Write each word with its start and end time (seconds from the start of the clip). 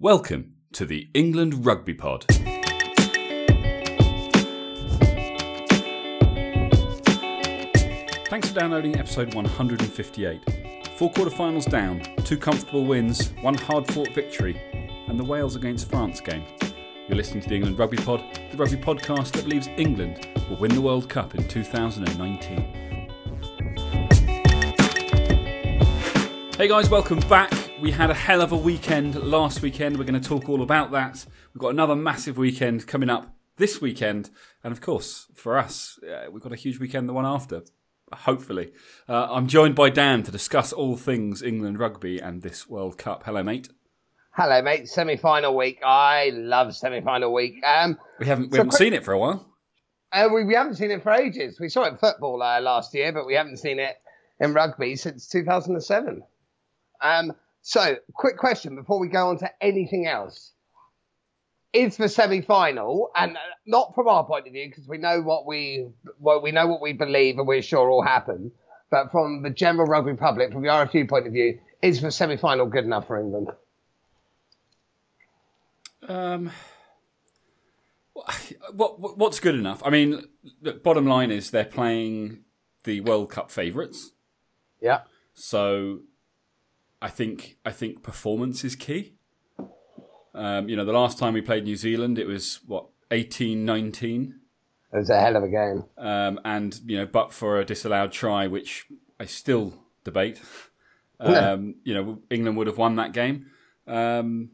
Welcome 0.00 0.52
to 0.74 0.86
the 0.86 1.08
England 1.12 1.66
Rugby 1.66 1.92
Pod. 1.92 2.24
Thanks 8.28 8.48
for 8.48 8.54
downloading 8.54 8.96
episode 8.96 9.34
158. 9.34 10.86
Four 10.96 11.10
quarterfinals 11.10 11.68
down, 11.68 12.00
two 12.22 12.36
comfortable 12.36 12.84
wins, 12.84 13.30
one 13.40 13.54
hard 13.54 13.88
fought 13.88 14.14
victory, 14.14 14.56
and 15.08 15.18
the 15.18 15.24
Wales 15.24 15.56
against 15.56 15.90
France 15.90 16.20
game. 16.20 16.44
You're 17.08 17.16
listening 17.16 17.42
to 17.42 17.48
the 17.48 17.56
England 17.56 17.76
Rugby 17.76 17.96
Pod, 17.96 18.22
the 18.52 18.56
rugby 18.56 18.76
podcast 18.76 19.32
that 19.32 19.42
believes 19.42 19.66
England 19.76 20.28
will 20.48 20.58
win 20.58 20.72
the 20.72 20.80
World 20.80 21.08
Cup 21.08 21.34
in 21.34 21.48
2019. 21.48 22.58
Hey 26.56 26.68
guys, 26.68 26.88
welcome 26.88 27.18
back. 27.28 27.57
We 27.80 27.92
had 27.92 28.10
a 28.10 28.14
hell 28.14 28.40
of 28.42 28.50
a 28.50 28.56
weekend 28.56 29.14
last 29.14 29.62
weekend. 29.62 29.98
We're 29.98 30.04
going 30.04 30.20
to 30.20 30.28
talk 30.28 30.48
all 30.48 30.62
about 30.62 30.90
that. 30.92 31.24
We've 31.54 31.60
got 31.60 31.68
another 31.68 31.94
massive 31.94 32.36
weekend 32.36 32.86
coming 32.88 33.08
up 33.08 33.32
this 33.56 33.80
weekend. 33.80 34.30
And 34.64 34.72
of 34.72 34.80
course, 34.80 35.26
for 35.34 35.56
us, 35.56 35.98
uh, 36.02 36.28
we've 36.30 36.42
got 36.42 36.52
a 36.52 36.56
huge 36.56 36.80
weekend 36.80 37.08
the 37.08 37.12
one 37.12 37.24
after, 37.24 37.62
hopefully. 38.12 38.72
Uh, 39.08 39.28
I'm 39.30 39.46
joined 39.46 39.76
by 39.76 39.90
Dan 39.90 40.24
to 40.24 40.32
discuss 40.32 40.72
all 40.72 40.96
things 40.96 41.40
England 41.40 41.78
rugby 41.78 42.18
and 42.18 42.42
this 42.42 42.68
World 42.68 42.98
Cup. 42.98 43.22
Hello, 43.24 43.44
mate. 43.44 43.68
Hello, 44.32 44.60
mate. 44.60 44.88
Semi-final 44.88 45.56
week. 45.56 45.78
I 45.84 46.30
love 46.34 46.74
semi-final 46.74 47.32
week. 47.32 47.62
Um, 47.64 47.96
We 48.18 48.26
haven't, 48.26 48.50
we 48.50 48.58
haven't 48.58 48.70
quick- 48.70 48.78
seen 48.78 48.92
it 48.92 49.04
for 49.04 49.12
a 49.12 49.18
while. 49.18 49.46
uh, 50.12 50.28
we, 50.34 50.44
we 50.44 50.54
haven't 50.54 50.74
seen 50.76 50.90
it 50.90 51.02
for 51.04 51.12
ages. 51.12 51.60
We 51.60 51.68
saw 51.68 51.84
it 51.84 51.92
in 51.92 51.96
football 51.98 52.42
uh, 52.42 52.60
last 52.60 52.92
year, 52.94 53.12
but 53.12 53.24
we 53.24 53.34
haven't 53.34 53.58
seen 53.58 53.78
it 53.78 53.96
in 54.40 54.52
rugby 54.52 54.96
since 54.96 55.28
2007. 55.28 56.22
Um, 57.00 57.32
so, 57.68 57.96
quick 58.14 58.38
question 58.38 58.76
before 58.76 58.98
we 58.98 59.08
go 59.08 59.28
on 59.28 59.38
to 59.40 59.50
anything 59.60 60.06
else. 60.06 60.52
Is 61.74 61.98
the 61.98 62.08
semi-final, 62.08 63.10
and 63.14 63.36
uh, 63.36 63.40
not 63.66 63.94
from 63.94 64.08
our 64.08 64.24
point 64.24 64.46
of 64.46 64.54
view, 64.54 64.70
because 64.70 64.88
we 64.88 64.96
know 64.96 65.20
what 65.20 65.44
we 65.44 65.88
well, 66.18 66.40
we 66.40 66.50
know 66.50 66.66
what 66.66 66.80
we 66.80 66.94
believe 66.94 67.36
and 67.36 67.46
we're 67.46 67.60
sure 67.60 67.90
will 67.90 68.02
happen, 68.02 68.52
but 68.90 69.12
from 69.12 69.42
the 69.42 69.50
general 69.50 69.86
rugby 69.86 70.14
public, 70.14 70.50
from 70.50 70.62
the 70.62 70.68
RFU 70.68 71.06
point 71.06 71.26
of 71.26 71.34
view, 71.34 71.58
is 71.82 72.00
the 72.00 72.10
semi-final 72.10 72.64
good 72.68 72.84
enough 72.84 73.06
for 73.06 73.20
England? 73.20 73.48
Um, 76.08 76.50
what, 78.14 78.98
what 78.98 79.18
what's 79.18 79.38
good 79.40 79.56
enough? 79.56 79.82
I 79.84 79.90
mean, 79.90 80.22
the 80.62 80.72
bottom 80.72 81.04
line 81.04 81.30
is 81.30 81.50
they're 81.50 81.66
playing 81.66 82.44
the 82.84 83.02
World 83.02 83.28
Cup 83.28 83.50
favourites, 83.50 84.12
Yeah. 84.80 85.00
so 85.34 85.98
I 87.00 87.08
think 87.08 87.56
I 87.64 87.70
think 87.72 88.02
performance 88.02 88.64
is 88.64 88.74
key. 88.76 89.14
Um, 90.34 90.68
you 90.68 90.76
know, 90.76 90.84
the 90.84 90.92
last 90.92 91.18
time 91.18 91.34
we 91.34 91.40
played 91.40 91.64
New 91.64 91.76
Zealand, 91.76 92.18
it 92.18 92.26
was 92.26 92.60
what 92.66 92.86
eighteen 93.10 93.64
nineteen, 93.64 94.40
It 94.92 94.98
was 94.98 95.10
a 95.10 95.20
hell 95.20 95.36
of 95.36 95.42
a 95.42 95.48
game. 95.48 95.84
um, 95.96 96.38
and 96.44 96.80
you 96.86 96.96
know, 96.98 97.06
but 97.06 97.32
for 97.32 97.58
a 97.58 97.64
disallowed 97.64 98.12
try, 98.12 98.46
which 98.46 98.86
I 99.18 99.24
still 99.26 99.74
debate. 100.04 100.40
Um, 101.20 101.74
you 101.82 101.94
know, 101.94 102.20
England 102.30 102.56
would 102.58 102.68
have 102.68 102.78
won 102.78 102.94
that 102.94 103.12
game. 103.12 103.46
Um, 103.88 104.50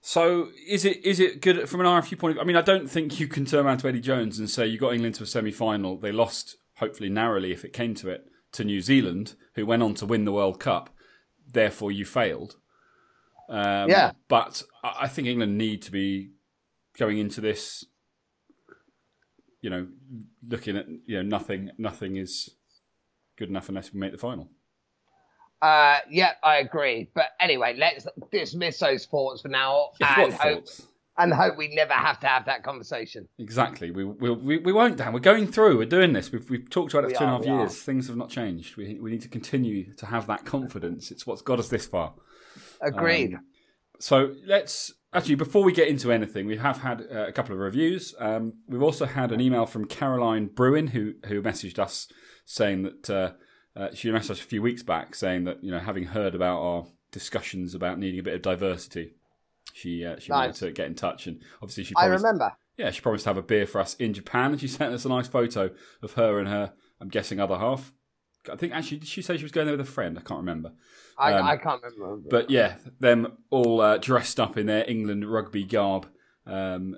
so 0.00 0.50
is 0.68 0.84
it 0.84 1.04
is 1.04 1.18
it 1.18 1.42
good 1.42 1.68
from 1.68 1.80
an 1.80 1.86
RFU 1.86 2.16
point 2.16 2.30
of 2.30 2.34
view? 2.36 2.40
I 2.42 2.44
mean, 2.44 2.54
I 2.54 2.62
don't 2.62 2.88
think 2.88 3.18
you 3.18 3.26
can 3.26 3.44
turn 3.44 3.66
around 3.66 3.78
to 3.78 3.88
Eddie 3.88 3.98
Jones 3.98 4.38
and 4.38 4.48
say 4.48 4.64
you 4.68 4.78
got 4.78 4.94
England 4.94 5.16
to 5.16 5.24
a 5.24 5.26
semi 5.26 5.50
final. 5.50 5.96
They 5.96 6.12
lost, 6.12 6.54
hopefully 6.76 7.08
narrowly, 7.08 7.50
if 7.50 7.64
it 7.64 7.72
came 7.72 7.94
to 7.96 8.08
it, 8.10 8.28
to 8.52 8.62
New 8.62 8.80
Zealand, 8.80 9.34
who 9.56 9.66
went 9.66 9.82
on 9.82 9.94
to 9.94 10.06
win 10.06 10.24
the 10.24 10.30
World 10.30 10.60
Cup. 10.60 10.90
Therefore, 11.50 11.92
you 11.92 12.04
failed. 12.04 12.56
Um, 13.48 13.88
Yeah. 13.90 14.12
But 14.28 14.62
I 14.82 15.08
think 15.08 15.28
England 15.28 15.56
need 15.56 15.82
to 15.82 15.92
be 15.92 16.30
going 16.98 17.18
into 17.18 17.40
this. 17.40 17.84
You 19.60 19.70
know, 19.70 19.88
looking 20.46 20.76
at 20.76 20.86
you 21.06 21.16
know 21.16 21.22
nothing. 21.22 21.70
Nothing 21.78 22.16
is 22.16 22.50
good 23.36 23.48
enough 23.48 23.68
unless 23.68 23.92
we 23.92 24.00
make 24.00 24.12
the 24.12 24.18
final. 24.18 24.48
Uh, 25.62 25.98
yeah, 26.10 26.32
I 26.42 26.58
agree. 26.58 27.10
But 27.14 27.26
anyway, 27.40 27.74
let's 27.76 28.06
dismiss 28.30 28.78
those 28.78 29.06
thoughts 29.06 29.42
for 29.42 29.48
now 29.48 29.90
and 30.00 30.32
hope 30.32 30.32
thoughts? 30.32 30.86
And 31.18 31.32
hope 31.32 31.56
we 31.56 31.68
never 31.74 31.92
have 31.92 32.20
to 32.20 32.26
have 32.26 32.44
that 32.46 32.62
conversation. 32.62 33.28
Exactly. 33.38 33.90
We, 33.90 34.04
we 34.04 34.30
we 34.30 34.58
we 34.58 34.72
won't, 34.72 34.96
Dan. 34.96 35.12
We're 35.12 35.20
going 35.20 35.46
through. 35.46 35.78
We're 35.78 35.86
doing 35.86 36.12
this. 36.12 36.30
We've 36.32 36.48
we've 36.50 36.68
talked 36.68 36.92
about 36.94 37.04
it 37.04 37.12
for 37.12 37.18
two 37.18 37.24
and 37.24 37.32
a 37.32 37.36
half 37.36 37.44
we 37.44 37.50
are. 37.50 37.60
years. 37.60 37.80
Things 37.82 38.06
have 38.08 38.16
not 38.16 38.30
changed. 38.30 38.76
We 38.76 38.98
we 39.00 39.10
need 39.10 39.22
to 39.22 39.28
continue 39.28 39.94
to 39.94 40.06
have 40.06 40.26
that 40.26 40.44
confidence. 40.44 41.10
It's 41.10 41.26
what's 41.26 41.42
got 41.42 41.58
us 41.58 41.68
this 41.68 41.86
far. 41.86 42.14
Agreed. 42.80 43.34
Um, 43.34 43.40
So 43.98 44.34
let's 44.44 44.92
actually 45.12 45.36
before 45.36 45.64
we 45.64 45.72
get 45.72 45.88
into 45.88 46.12
anything, 46.12 46.46
we 46.46 46.58
have 46.58 46.78
had 46.78 47.00
uh, 47.00 47.26
a 47.28 47.32
couple 47.32 47.54
of 47.54 47.60
reviews. 47.60 48.14
Um, 48.18 48.52
we've 48.68 48.82
also 48.82 49.06
had 49.06 49.32
an 49.32 49.40
email 49.40 49.64
from 49.66 49.86
Caroline 49.86 50.46
Bruin 50.48 50.88
who 50.88 51.14
who 51.26 51.42
messaged 51.42 51.78
us 51.78 52.08
saying 52.44 52.82
that 52.82 53.10
uh, 53.10 53.32
uh, 53.74 53.88
she 53.94 54.10
messaged 54.10 54.30
us 54.32 54.40
a 54.40 54.44
few 54.44 54.60
weeks 54.62 54.82
back 54.82 55.14
saying 55.14 55.44
that 55.44 55.64
you 55.64 55.70
know 55.70 55.78
having 55.78 56.04
heard 56.04 56.34
about 56.34 56.58
our 56.60 56.86
discussions 57.10 57.74
about 57.74 57.98
needing 57.98 58.20
a 58.20 58.22
bit 58.22 58.34
of 58.34 58.42
diversity, 58.42 59.14
she 59.76 60.04
uh, 60.04 60.18
she 60.18 60.32
wanted 60.32 60.54
to 60.56 60.70
get 60.72 60.86
in 60.86 60.94
touch 60.94 61.26
and 61.26 61.42
obviously 61.62 61.84
she 61.84 61.94
I 61.96 62.04
promised, 62.06 62.24
remember. 62.24 62.52
yeah, 62.78 62.90
she 62.90 63.00
promised 63.00 63.24
to 63.24 63.30
have 63.30 63.36
a 63.36 63.42
beer 63.42 63.66
for 63.66 63.80
us 63.80 63.94
in 63.96 64.14
Japan, 64.14 64.52
and 64.52 64.60
she 64.60 64.68
sent 64.68 64.94
us 64.94 65.04
a 65.04 65.08
nice 65.08 65.28
photo 65.28 65.70
of 66.02 66.12
her 66.14 66.38
and 66.38 66.48
her, 66.48 66.72
I'm 67.00 67.08
guessing, 67.08 67.38
other 67.40 67.58
half. 67.58 67.92
I 68.50 68.56
think 68.56 68.72
actually, 68.72 68.98
did 68.98 69.08
she 69.08 69.22
say 69.22 69.36
she 69.36 69.42
was 69.42 69.52
going 69.52 69.66
there 69.66 69.76
with 69.76 69.86
a 69.86 69.90
friend? 69.90 70.16
I 70.16 70.22
can't 70.22 70.38
remember. 70.40 70.72
I, 71.18 71.32
Um, 71.34 71.46
I 71.46 71.56
can't 71.56 71.82
remember. 71.82 72.28
But 72.30 72.48
yeah, 72.50 72.76
them 73.00 73.38
all 73.50 73.80
uh, 73.80 73.98
dressed 73.98 74.38
up 74.38 74.56
in 74.56 74.66
their 74.66 74.88
England 74.88 75.24
rugby 75.30 75.64
garb, 75.64 76.06
um, 76.46 76.96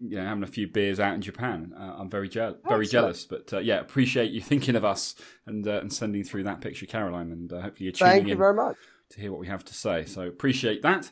you 0.00 0.16
know, 0.16 0.24
having 0.24 0.42
a 0.42 0.46
few 0.48 0.66
beers 0.66 0.98
out 1.00 1.14
in 1.14 1.22
Japan. 1.22 1.72
Uh, 1.78 1.94
I'm 1.98 2.10
very 2.10 2.28
jealous, 2.28 2.56
very 2.68 2.84
Excellent. 2.84 2.90
jealous. 2.90 3.24
But 3.24 3.52
uh, 3.54 3.58
yeah, 3.60 3.78
appreciate 3.80 4.30
you 4.32 4.40
thinking 4.40 4.74
of 4.76 4.84
us 4.84 5.14
and 5.46 5.66
uh, 5.66 5.78
and 5.80 5.92
sending 5.92 6.24
through 6.24 6.42
that 6.44 6.60
picture, 6.60 6.86
Caroline, 6.86 7.30
and 7.32 7.52
uh, 7.52 7.60
hopefully 7.62 7.84
you're 7.84 7.92
tuning 7.92 8.12
Thank 8.12 8.26
you 8.26 8.32
in 8.32 8.38
very 8.38 8.54
much. 8.54 8.76
to 9.10 9.20
hear 9.20 9.30
what 9.30 9.40
we 9.40 9.46
have 9.46 9.64
to 9.66 9.74
say. 9.74 10.04
So 10.04 10.22
appreciate 10.26 10.82
that. 10.82 11.10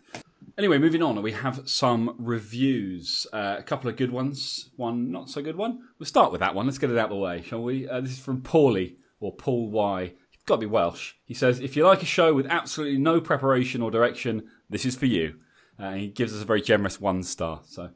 Anyway, 0.56 0.78
moving 0.78 1.02
on, 1.02 1.20
we 1.20 1.32
have 1.32 1.68
some 1.68 2.14
reviews. 2.16 3.26
Uh, 3.32 3.56
a 3.58 3.62
couple 3.62 3.90
of 3.90 3.96
good 3.96 4.12
ones, 4.12 4.70
one 4.76 5.10
not 5.10 5.28
so 5.28 5.42
good 5.42 5.56
one. 5.56 5.80
We'll 5.98 6.06
start 6.06 6.30
with 6.30 6.40
that 6.40 6.54
one. 6.54 6.66
Let's 6.66 6.78
get 6.78 6.90
it 6.90 6.98
out 6.98 7.06
of 7.06 7.10
the 7.10 7.16
way, 7.16 7.42
shall 7.42 7.62
we? 7.62 7.88
Uh, 7.88 8.00
this 8.00 8.12
is 8.12 8.20
from 8.20 8.40
Paulie 8.40 8.94
or 9.18 9.34
Paul 9.34 9.68
Y. 9.70 10.02
You've 10.02 10.46
got 10.46 10.56
to 10.56 10.60
be 10.60 10.66
Welsh. 10.66 11.14
He 11.24 11.34
says, 11.34 11.58
"If 11.58 11.76
you 11.76 11.84
like 11.84 12.02
a 12.02 12.06
show 12.06 12.34
with 12.34 12.46
absolutely 12.46 12.98
no 12.98 13.20
preparation 13.20 13.82
or 13.82 13.90
direction, 13.90 14.44
this 14.70 14.86
is 14.86 14.94
for 14.94 15.06
you." 15.06 15.40
Uh, 15.76 15.94
he 15.94 16.06
gives 16.06 16.32
us 16.32 16.42
a 16.42 16.46
very 16.46 16.62
generous 16.62 17.00
one 17.00 17.24
star. 17.24 17.62
So, 17.64 17.90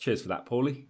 cheers 0.00 0.22
for 0.22 0.28
that, 0.28 0.46
Paulie. 0.46 0.86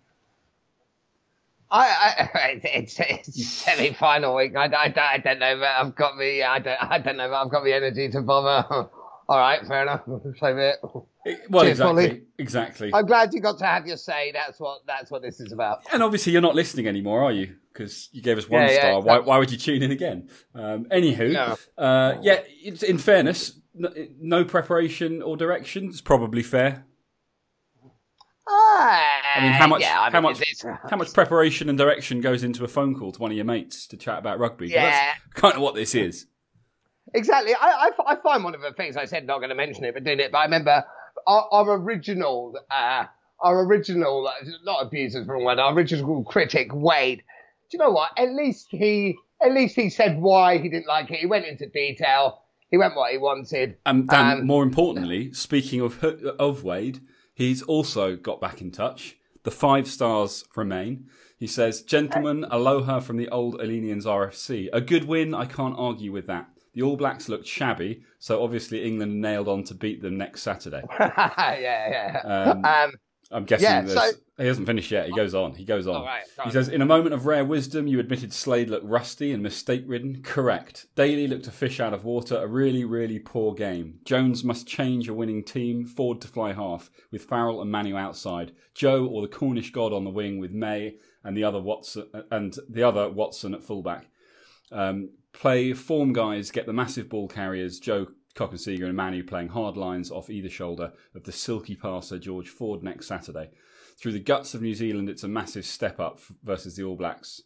I, 1.71 2.29
I 2.35 2.61
it's, 2.65 2.99
it's 2.99 3.47
semi-final 3.47 4.35
week. 4.35 4.57
I, 4.57 4.67
I, 4.67 4.95
I 4.97 5.19
don't 5.19 5.39
know, 5.39 5.63
I've 5.63 5.95
got 5.95 6.19
the 6.19 6.45
I 6.45 6.59
don't 6.61 6.83
I 6.83 6.99
don't 6.99 7.19
know, 7.19 7.29
but 7.29 7.45
I've 7.45 7.51
got 7.51 7.65
the 7.65 7.75
energy 7.75 8.09
to 8.09 8.23
bother. 8.23 8.89
All 9.31 9.39
right, 9.39 9.65
fair 9.65 9.83
enough. 9.83 10.03
So 10.07 10.55
be 10.55 10.61
it. 10.61 10.77
Well, 11.51 11.63
Cheers, 11.65 11.79
exactly, 11.79 12.09
Paulie. 12.09 12.23
exactly. 12.39 12.91
I'm 12.93 13.07
glad 13.07 13.33
you 13.33 13.41
got 13.41 13.59
to 13.59 13.65
have 13.65 13.87
your 13.87 13.97
say. 13.97 14.33
That's 14.33 14.59
what 14.59 14.81
that's 14.87 15.09
what 15.11 15.23
this 15.23 15.39
is 15.39 15.53
about. 15.53 15.83
And 15.93 16.03
obviously, 16.03 16.33
you're 16.33 16.43
not 16.43 16.57
listening 16.57 16.89
anymore, 16.89 17.23
are 17.23 17.31
you? 17.31 17.55
Because 17.73 18.09
you 18.11 18.23
gave 18.23 18.39
us 18.39 18.49
one 18.49 18.63
Yeah, 18.63 18.71
yeah, 18.73 18.81
star. 18.81 19.01
Why, 19.03 19.19
why 19.21 19.39
would 19.39 19.53
you 19.53 19.57
tune 19.59 19.83
in 19.85 19.93
again? 19.93 20.29
Um, 20.55 20.87
anywho, 20.87 21.33
No. 21.33 21.57
uh, 21.83 22.19
yeah. 22.23 22.41
It's, 22.49 22.83
in 22.83 22.99
fairness, 22.99 23.53
no, 23.73 23.91
no 24.21 24.45
preparation 24.45 25.23
or 25.23 25.37
direction 25.37 25.91
is 25.91 26.01
probably 26.01 26.43
fair. 26.43 26.85
I 28.49 29.39
mean, 29.43 29.53
how 29.53 29.69
much- 29.69 29.83
Yeah, 29.83 30.01
I 30.01 30.11
how 30.11 30.21
mean, 30.21 30.33
much- 30.33 30.65
How 30.91 30.97
much 30.97 31.13
preparation 31.13 31.69
and 31.69 31.79
direction 31.79 32.21
goes 32.21 32.43
into 32.43 32.65
a 32.65 32.69
phone 32.69 32.97
call 32.99 33.13
to 33.13 33.21
one 33.21 33.31
of 33.31 33.37
your 33.37 33.45
mates 33.47 33.87
to 33.89 33.97
chat 33.97 34.19
about 34.19 34.41
rugby? 34.41 34.69
Yeah. 34.69 34.91
that's 34.91 35.21
kind 35.35 35.55
of 35.55 35.61
what 35.63 35.77
this 35.77 35.95
is. 35.95 36.27
Exactly. 37.15 37.55
I, 37.55 37.91
I, 37.99 38.13
I 38.13 38.17
find 38.17 38.45
one 38.45 38.55
of 38.55 38.61
the 38.61 38.73
things 38.73 38.97
I 38.97 39.05
said 39.05 39.27
not 39.27 39.39
going 39.39 39.51
to 39.51 39.55
mention 39.55 39.85
it, 39.85 39.95
but 39.95 40.05
doing 40.05 40.21
it. 40.21 40.33
But 40.33 40.39
I 40.39 40.45
remember 40.45 40.85
our, 41.27 41.49
our 41.51 41.73
original, 41.75 42.57
uh, 42.71 43.05
our 43.41 43.65
original, 43.65 44.29
uh, 44.29 44.33
not 44.65 44.87
abusers 44.87 45.27
wrong 45.27 45.45
word, 45.45 45.59
our 45.59 45.73
original 45.73 46.23
critic 46.25 46.69
Wade. 46.73 47.19
Do 47.71 47.77
you 47.77 47.79
know 47.79 47.91
what? 47.91 48.11
At 48.17 48.33
least 48.33 48.69
he, 48.71 49.17
at 49.43 49.53
least 49.53 49.77
he 49.77 49.91
said 49.91 50.21
why 50.21 50.59
he 50.59 50.69
didn't 50.69 50.87
like 50.89 51.11
it. 51.11 51.19
He 51.19 51.27
went 51.27 51.47
into 51.47 51.67
detail. 51.69 52.43
He 52.71 52.77
went 52.77 52.95
what 52.95 53.11
he 53.11 53.19
wanted. 53.19 53.77
And 53.85 54.09
Dan, 54.09 54.41
Um, 54.41 54.47
more 54.47 54.63
importantly, 54.63 55.33
speaking 55.33 55.81
of 55.81 56.03
of 56.05 56.63
Wade, 56.63 57.01
he's 57.35 57.63
also 57.63 58.17
got 58.17 58.41
back 58.41 58.61
in 58.61 58.71
touch. 58.71 59.17
The 59.43 59.51
five 59.51 59.89
stars 59.89 60.45
remain. 60.55 61.07
He 61.37 61.47
says, 61.47 61.83
"Gentlemen, 61.83 62.45
aloha 62.51 63.01
from 63.01 63.17
the 63.17 63.29
old 63.31 63.61
Alenians 63.61 64.05
RFC. 64.07 64.69
A 64.73 64.81
good 64.81 65.05
win. 65.05 65.35
I 65.35 65.47
can't 65.47 65.75
argue 65.79 66.13
with 66.13 66.27
that. 66.27 66.49
The 66.75 66.83
All 66.83 66.97
Blacks 66.97 67.29
looked 67.29 67.47
shabby, 67.47 68.03
so 68.19 68.43
obviously 68.43 68.85
England 68.85 69.21
nailed 69.21 69.49
on 69.49 69.65
to 69.65 69.75
beat 69.75 70.03
them 70.03 70.17
next 70.17 70.43
Saturday. 70.43 70.83
yeah, 71.01 71.59
yeah. 71.59 72.21
Um, 72.25 72.65
Um, 72.65 72.93
I'm 73.33 73.45
guessing 73.45 73.65
Yeah, 73.65 73.83
this. 73.83 73.95
so- 73.95 74.11
he 74.39 74.47
hasn't 74.47 74.67
finished 74.67 74.91
yet. 74.91 75.07
He 75.07 75.13
goes 75.15 75.35
on. 75.35 75.55
He 75.55 75.65
goes 75.67 75.87
on. 75.87 75.97
All 75.97 76.05
right, 76.07 76.25
he 76.45 76.51
says, 76.51 76.69
in 76.71 76.81
a 76.81 76.87
moment 76.87 77.13
of 77.13 77.27
rare 77.27 77.45
wisdom, 77.45 77.87
you 77.87 78.01
admitted 78.01 78.33
Slade 78.33 78.71
looked 78.71 78.87
rusty 78.87 79.33
and 79.33 79.43
mistake 79.43 79.85
ridden. 79.87 80.23
Correct. 80.23 80.87
Daly 80.97 81.29
looked 81.29 81.47
a 81.47 81.51
fish 81.51 81.79
out 81.79 81.93
of 81.93 82.05
water. 82.07 82.37
A 82.39 82.47
really, 82.47 82.85
really 82.87 83.19
poor 83.19 83.53
game. 83.53 83.99
Jones 84.07 84.43
must 84.43 84.67
change 84.67 85.11
a 85.11 85.15
winning 85.15 85.45
team. 85.45 85.85
Forward 85.85 86.23
to 86.23 86.29
fly 86.29 86.55
half 86.55 86.89
with 87.11 87.25
Farrell 87.25 87.61
and 87.61 87.71
Manu 87.71 87.97
outside. 87.99 88.53
Joe 88.75 89.05
or 89.07 89.21
the 89.21 89.29
Cornish 89.29 89.73
god 89.73 89.93
on 89.93 90.05
the 90.05 90.11
wing 90.11 90.39
with 90.39 90.53
May 90.53 90.95
and 91.23 91.37
the 91.37 91.45
other 91.45 91.61
Watson 91.61 92.07
and 92.31 92.57
the 92.67 92.83
other 92.83 93.11
Watson 93.11 93.53
at 93.53 93.63
fullback. 93.63 94.07
Um, 94.73 95.11
play 95.33 95.73
form 95.73 96.13
guys, 96.13 96.51
get 96.51 96.67
the 96.67 96.73
massive 96.73 97.09
ball 97.09 97.29
carriers, 97.29 97.79
Joe 97.79 98.09
Cokanasiga 98.35 98.85
and 98.85 98.97
Manu 98.97 99.25
playing 99.25 99.49
hard 99.49 99.77
lines 99.77 100.11
off 100.11 100.31
either 100.31 100.49
shoulder 100.49 100.93
of 101.15 101.25
the 101.25 101.33
silky 101.33 101.75
passer 101.75 102.19
George 102.19 102.49
Ford 102.49 102.83
next 102.83 103.07
Saturday. 103.07 103.51
Through 104.01 104.13
the 104.13 104.21
guts 104.21 104.55
of 104.55 104.63
New 104.63 104.75
Zealand, 104.75 105.09
it's 105.09 105.25
a 105.25 105.29
massive 105.29 105.67
step 105.67 106.01
up 106.01 106.21
versus 106.43 106.77
the 106.77 106.85
All 106.85 106.97
Blacks 106.97 107.43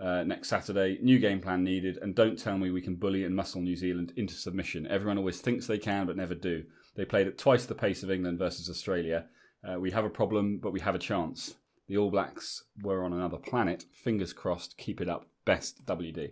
uh, 0.00 0.22
next 0.22 0.48
Saturday. 0.48 0.98
New 1.02 1.18
game 1.18 1.40
plan 1.40 1.64
needed, 1.64 1.98
and 2.02 2.14
don't 2.14 2.38
tell 2.38 2.58
me 2.58 2.70
we 2.70 2.82
can 2.82 2.96
bully 2.96 3.24
and 3.24 3.34
muscle 3.34 3.62
New 3.62 3.76
Zealand 3.76 4.12
into 4.16 4.34
submission. 4.34 4.86
Everyone 4.86 5.18
always 5.18 5.40
thinks 5.40 5.66
they 5.66 5.78
can, 5.78 6.06
but 6.06 6.16
never 6.16 6.34
do. 6.34 6.64
They 6.94 7.04
played 7.04 7.26
at 7.26 7.38
twice 7.38 7.66
the 7.66 7.74
pace 7.74 8.02
of 8.02 8.10
England 8.10 8.38
versus 8.38 8.68
Australia. 8.68 9.26
Uh, 9.66 9.80
we 9.80 9.90
have 9.92 10.04
a 10.04 10.10
problem, 10.10 10.58
but 10.58 10.72
we 10.72 10.80
have 10.80 10.94
a 10.94 11.00
chance. 11.00 11.54
The 11.88 11.96
All 11.96 12.10
Blacks 12.10 12.64
were 12.82 13.02
on 13.02 13.12
another 13.12 13.38
planet. 13.38 13.86
Fingers 13.92 14.32
crossed. 14.32 14.76
Keep 14.76 15.00
it 15.00 15.08
up. 15.08 15.26
Best 15.44 15.84
WD. 15.84 16.30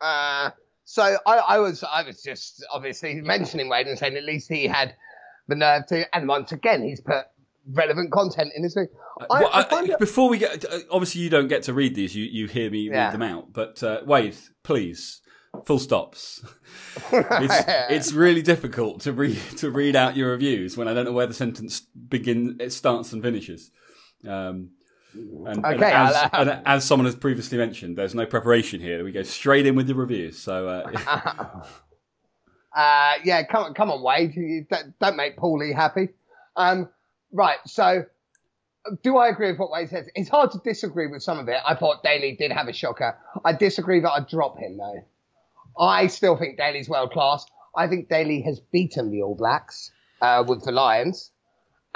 Uh, 0.00 0.50
so 0.84 1.02
I, 1.26 1.36
I 1.38 1.58
was 1.58 1.82
I 1.84 2.02
was 2.02 2.22
just 2.22 2.64
obviously 2.72 3.14
mentioning 3.20 3.68
Wade 3.68 3.86
and 3.86 3.98
saying 3.98 4.16
at 4.16 4.24
least 4.24 4.48
he 4.48 4.66
had 4.66 4.94
the 5.48 5.54
nerve 5.56 5.86
to, 5.86 6.14
and 6.16 6.28
once 6.28 6.52
again 6.52 6.82
he's 6.82 7.00
put 7.00 7.24
relevant 7.72 8.12
content 8.12 8.52
in 8.56 8.62
his 8.62 8.74
thing. 8.74 8.86
I, 9.30 9.40
Well, 9.40 9.50
I 9.52 9.66
I- 9.70 9.96
before 9.98 10.28
we 10.28 10.38
get, 10.38 10.64
uh, 10.64 10.78
obviously 10.90 11.22
you 11.22 11.30
don't 11.30 11.48
get 11.48 11.64
to 11.64 11.72
read 11.74 11.94
these. 11.94 12.14
You 12.14 12.24
you 12.24 12.46
hear 12.46 12.70
me 12.70 12.80
Yeah. 12.90 13.06
read 13.06 13.14
them 13.14 13.22
out. 13.22 13.52
But 13.52 13.82
uh, 13.82 14.02
Wade, 14.06 14.36
please, 14.62 15.20
full 15.64 15.78
stops. 15.78 16.44
it's 17.12 17.64
it's 17.90 18.12
really 18.12 18.42
difficult 18.42 19.00
to 19.02 19.12
read 19.12 19.38
to 19.56 19.70
read 19.70 19.96
out 19.96 20.16
your 20.16 20.30
reviews 20.30 20.76
when 20.76 20.86
I 20.88 20.94
don't 20.94 21.04
know 21.06 21.12
where 21.12 21.26
the 21.26 21.34
sentence 21.34 21.80
begin, 22.08 22.58
it 22.60 22.72
starts 22.72 23.12
and 23.12 23.22
finishes. 23.22 23.70
Um, 24.28 24.70
and, 25.16 25.64
and 25.64 25.64
Okay, 25.64 25.92
as, 25.92 26.14
I'll, 26.14 26.24
uh, 26.24 26.52
and 26.52 26.62
as 26.66 26.84
someone 26.84 27.06
has 27.06 27.16
previously 27.16 27.58
mentioned, 27.58 27.96
there's 27.96 28.14
no 28.14 28.26
preparation 28.26 28.80
here. 28.80 29.02
We 29.04 29.12
go 29.12 29.22
straight 29.22 29.66
in 29.66 29.74
with 29.74 29.86
the 29.86 29.94
reviews. 29.94 30.38
So 30.38 30.68
uh, 30.68 30.90
uh, 32.76 33.14
yeah, 33.24 33.42
come 33.44 33.64
on, 33.64 33.74
come 33.74 33.90
on, 33.90 34.02
Wade, 34.02 34.68
don't, 34.68 34.98
don't 34.98 35.16
make 35.16 35.36
Paulie 35.36 35.74
happy. 35.74 36.10
Um, 36.56 36.88
right, 37.32 37.58
so 37.66 38.04
do 39.02 39.16
I 39.16 39.28
agree 39.28 39.50
with 39.50 39.58
what 39.58 39.70
Wade 39.70 39.88
says? 39.88 40.08
It's 40.14 40.28
hard 40.28 40.52
to 40.52 40.58
disagree 40.58 41.06
with 41.06 41.22
some 41.22 41.38
of 41.38 41.48
it. 41.48 41.58
I 41.66 41.74
thought 41.74 42.02
Daly 42.02 42.36
did 42.36 42.52
have 42.52 42.68
a 42.68 42.72
shocker. 42.72 43.16
I 43.44 43.52
disagree 43.52 44.00
that 44.00 44.10
I'd 44.10 44.28
drop 44.28 44.58
him 44.58 44.76
though. 44.76 45.04
I 45.78 46.06
still 46.06 46.36
think 46.36 46.56
Daly's 46.56 46.88
world 46.88 47.12
class. 47.12 47.44
I 47.76 47.88
think 47.88 48.08
Daly 48.08 48.40
has 48.42 48.60
beaten 48.60 49.10
the 49.10 49.22
All 49.22 49.34
Blacks 49.34 49.90
uh, 50.22 50.44
with 50.46 50.64
the 50.64 50.72
Lions, 50.72 51.30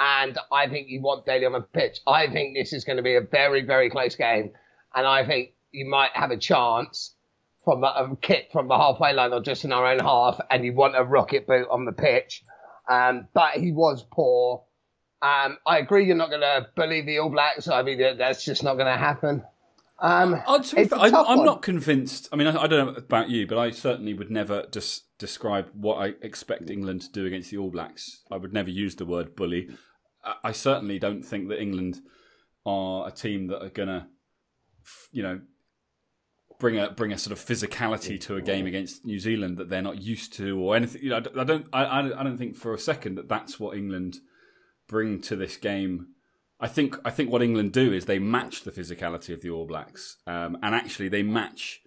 and 0.01 0.39
I 0.51 0.67
think 0.67 0.87
you 0.89 0.99
want 0.99 1.27
Daly 1.27 1.45
on 1.45 1.51
the 1.51 1.61
pitch. 1.61 1.99
I 2.07 2.27
think 2.27 2.55
this 2.57 2.73
is 2.73 2.83
going 2.83 2.97
to 2.97 3.03
be 3.03 3.15
a 3.15 3.21
very, 3.21 3.63
very 3.63 3.91
close 3.91 4.15
game, 4.15 4.51
and 4.95 5.05
I 5.05 5.25
think 5.25 5.51
you 5.71 5.85
might 5.85 6.09
have 6.15 6.31
a 6.31 6.37
chance 6.37 7.13
from 7.63 7.83
a, 7.83 7.87
a 7.87 8.15
kick 8.19 8.49
from 8.51 8.67
the 8.67 8.75
halfway 8.75 9.13
line 9.13 9.31
or 9.31 9.41
just 9.41 9.63
in 9.63 9.71
our 9.71 9.85
own 9.85 9.99
half, 9.99 10.39
and 10.49 10.65
you 10.65 10.73
want 10.73 10.95
a 10.97 11.03
rocket 11.03 11.45
boot 11.45 11.67
on 11.69 11.85
the 11.85 11.91
pitch. 11.91 12.43
Um, 12.89 13.27
but 13.35 13.51
he 13.53 13.71
was 13.71 14.03
poor. 14.11 14.63
Um, 15.21 15.59
I 15.67 15.77
agree 15.77 16.07
you're 16.07 16.15
not 16.15 16.29
going 16.29 16.41
to 16.41 16.67
bully 16.75 17.01
the 17.01 17.19
All 17.19 17.29
Blacks. 17.29 17.67
I 17.67 17.83
mean, 17.83 17.99
that's 18.17 18.43
just 18.43 18.63
not 18.63 18.73
going 18.73 18.91
to 18.91 18.97
happen. 18.97 19.43
Um, 19.99 20.41
Oh, 20.47 20.59
to 20.59 20.75
be 20.75 20.81
it's 20.81 20.89
fair, 20.89 20.97
a 20.97 21.03
I'm, 21.03 21.15
I'm 21.15 21.45
not 21.45 21.61
convinced. 21.61 22.27
I 22.33 22.37
mean, 22.37 22.47
I, 22.47 22.63
I 22.63 22.65
don't 22.65 22.87
know 22.87 22.93
about 22.95 23.29
you, 23.29 23.45
but 23.45 23.59
I 23.59 23.69
certainly 23.69 24.15
would 24.15 24.31
never 24.31 24.65
just 24.71 25.15
describe 25.19 25.69
what 25.75 25.97
I 25.97 26.15
expect 26.23 26.71
England 26.71 27.01
to 27.03 27.11
do 27.11 27.27
against 27.27 27.51
the 27.51 27.57
All 27.57 27.69
Blacks. 27.69 28.23
I 28.31 28.37
would 28.37 28.51
never 28.51 28.71
use 28.71 28.95
the 28.95 29.05
word 29.05 29.35
bully. 29.35 29.69
I, 30.43 30.51
certainly 30.51 30.99
don't 30.99 31.23
think 31.23 31.49
that 31.49 31.61
England 31.61 32.01
are 32.65 33.07
a 33.07 33.11
team 33.11 33.47
that 33.47 33.63
are 33.63 33.69
to, 33.69 34.07
you 35.11 35.23
know, 35.23 35.41
bring 36.59 36.77
a 36.77 36.91
bring 36.91 37.11
a 37.11 37.17
sort 37.17 37.37
of 37.37 37.43
physicality 37.43 38.21
to 38.21 38.35
a 38.35 38.41
game 38.41 38.67
against 38.67 39.03
New 39.03 39.19
Zealand 39.19 39.57
that 39.57 39.69
they're 39.69 39.81
not 39.81 40.01
used 40.01 40.33
to, 40.33 40.59
or 40.59 40.75
anything. 40.75 41.01
You 41.01 41.09
know, 41.09 41.17
I 41.17 41.43
don't. 41.43 41.67
I 41.73 41.99
I 41.99 42.23
don't 42.23 42.37
think 42.37 42.55
for 42.55 42.73
a 42.73 42.79
second 42.79 43.15
that 43.15 43.27
that's 43.27 43.59
what 43.59 43.75
England 43.75 44.19
bring 44.87 45.21
to 45.21 45.35
this 45.35 45.57
game. 45.57 46.07
I 46.59 46.67
think 46.67 46.95
I 47.03 47.09
think 47.09 47.31
what 47.31 47.41
England 47.41 47.73
do 47.73 47.91
is 47.91 48.05
they 48.05 48.19
match 48.19 48.63
the 48.63 48.71
physicality 48.71 49.33
of 49.33 49.41
the 49.41 49.49
All 49.49 49.65
Blacks, 49.65 50.17
um, 50.27 50.57
and 50.61 50.75
actually 50.75 51.09
they 51.09 51.23
match 51.23 51.80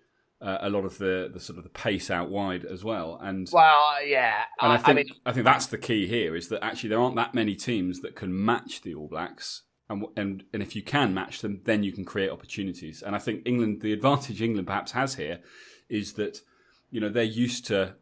uh, 0.44 0.58
a 0.60 0.68
lot 0.68 0.84
of 0.84 0.98
the, 0.98 1.30
the 1.32 1.40
sort 1.40 1.56
of 1.56 1.64
the 1.64 1.70
pace 1.70 2.10
out 2.10 2.28
wide 2.28 2.66
as 2.66 2.84
well. 2.84 3.18
And 3.22 3.48
Well, 3.50 4.06
yeah. 4.06 4.42
and 4.60 4.72
I 4.72 4.74
I, 4.74 4.78
think 4.78 5.10
I 5.24 5.30
I, 5.30 5.32
think 5.32 5.46
that's 5.46 5.66
the 5.66 5.78
key 5.78 6.06
here 6.06 6.36
is 6.36 6.48
that 6.48 6.62
actually 6.62 6.90
there 6.90 7.00
aren't 7.00 7.16
that 7.16 7.32
many 7.32 7.56
teams 7.56 8.00
that 8.00 8.14
can 8.14 8.44
match 8.44 8.82
the 8.82 8.94
All 8.94 9.08
Blacks, 9.08 9.62
and 9.88 10.04
and 10.16 10.44
and 10.52 10.62
if 10.62 10.76
you 10.76 10.82
can 10.82 11.14
match 11.14 11.40
them, 11.40 11.62
then 11.64 11.82
you 11.82 11.92
can 11.92 12.04
create 12.04 12.30
opportunities. 12.30 13.02
And 13.02 13.16
I 13.16 13.18
think 13.18 13.42
England, 13.46 13.80
the 13.80 13.94
advantage 13.94 14.42
England 14.42 14.66
perhaps 14.66 14.92
has 14.92 15.14
here, 15.14 15.40
is 15.88 16.12
that 16.14 16.42
you 16.90 17.00
know 17.00 17.08
they're 17.08 17.24
used 17.24 17.66
to 17.68 17.94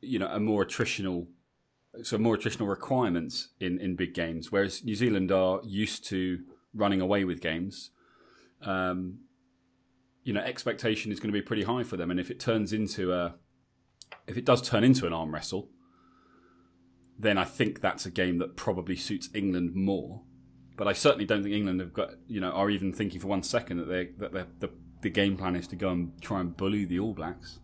you 0.00 0.18
know 0.18 0.28
a 0.28 0.40
more 0.40 0.64
attritional. 0.64 1.26
So 2.02 2.18
more 2.18 2.36
attritional 2.36 2.68
requirements 2.68 3.50
in, 3.60 3.78
in 3.78 3.94
big 3.94 4.14
games, 4.14 4.50
whereas 4.50 4.82
New 4.82 4.96
Zealand 4.96 5.30
are 5.30 5.60
used 5.62 6.04
to 6.06 6.40
running 6.74 7.00
away 7.00 7.24
with 7.24 7.40
games. 7.40 7.90
Um, 8.62 9.20
you 10.24 10.32
know, 10.32 10.40
expectation 10.40 11.12
is 11.12 11.20
going 11.20 11.32
to 11.32 11.38
be 11.38 11.42
pretty 11.42 11.62
high 11.62 11.84
for 11.84 11.96
them, 11.96 12.10
and 12.10 12.18
if 12.18 12.30
it 12.30 12.40
turns 12.40 12.72
into 12.72 13.12
a, 13.12 13.34
if 14.26 14.36
it 14.36 14.44
does 14.44 14.62
turn 14.62 14.82
into 14.82 15.06
an 15.06 15.12
arm 15.12 15.32
wrestle, 15.32 15.68
then 17.18 17.38
I 17.38 17.44
think 17.44 17.80
that's 17.80 18.06
a 18.06 18.10
game 18.10 18.38
that 18.38 18.56
probably 18.56 18.96
suits 18.96 19.28
England 19.34 19.74
more. 19.74 20.22
But 20.76 20.88
I 20.88 20.92
certainly 20.92 21.24
don't 21.24 21.42
think 21.42 21.54
England 21.54 21.78
have 21.80 21.92
got, 21.92 22.10
you 22.26 22.40
know, 22.40 22.50
are 22.50 22.68
even 22.68 22.92
thinking 22.92 23.20
for 23.20 23.28
one 23.28 23.42
second 23.44 23.76
that 23.76 23.88
they 23.88 24.06
that 24.18 24.32
they're, 24.32 24.46
the 24.58 24.70
the 25.02 25.10
game 25.10 25.36
plan 25.36 25.54
is 25.54 25.68
to 25.68 25.76
go 25.76 25.90
and 25.90 26.20
try 26.20 26.40
and 26.40 26.56
bully 26.56 26.84
the 26.84 26.98
All 26.98 27.12
Blacks. 27.12 27.60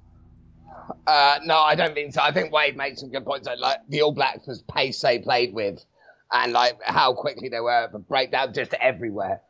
uh, 1.07 1.39
no, 1.45 1.59
I 1.59 1.75
don't 1.75 1.95
think 1.95 2.13
so. 2.13 2.21
I 2.23 2.33
think 2.33 2.53
Wade 2.53 2.77
made 2.77 2.99
some 2.99 3.11
good 3.11 3.25
points. 3.25 3.49
Like 3.59 3.79
the 3.89 4.03
All 4.03 4.13
Blacks 4.13 4.47
was 4.47 4.63
pace 4.63 5.01
they 5.01 5.19
played 5.19 5.53
with, 5.55 5.85
and 6.31 6.53
like 6.53 6.79
how 6.85 7.15
quickly 7.15 7.49
they 7.49 7.61
were 7.61 7.89
the 7.91 7.99
breakdown 7.99 8.53
just 8.53 8.75
everywhere. 8.75 9.41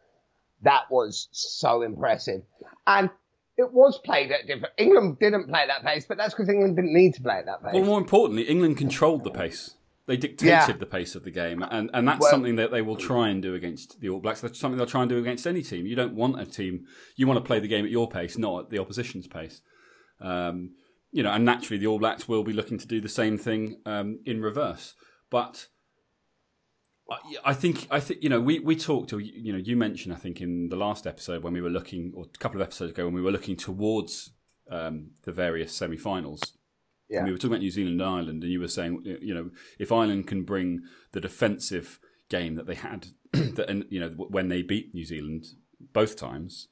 That 0.63 0.91
was 0.91 1.29
so 1.33 1.83
impressive, 1.83 2.43
and 2.87 3.11
it 3.57 3.73
was 3.73 3.99
played 3.99 4.31
at 4.31 4.47
different. 4.47 4.73
England 4.79 5.19
didn't 5.19 5.49
play 5.49 5.61
at 5.61 5.69
that 5.69 5.85
pace, 5.85 6.05
but 6.07 6.17
that's 6.19 6.35
because 6.35 6.49
England 6.49 6.77
didn't 6.77 6.93
need 6.95 7.15
to 7.15 7.23
play 7.23 7.37
at 7.37 7.47
that 7.47 7.63
pace. 7.63 7.75
Well, 7.75 7.85
more 7.85 7.99
importantly, 7.99 8.45
England 8.45 8.77
controlled 8.77 9.25
the 9.25 9.31
pace. 9.31 9.75
They 10.07 10.17
dictated 10.17 10.49
Yeah. 10.49 10.73
the 10.73 10.87
pace 10.87 11.15
of 11.15 11.25
the 11.25 11.31
game, 11.31 11.63
and, 11.63 11.89
and 11.95 12.09
that's 12.09 12.21
Well- 12.21 12.31
something 12.31 12.57
that 12.57 12.71
they 12.73 12.83
will 12.83 12.97
try 12.97 13.29
and 13.29 13.41
do 13.43 13.55
against 13.55 14.01
the 14.01 14.09
All 14.09 14.19
Blacks. 14.21 14.41
That's 14.41 14.59
something 14.59 14.77
they'll 14.77 14.87
try 14.87 15.03
and 15.03 15.09
do 15.11 15.19
against 15.19 15.47
any 15.47 15.63
team. 15.63 15.87
You 15.87 15.95
don't 15.95 16.15
want 16.15 16.41
a 16.41 16.45
team. 16.47 16.87
You 17.17 17.27
want 17.27 17.39
to 17.39 17.45
play 17.45 17.61
the 17.61 17.69
game 17.69 17.85
at 17.85 17.91
your 17.91 18.09
pace, 18.09 18.37
not 18.37 18.65
at 18.65 18.71
the 18.71 18.79
opposition's 18.79 19.27
pace. 19.29 19.61
Um, 20.21 20.73
you 21.13 21.23
know, 21.23 21.31
and 21.31 21.45
naturally, 21.45 21.79
the 21.79 21.87
All 21.87 21.99
Blacks 21.99 22.29
will 22.29 22.45
be 22.45 22.53
looking 22.53 22.79
to 22.79 22.87
do 22.87 23.01
the 23.01 23.09
same 23.09 23.39
thing 23.39 23.77
um, 23.87 24.19
in 24.25 24.41
reverse. 24.41 24.95
But 25.31 25.69
I- 27.11 27.19
I 27.45 27.55
think 27.55 27.87
I 27.91 28.01
think 28.01 28.23
you 28.23 28.29
know 28.29 28.41
we 28.41 28.59
we 28.61 28.77
talked. 28.77 29.13
Or, 29.13 29.21
you 29.21 29.53
know, 29.53 29.59
you 29.59 29.77
mentioned 29.77 30.15
I 30.15 30.19
think 30.19 30.41
in 30.41 30.69
the 30.69 30.77
last 30.77 31.07
episode 31.07 31.43
when 31.43 31.53
we 31.53 31.61
were 31.61 31.71
looking, 31.71 32.13
or 32.15 32.25
a 32.33 32.39
couple 32.39 32.61
of 32.61 32.67
episodes 32.67 32.93
ago 32.93 33.05
when 33.05 33.15
we 33.15 33.23
were 33.23 33.33
looking 33.33 33.57
towards 33.57 34.33
um, 34.71 35.11
the 35.25 35.33
various 35.33 35.73
semi-finals. 35.73 36.41
Yeah. 37.09 37.25
We 37.25 37.33
were 37.33 37.39
talking 37.39 37.51
about 37.51 37.61
New 37.63 37.73
Zealand 37.73 38.01
and 38.01 38.09
Ireland, 38.09 38.45
and 38.45 38.53
you 38.53 38.61
were 38.61 38.69
saying, 38.69 39.03
you 39.21 39.35
know, 39.35 39.51
if 39.81 39.91
Ireland 39.91 40.29
can 40.29 40.45
bring 40.45 40.83
the 41.11 41.21
defensive 41.21 41.99
game 42.29 42.55
that 42.55 42.67
they 42.69 42.77
had, 42.77 43.09
that 43.33 43.69
and 43.69 43.85
you 43.91 43.99
know 43.99 44.11
when 44.11 44.49
they 44.49 44.63
beat 44.63 44.95
New 44.95 45.05
Zealand 45.05 45.47
both 45.93 46.15
times, 46.17 46.69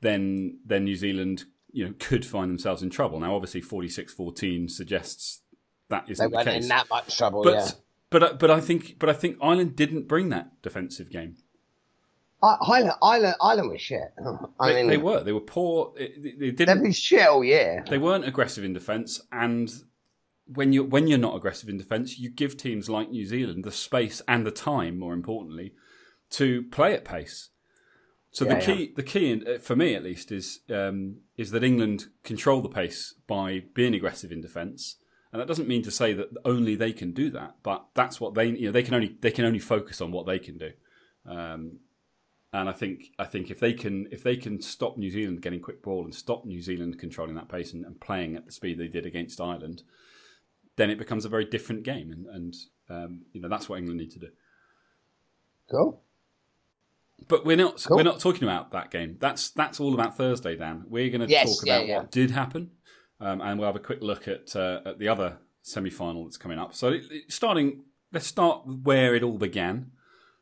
then 0.00 0.58
then 0.66 0.82
New 0.84 0.96
Zealand, 0.96 1.44
you 1.70 1.84
know, 1.86 1.94
could 2.00 2.26
find 2.26 2.50
themselves 2.50 2.82
in 2.82 2.90
trouble. 2.90 3.20
Now, 3.20 3.36
obviously, 3.36 3.62
46-14 3.62 4.68
suggests 4.70 5.42
that 5.90 6.06
they 6.06 6.12
isn't 6.12 6.30
the 6.30 6.36
weren't 6.36 6.48
case. 6.48 6.62
in 6.64 6.68
that 6.70 6.88
much 6.90 7.16
trouble. 7.16 7.44
but 7.44 7.54
yeah. 7.54 7.70
But 8.10 8.22
I- 8.22 8.32
but 8.32 8.50
I 8.50 8.60
think 8.60 8.98
but 8.98 9.08
I 9.08 9.12
think 9.12 9.36
Ireland 9.42 9.76
didn't 9.76 10.08
bring 10.08 10.28
that 10.30 10.60
defensive 10.62 11.10
game. 11.10 11.36
Ireland, 12.42 12.92
Ireland, 13.02 13.34
Ireland 13.42 13.70
was 13.70 13.80
shit. 13.80 14.12
I 14.60 14.68
They, 14.72 14.74
mean, 14.76 14.86
they 14.86 14.96
were 14.96 15.22
they 15.24 15.32
were 15.32 15.40
poor. 15.40 15.92
They, 15.96 16.34
they 16.38 16.50
didn't 16.52 16.82
been 16.82 16.92
shit 16.92 17.26
all 17.26 17.42
year. 17.44 17.84
they 17.88 17.98
weren't 17.98 18.26
aggressive 18.26 18.64
in 18.64 18.72
defence, 18.72 19.20
and 19.32 19.72
when 20.46 20.72
you 20.72 20.84
when 20.84 21.08
you're 21.08 21.18
not 21.18 21.34
aggressive 21.36 21.68
in 21.68 21.78
defence, 21.78 22.18
you 22.18 22.30
give 22.30 22.56
teams 22.56 22.88
like 22.88 23.10
New 23.10 23.26
Zealand 23.26 23.64
the 23.64 23.72
space 23.72 24.22
and 24.28 24.46
the 24.46 24.52
time, 24.52 24.98
more 24.98 25.14
importantly, 25.14 25.72
to 26.30 26.62
play 26.70 26.94
at 26.94 27.04
pace. 27.04 27.50
So 28.30 28.44
Yeah, 28.44 28.54
the 28.54 28.60
key, 28.60 28.92
the 28.94 29.02
key 29.02 29.32
in, 29.32 29.44
uh, 29.48 29.58
for 29.58 29.74
me 29.74 29.94
at 29.96 30.04
least, 30.04 30.30
is 30.30 30.60
um, 30.70 31.16
is 31.36 31.50
that 31.50 31.64
England 31.64 32.06
control 32.22 32.60
the 32.62 32.68
pace 32.68 33.14
by 33.26 33.64
being 33.74 33.94
aggressive 33.94 34.30
in 34.30 34.40
defence, 34.40 34.96
And 35.32 35.40
that 35.40 35.48
doesn't 35.48 35.68
mean 35.68 35.82
to 35.82 35.90
say 35.90 36.14
that 36.14 36.28
only 36.44 36.74
they 36.74 36.92
can 36.92 37.12
do 37.12 37.30
that, 37.30 37.56
but 37.62 37.84
that's 37.94 38.20
what 38.20 38.34
they 38.34 38.46
you 38.46 38.66
know 38.66 38.72
they 38.72 38.82
can 38.82 38.94
only 38.94 39.16
they 39.20 39.30
can 39.30 39.44
only 39.44 39.58
focus 39.58 40.00
on 40.00 40.10
what 40.10 40.26
they 40.26 40.38
can 40.38 40.56
do. 40.56 40.72
Um, 41.26 41.80
and 42.52 42.68
I 42.68 42.72
think 42.72 43.12
I 43.18 43.24
think 43.24 43.50
if 43.50 43.60
they 43.60 43.74
can 43.74 44.08
if 44.10 44.22
they 44.22 44.36
can 44.36 44.62
stop 44.62 44.96
New 44.96 45.10
Zealand 45.10 45.42
getting 45.42 45.60
quick 45.60 45.82
ball 45.82 46.04
and 46.04 46.14
stop 46.14 46.46
New 46.46 46.62
Zealand 46.62 46.98
controlling 46.98 47.34
that 47.34 47.48
pace 47.48 47.74
and, 47.74 47.84
and 47.84 48.00
playing 48.00 48.36
at 48.36 48.46
the 48.46 48.52
speed 48.52 48.78
they 48.78 48.88
did 48.88 49.04
against 49.04 49.40
Ireland, 49.40 49.82
then 50.76 50.88
it 50.88 50.98
becomes 50.98 51.26
a 51.26 51.28
very 51.28 51.44
different 51.44 51.82
game. 51.82 52.10
And, 52.10 52.26
and 52.26 52.56
um, 52.88 53.20
you 53.32 53.40
know 53.42 53.48
that's 53.48 53.68
what 53.68 53.78
England 53.78 54.00
need 54.00 54.12
to 54.12 54.18
do. 54.18 54.28
Cool. 55.70 56.00
But 57.26 57.44
we're 57.44 57.56
not 57.56 57.84
cool. 57.86 57.98
we're 57.98 58.04
not 58.04 58.20
talking 58.20 58.44
about 58.44 58.70
that 58.72 58.90
game. 58.90 59.16
That's 59.20 59.50
that's 59.50 59.78
all 59.78 59.92
about 59.92 60.16
Thursday, 60.16 60.56
Dan. 60.56 60.84
We're 60.88 61.10
going 61.10 61.20
to 61.20 61.28
yes, 61.28 61.54
talk 61.54 61.66
about 61.66 61.82
yeah, 61.82 61.88
yeah. 61.88 61.98
what 61.98 62.10
did 62.10 62.30
happen, 62.30 62.70
um, 63.20 63.40
and 63.40 63.58
we'll 63.58 63.68
have 63.68 63.76
a 63.76 63.80
quick 63.80 64.02
look 64.02 64.28
at 64.28 64.54
uh, 64.54 64.80
at 64.84 64.98
the 64.98 65.08
other 65.08 65.38
semi 65.62 65.90
final 65.90 66.24
that's 66.24 66.36
coming 66.36 66.58
up. 66.58 66.74
So 66.74 66.98
starting, 67.28 67.84
let's 68.12 68.26
start 68.26 68.62
where 68.66 69.14
it 69.14 69.22
all 69.22 69.38
began. 69.38 69.92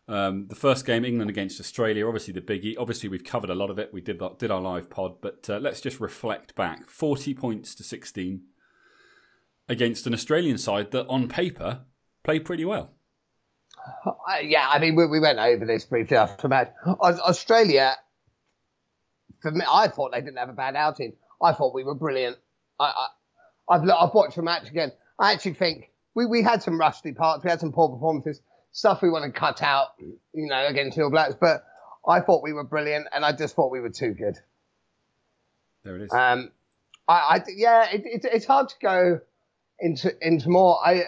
Um, 0.09 0.47
the 0.47 0.55
first 0.55 0.87
game, 0.87 1.05
England 1.05 1.31
against 1.31 1.59
Australia, 1.59 2.07
obviously 2.07 2.33
the 2.33 2.41
biggie. 2.41 2.77
Obviously, 2.79 3.09
we've 3.09 3.25
covered 3.25 3.51
a 3.51 3.55
lot 3.55 3.71
of 3.71 3.79
it. 3.79 3.93
We 3.93 4.01
did 4.01 4.21
did 4.39 4.51
our 4.51 4.61
live 4.61 4.89
pod, 4.89 5.21
but 5.21 5.49
uh, 5.51 5.59
let's 5.59 5.81
just 5.81 5.99
reflect 6.01 6.55
back. 6.55 6.89
Forty 6.89 7.35
points 7.35 7.75
to 7.77 7.83
sixteen 7.83 8.43
against 9.69 10.07
an 10.07 10.15
Australian 10.15 10.59
side 10.59 10.93
that, 10.93 11.07
on 11.09 11.29
paper, 11.29 11.81
played 12.23 12.45
pretty 12.45 12.65
well. 12.65 12.93
Uh, 14.05 14.13
yeah, 14.43 14.69
I 14.69 14.79
mean, 14.79 14.97
we, 14.97 15.07
we, 15.07 15.21
went 15.21 15.39
over 15.39 15.65
this 15.65 15.85
briefly 15.85 16.17
after 16.17 16.49
match. 16.49 16.73
Australia, 16.87 17.97
for 19.41 19.51
me, 19.51 19.65
I 19.69 19.89
thought 19.89 20.13
they 20.13 20.21
didn't 20.21 20.39
have 20.39 20.49
a 20.49 20.55
bad 20.55 20.77
outing. 20.77 21.15
I 21.43 21.53
thought 21.53 21.75
we 21.75 21.85
were 21.85 21.95
brilliant. 21.95 22.37
I, 22.79 23.09
I, 23.69 23.79
have 23.79 23.89
I've 23.89 24.15
watched 24.15 24.37
the 24.37 24.43
match 24.43 24.69
again. 24.69 24.93
I 25.19 25.33
actually 25.33 25.55
think 25.55 25.91
we, 26.15 26.27
we 26.27 26.43
had 26.43 26.63
some 26.63 26.79
rusty 26.79 27.13
parts. 27.13 27.45
We 27.45 27.51
had 27.51 27.61
some 27.61 27.73
poor 27.73 27.89
performances, 27.89 28.41
stuff 28.73 29.03
we 29.03 29.11
want 29.11 29.25
to 29.25 29.39
cut 29.39 29.63
out, 29.63 29.89
you 29.99 30.47
know, 30.47 30.67
against 30.67 30.99
All 30.99 31.11
Blacks. 31.11 31.35
But 31.41 31.65
I 32.07 32.21
thought 32.21 32.43
we 32.43 32.53
were 32.53 32.65
brilliant, 32.65 33.07
and 33.13 33.25
I 33.25 33.33
just 33.33 33.57
thought 33.57 33.71
we 33.71 33.81
were 33.81 33.91
too 33.91 34.13
good. 34.13 34.37
There 35.85 35.97
it 35.97 36.03
is. 36.03 36.13
Um, 36.13 36.51
I, 37.09 37.15
I 37.15 37.43
yeah, 37.55 37.91
it, 37.91 38.03
it, 38.05 38.27
it's 38.33 38.47
hard 38.47 38.69
to 38.69 38.75
go 38.81 39.21
into 39.81 40.13
into 40.21 40.49
more. 40.49 40.79
I 40.85 41.05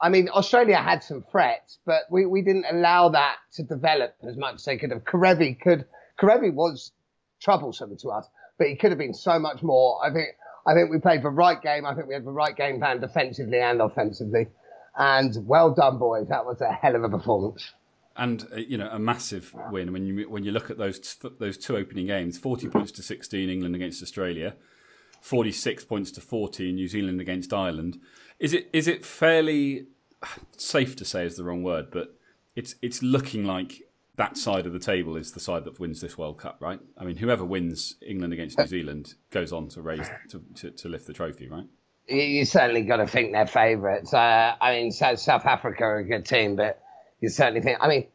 I 0.00 0.10
mean, 0.10 0.28
Australia 0.28 0.76
had 0.76 1.02
some 1.02 1.24
threats, 1.30 1.78
but 1.84 2.02
we, 2.10 2.24
we 2.24 2.42
didn't 2.42 2.66
allow 2.70 3.08
that 3.10 3.36
to 3.54 3.64
develop 3.64 4.14
as 4.28 4.36
much 4.36 4.56
as 4.56 4.64
they 4.64 4.76
could 4.76 4.92
have. 4.92 5.04
Kerevi 5.04 5.60
could, 5.60 5.86
Kerevi 6.20 6.54
was 6.54 6.92
troublesome 7.40 7.96
to 7.98 8.10
us, 8.10 8.28
but 8.58 8.68
he 8.68 8.76
could 8.76 8.90
have 8.90 8.98
been 8.98 9.14
so 9.14 9.38
much 9.40 9.62
more. 9.62 9.98
I 10.04 10.12
think, 10.12 10.28
I 10.68 10.74
think 10.74 10.90
we 10.90 10.98
played 10.98 11.22
the 11.22 11.30
right 11.30 11.60
game. 11.60 11.86
I 11.86 11.94
think 11.94 12.08
we 12.08 12.14
had 12.14 12.24
the 12.24 12.30
right 12.30 12.54
game 12.54 12.78
plan 12.78 13.00
defensively 13.00 13.60
and 13.60 13.80
offensively. 13.80 14.46
And 14.96 15.34
well 15.46 15.72
done, 15.74 15.98
boys. 15.98 16.28
That 16.28 16.44
was 16.44 16.60
a 16.60 16.72
hell 16.72 16.94
of 16.94 17.04
a 17.04 17.08
performance. 17.08 17.72
And 18.16 18.46
uh, 18.52 18.56
you 18.56 18.76
know, 18.76 18.88
a 18.90 18.98
massive 18.98 19.54
win 19.70 19.92
when 19.92 20.04
you 20.04 20.28
when 20.28 20.44
you 20.44 20.52
look 20.52 20.70
at 20.70 20.78
those 20.78 21.16
those 21.38 21.56
two 21.56 21.76
opening 21.76 22.06
games: 22.06 22.36
forty 22.38 22.68
points 22.68 22.92
to 22.92 23.02
sixteen, 23.02 23.48
England 23.48 23.74
against 23.76 24.02
Australia, 24.02 24.54
forty 25.20 25.52
six 25.52 25.84
points 25.84 26.10
to 26.12 26.20
fourteen, 26.20 26.74
New 26.74 26.88
Zealand 26.88 27.20
against 27.20 27.52
Ireland 27.52 27.98
is 28.38 28.52
it 28.52 28.68
is 28.72 28.86
it 28.86 29.04
fairly 29.04 29.86
safe 30.56 30.96
to 30.96 31.04
say 31.04 31.24
is 31.24 31.36
the 31.36 31.44
wrong 31.44 31.62
word, 31.62 31.90
but 31.90 32.14
it's 32.54 32.74
it's 32.82 33.02
looking 33.02 33.44
like 33.44 33.87
that 34.18 34.36
side 34.36 34.66
of 34.66 34.72
the 34.72 34.78
table 34.78 35.16
is 35.16 35.32
the 35.32 35.40
side 35.40 35.64
that 35.64 35.80
wins 35.80 36.00
this 36.00 36.18
World 36.18 36.38
Cup, 36.38 36.58
right? 36.60 36.80
I 36.96 37.04
mean, 37.04 37.16
whoever 37.16 37.44
wins 37.44 37.96
England 38.06 38.32
against 38.32 38.58
New 38.58 38.66
Zealand 38.66 39.14
goes 39.30 39.52
on 39.52 39.68
to 39.70 39.82
raise 39.82 40.08
to, 40.30 40.42
to, 40.56 40.70
to 40.70 40.88
lift 40.88 41.06
the 41.06 41.12
trophy, 41.12 41.48
right? 41.48 41.66
You 42.08 42.44
certainly 42.44 42.82
got 42.82 42.96
to 42.96 43.06
think 43.06 43.32
they're 43.32 43.46
favourites. 43.46 44.12
Uh, 44.14 44.54
I 44.60 44.74
mean, 44.74 44.92
South, 44.92 45.18
South 45.18 45.46
Africa 45.46 45.84
are 45.84 45.98
a 45.98 46.04
good 46.04 46.24
team, 46.26 46.56
but 46.56 46.80
you 47.20 47.28
certainly 47.28 47.60
think. 47.60 47.78
I 47.80 47.88
mean, 47.88 48.06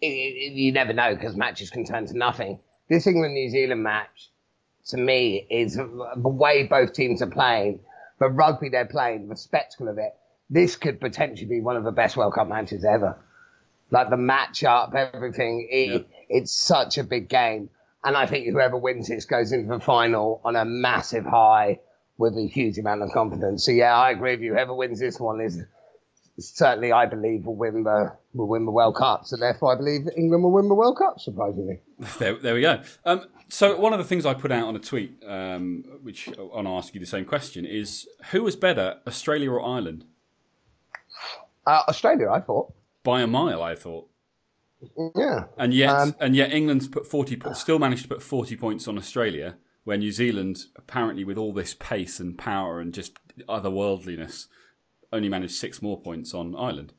it, 0.00 0.06
it, 0.06 0.52
you 0.52 0.72
never 0.72 0.92
know 0.92 1.14
because 1.14 1.36
matches 1.36 1.70
can 1.70 1.84
turn 1.84 2.06
to 2.06 2.16
nothing. 2.16 2.58
This 2.88 3.06
England 3.06 3.34
New 3.34 3.50
Zealand 3.50 3.82
match, 3.82 4.30
to 4.86 4.96
me, 4.96 5.46
is 5.50 5.76
the 5.76 6.28
way 6.28 6.64
both 6.64 6.92
teams 6.92 7.22
are 7.22 7.30
playing 7.30 7.80
the 8.20 8.28
rugby 8.28 8.68
they're 8.68 8.86
playing, 8.86 9.28
the 9.28 9.36
spectacle 9.36 9.88
of 9.88 9.98
it, 9.98 10.14
this 10.48 10.76
could 10.76 11.00
potentially 11.00 11.48
be 11.48 11.60
one 11.60 11.76
of 11.76 11.84
the 11.84 11.90
best 11.90 12.16
World 12.16 12.34
Cup 12.34 12.48
matches 12.48 12.84
ever. 12.84 13.18
Like 13.90 14.10
the 14.10 14.16
matchup, 14.16 14.94
everything, 14.94 15.68
it, 15.70 15.90
yeah. 15.90 15.98
it's 16.28 16.52
such 16.52 16.98
a 16.98 17.04
big 17.04 17.28
game. 17.28 17.70
And 18.04 18.16
I 18.16 18.26
think 18.26 18.46
whoever 18.46 18.76
wins 18.76 19.08
this 19.08 19.24
goes 19.24 19.52
into 19.52 19.68
the 19.68 19.80
final 19.80 20.40
on 20.44 20.56
a 20.56 20.64
massive 20.64 21.24
high 21.24 21.80
with 22.16 22.36
a 22.36 22.46
huge 22.46 22.78
amount 22.78 23.02
of 23.02 23.10
confidence. 23.12 23.64
So 23.64 23.72
yeah, 23.72 23.96
I 23.96 24.10
agree 24.10 24.32
with 24.32 24.42
you. 24.42 24.52
Whoever 24.52 24.74
wins 24.74 25.00
this 25.00 25.18
one 25.18 25.40
is 25.40 25.58
certainly, 26.38 26.92
I 26.92 27.06
believe, 27.06 27.44
will 27.46 27.56
win 27.56 27.84
the 27.84 28.16
will 28.34 28.48
win 28.48 28.64
the 28.64 28.70
World 28.70 28.96
Cup. 28.96 29.26
So 29.26 29.36
therefore, 29.36 29.72
I 29.72 29.76
believe 29.76 30.08
England 30.16 30.42
will 30.42 30.52
win 30.52 30.68
the 30.68 30.74
World 30.74 30.98
Cup. 30.98 31.20
Surprisingly, 31.20 31.80
there, 32.18 32.36
there 32.36 32.54
we 32.54 32.62
go. 32.62 32.80
Um, 33.04 33.26
so 33.48 33.76
one 33.78 33.92
of 33.92 33.98
the 33.98 34.04
things 34.04 34.24
I 34.24 34.34
put 34.34 34.52
out 34.52 34.68
on 34.68 34.76
a 34.76 34.78
tweet, 34.78 35.22
um, 35.26 35.84
which 36.02 36.28
I'll 36.38 36.68
ask 36.68 36.94
you 36.94 37.00
the 37.00 37.06
same 37.06 37.24
question, 37.24 37.64
is 37.64 38.08
who 38.30 38.44
was 38.44 38.56
better, 38.56 39.00
Australia 39.06 39.50
or 39.50 39.60
Ireland? 39.64 40.04
Uh, 41.66 41.82
Australia, 41.88 42.30
I 42.30 42.40
thought. 42.40 42.72
By 43.02 43.22
a 43.22 43.26
mile, 43.26 43.62
I 43.62 43.74
thought. 43.74 44.08
Yeah. 45.16 45.44
And 45.58 45.74
yet, 45.74 45.90
um, 45.90 46.14
and 46.20 46.34
yet, 46.34 46.52
England's 46.52 46.88
put 46.88 47.06
forty, 47.06 47.40
still 47.54 47.78
managed 47.78 48.02
to 48.02 48.08
put 48.08 48.22
forty 48.22 48.56
points 48.56 48.88
on 48.88 48.96
Australia, 48.98 49.56
where 49.84 49.96
New 49.96 50.12
Zealand, 50.12 50.64
apparently 50.76 51.24
with 51.24 51.38
all 51.38 51.52
this 51.52 51.74
pace 51.74 52.20
and 52.20 52.36
power 52.36 52.80
and 52.80 52.92
just 52.94 53.18
otherworldliness, 53.48 54.46
only 55.12 55.28
managed 55.28 55.54
six 55.54 55.82
more 55.82 56.00
points 56.00 56.34
on 56.34 56.54
Ireland. 56.54 56.92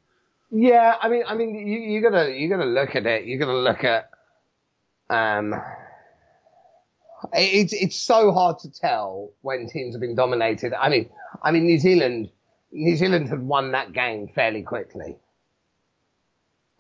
Yeah, 0.51 0.95
I 1.01 1.07
mean, 1.07 1.23
I 1.27 1.35
mean, 1.35 1.55
you, 1.55 1.79
you 1.79 2.01
gotta 2.01 2.31
you 2.31 2.49
gotta 2.49 2.65
look 2.65 2.95
at 2.95 3.05
it. 3.05 3.25
You 3.25 3.39
gotta 3.39 3.57
look 3.57 3.83
at. 3.83 4.09
Um, 5.09 5.55
it's 7.33 7.73
it's 7.73 7.95
so 7.95 8.31
hard 8.31 8.59
to 8.59 8.71
tell 8.71 9.31
when 9.41 9.67
teams 9.67 9.95
have 9.95 10.01
been 10.01 10.15
dominated. 10.15 10.73
I 10.73 10.89
mean, 10.89 11.09
I 11.41 11.51
mean, 11.51 11.65
New 11.65 11.79
Zealand, 11.79 12.29
New 12.71 12.95
Zealand 12.95 13.29
had 13.29 13.41
won 13.41 13.71
that 13.71 13.93
game 13.93 14.27
fairly 14.27 14.61
quickly. 14.61 15.17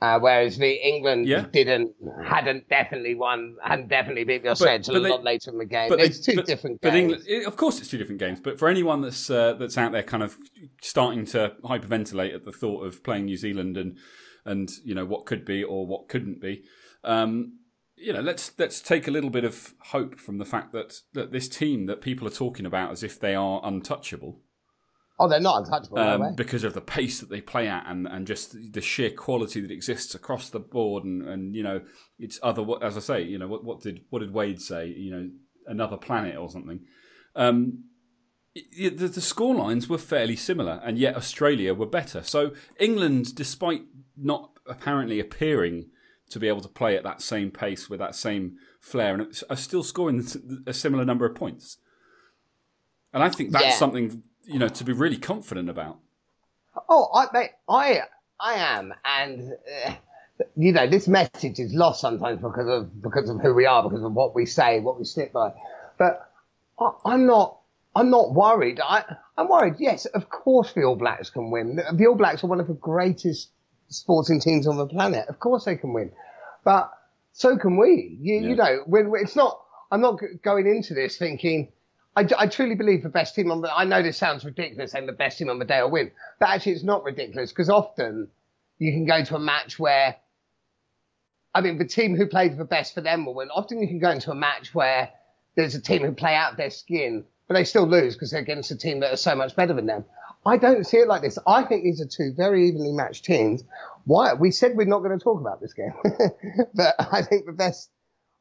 Uh, 0.01 0.17
whereas 0.19 0.57
the 0.57 0.87
England 0.87 1.27
yeah. 1.27 1.45
didn't, 1.53 1.93
hadn't 2.25 2.67
definitely 2.69 3.13
won, 3.13 3.55
hadn't 3.63 3.87
definitely 3.87 4.23
beat 4.23 4.41
the 4.41 4.49
Australians 4.49 4.89
a 4.89 4.93
lot 4.93 5.23
later 5.23 5.51
in 5.51 5.59
the 5.59 5.65
game. 5.65 5.89
But 5.89 5.99
it's 5.99 6.19
two 6.19 6.37
but, 6.37 6.47
different 6.47 6.81
but 6.81 6.91
games. 6.91 7.23
England, 7.27 7.45
of 7.45 7.55
course, 7.55 7.79
it's 7.79 7.87
two 7.87 7.99
different 7.99 8.19
games. 8.19 8.39
But 8.39 8.57
for 8.57 8.67
anyone 8.67 9.01
that's 9.01 9.29
uh, 9.29 9.53
that's 9.53 9.77
out 9.77 9.91
there, 9.91 10.01
kind 10.01 10.23
of 10.23 10.37
starting 10.81 11.25
to 11.27 11.53
hyperventilate 11.63 12.33
at 12.33 12.45
the 12.45 12.51
thought 12.51 12.83
of 12.83 13.03
playing 13.03 13.25
New 13.25 13.37
Zealand 13.37 13.77
and 13.77 13.99
and 14.43 14.71
you 14.83 14.95
know 14.95 15.05
what 15.05 15.27
could 15.27 15.45
be 15.45 15.63
or 15.63 15.85
what 15.85 16.09
couldn't 16.09 16.41
be, 16.41 16.63
um, 17.03 17.59
you 17.95 18.11
know, 18.11 18.21
let's 18.21 18.51
let's 18.57 18.81
take 18.81 19.07
a 19.07 19.11
little 19.11 19.29
bit 19.29 19.43
of 19.43 19.75
hope 19.79 20.19
from 20.19 20.39
the 20.39 20.45
fact 20.45 20.73
that 20.73 21.01
that 21.13 21.31
this 21.31 21.47
team 21.47 21.85
that 21.85 22.01
people 22.01 22.27
are 22.27 22.31
talking 22.31 22.65
about 22.65 22.91
as 22.91 23.03
if 23.03 23.19
they 23.19 23.35
are 23.35 23.61
untouchable 23.63 24.39
Oh, 25.21 25.27
they're 25.27 25.39
not 25.39 25.59
untouchable 25.59 25.99
um, 25.99 26.21
no 26.21 26.31
because 26.31 26.63
of 26.63 26.73
the 26.73 26.81
pace 26.81 27.19
that 27.19 27.29
they 27.29 27.41
play 27.41 27.67
at 27.67 27.85
and, 27.85 28.07
and 28.07 28.25
just 28.25 28.73
the 28.73 28.81
sheer 28.81 29.11
quality 29.11 29.61
that 29.61 29.69
exists 29.69 30.15
across 30.15 30.49
the 30.49 30.59
board. 30.59 31.03
And, 31.03 31.21
and 31.21 31.55
you 31.55 31.61
know, 31.61 31.81
it's 32.17 32.39
other. 32.41 32.65
As 32.81 32.97
I 32.97 33.01
say, 33.01 33.21
you 33.21 33.37
know, 33.37 33.47
what, 33.47 33.63
what 33.63 33.81
did 33.81 34.01
what 34.09 34.19
did 34.19 34.33
Wade 34.33 34.59
say? 34.59 34.87
You 34.87 35.11
know, 35.11 35.29
another 35.67 35.95
planet 35.95 36.37
or 36.37 36.49
something. 36.49 36.79
Um, 37.35 37.83
the, 38.55 38.89
the 38.89 39.21
score 39.21 39.53
lines 39.53 39.87
were 39.87 39.99
fairly 39.99 40.35
similar, 40.35 40.81
and 40.83 40.97
yet 40.97 41.15
Australia 41.15 41.75
were 41.75 41.85
better. 41.85 42.23
So 42.23 42.53
England, 42.79 43.35
despite 43.35 43.83
not 44.17 44.53
apparently 44.65 45.19
appearing 45.19 45.91
to 46.31 46.39
be 46.39 46.47
able 46.47 46.61
to 46.61 46.67
play 46.67 46.97
at 46.97 47.03
that 47.03 47.21
same 47.21 47.51
pace 47.51 47.91
with 47.91 47.99
that 47.99 48.15
same 48.15 48.57
flair, 48.79 49.13
and 49.13 49.43
are 49.51 49.55
still 49.55 49.83
scoring 49.83 50.25
a 50.65 50.73
similar 50.73 51.05
number 51.05 51.27
of 51.27 51.35
points. 51.35 51.77
And 53.13 53.21
I 53.21 53.29
think 53.29 53.51
that's 53.51 53.65
yeah. 53.65 53.71
something 53.71 54.23
you 54.45 54.59
know, 54.59 54.67
to 54.67 54.83
be 54.83 54.93
really 54.93 55.17
confident 55.17 55.69
about. 55.69 55.99
Oh, 56.89 57.09
I, 57.13 57.25
mate, 57.33 57.51
I, 57.67 58.01
I 58.39 58.53
am, 58.53 58.93
and 59.03 59.53
uh, 59.85 59.93
you 60.55 60.71
know, 60.71 60.87
this 60.87 61.07
message 61.07 61.59
is 61.59 61.73
lost 61.73 62.01
sometimes 62.01 62.41
because 62.41 62.67
of 62.67 63.01
because 63.01 63.29
of 63.29 63.41
who 63.41 63.53
we 63.53 63.65
are, 63.65 63.83
because 63.83 64.03
of 64.03 64.13
what 64.13 64.33
we 64.35 64.45
say, 64.45 64.79
what 64.79 64.97
we 64.97 65.05
stick 65.05 65.33
by. 65.33 65.53
But 65.97 66.31
I, 66.79 66.91
I'm 67.05 67.25
not. 67.25 67.57
I'm 67.93 68.09
not 68.09 68.33
worried. 68.33 68.79
I, 68.81 69.03
I'm 69.37 69.49
worried. 69.49 69.75
Yes, 69.77 70.05
of 70.05 70.29
course 70.29 70.71
the 70.71 70.83
All 70.83 70.95
Blacks 70.95 71.29
can 71.29 71.51
win. 71.51 71.75
The, 71.75 72.05
All 72.05 72.15
Blacks 72.15 72.41
are 72.41 72.47
one 72.47 72.61
of 72.61 72.67
the 72.67 72.73
greatest 72.73 73.49
sporting 73.89 74.39
teams 74.39 74.65
on 74.65 74.77
the 74.77 74.87
planet. 74.87 75.27
Of 75.27 75.39
course 75.39 75.65
they 75.65 75.75
can 75.75 75.91
win, 75.91 76.13
but 76.63 76.89
so 77.33 77.57
can 77.57 77.75
we. 77.75 78.17
You, 78.21 78.35
yeah. 78.35 78.47
you 78.47 78.55
know, 78.55 78.83
when, 78.85 79.11
it's 79.15 79.35
not. 79.35 79.59
I'm 79.91 79.99
not 79.99 80.21
going 80.41 80.67
into 80.67 80.93
this 80.93 81.17
thinking 81.17 81.73
I, 82.15 82.27
I, 82.37 82.47
truly 82.47 82.75
believe 82.75 83.03
the 83.03 83.09
best 83.09 83.35
team 83.35 83.51
on 83.51 83.61
the. 83.61 83.73
I 83.73 83.85
know 83.85 84.03
this 84.03 84.17
sounds 84.17 84.43
ridiculous 84.43 84.91
saying 84.91 85.05
the 85.05 85.13
best 85.13 85.37
team 85.37 85.49
on 85.49 85.59
the 85.59 85.65
day 85.65 85.81
will 85.81 85.91
win, 85.91 86.11
but 86.39 86.49
actually 86.49 86.73
it's 86.73 86.83
not 86.83 87.03
ridiculous 87.03 87.51
because 87.51 87.69
often 87.69 88.27
you 88.79 88.91
can 88.91 89.05
go 89.05 89.23
to 89.23 89.35
a 89.35 89.39
match 89.39 89.79
where, 89.79 90.17
I 91.55 91.61
mean, 91.61 91.77
the 91.77 91.87
team 91.87 92.15
who 92.17 92.27
played 92.27 92.57
the 92.57 92.65
best 92.65 92.93
for 92.93 93.01
them 93.01 93.25
will 93.25 93.35
win. 93.35 93.49
Often 93.49 93.81
you 93.81 93.87
can 93.87 93.99
go 93.99 94.09
into 94.09 94.31
a 94.31 94.35
match 94.35 94.75
where 94.75 95.09
there's 95.55 95.75
a 95.75 95.81
team 95.81 96.03
who 96.03 96.11
play 96.11 96.35
out 96.35 96.57
their 96.57 96.69
skin, 96.69 97.23
but 97.47 97.53
they 97.53 97.63
still 97.63 97.87
lose 97.87 98.15
because 98.15 98.31
they're 98.31 98.41
against 98.41 98.71
a 98.71 98.77
team 98.77 98.99
that 98.99 99.13
are 99.13 99.17
so 99.17 99.35
much 99.35 99.55
better 99.55 99.73
than 99.73 99.85
them. 99.85 100.03
I 100.45 100.57
don't 100.57 100.85
see 100.85 100.97
it 100.97 101.07
like 101.07 101.21
this. 101.21 101.37
I 101.45 101.63
think 101.63 101.83
these 101.83 102.01
are 102.01 102.07
two 102.07 102.33
very 102.35 102.67
evenly 102.67 102.91
matched 102.91 103.23
teams. 103.23 103.63
Why? 104.05 104.33
We 104.33 104.51
said 104.51 104.75
we're 104.75 104.85
not 104.85 104.99
going 104.99 105.17
to 105.17 105.23
talk 105.23 105.39
about 105.39 105.61
this 105.61 105.73
game, 105.73 105.93
but 106.73 106.95
I 106.99 107.21
think 107.21 107.45
the 107.45 107.51
best 107.51 107.89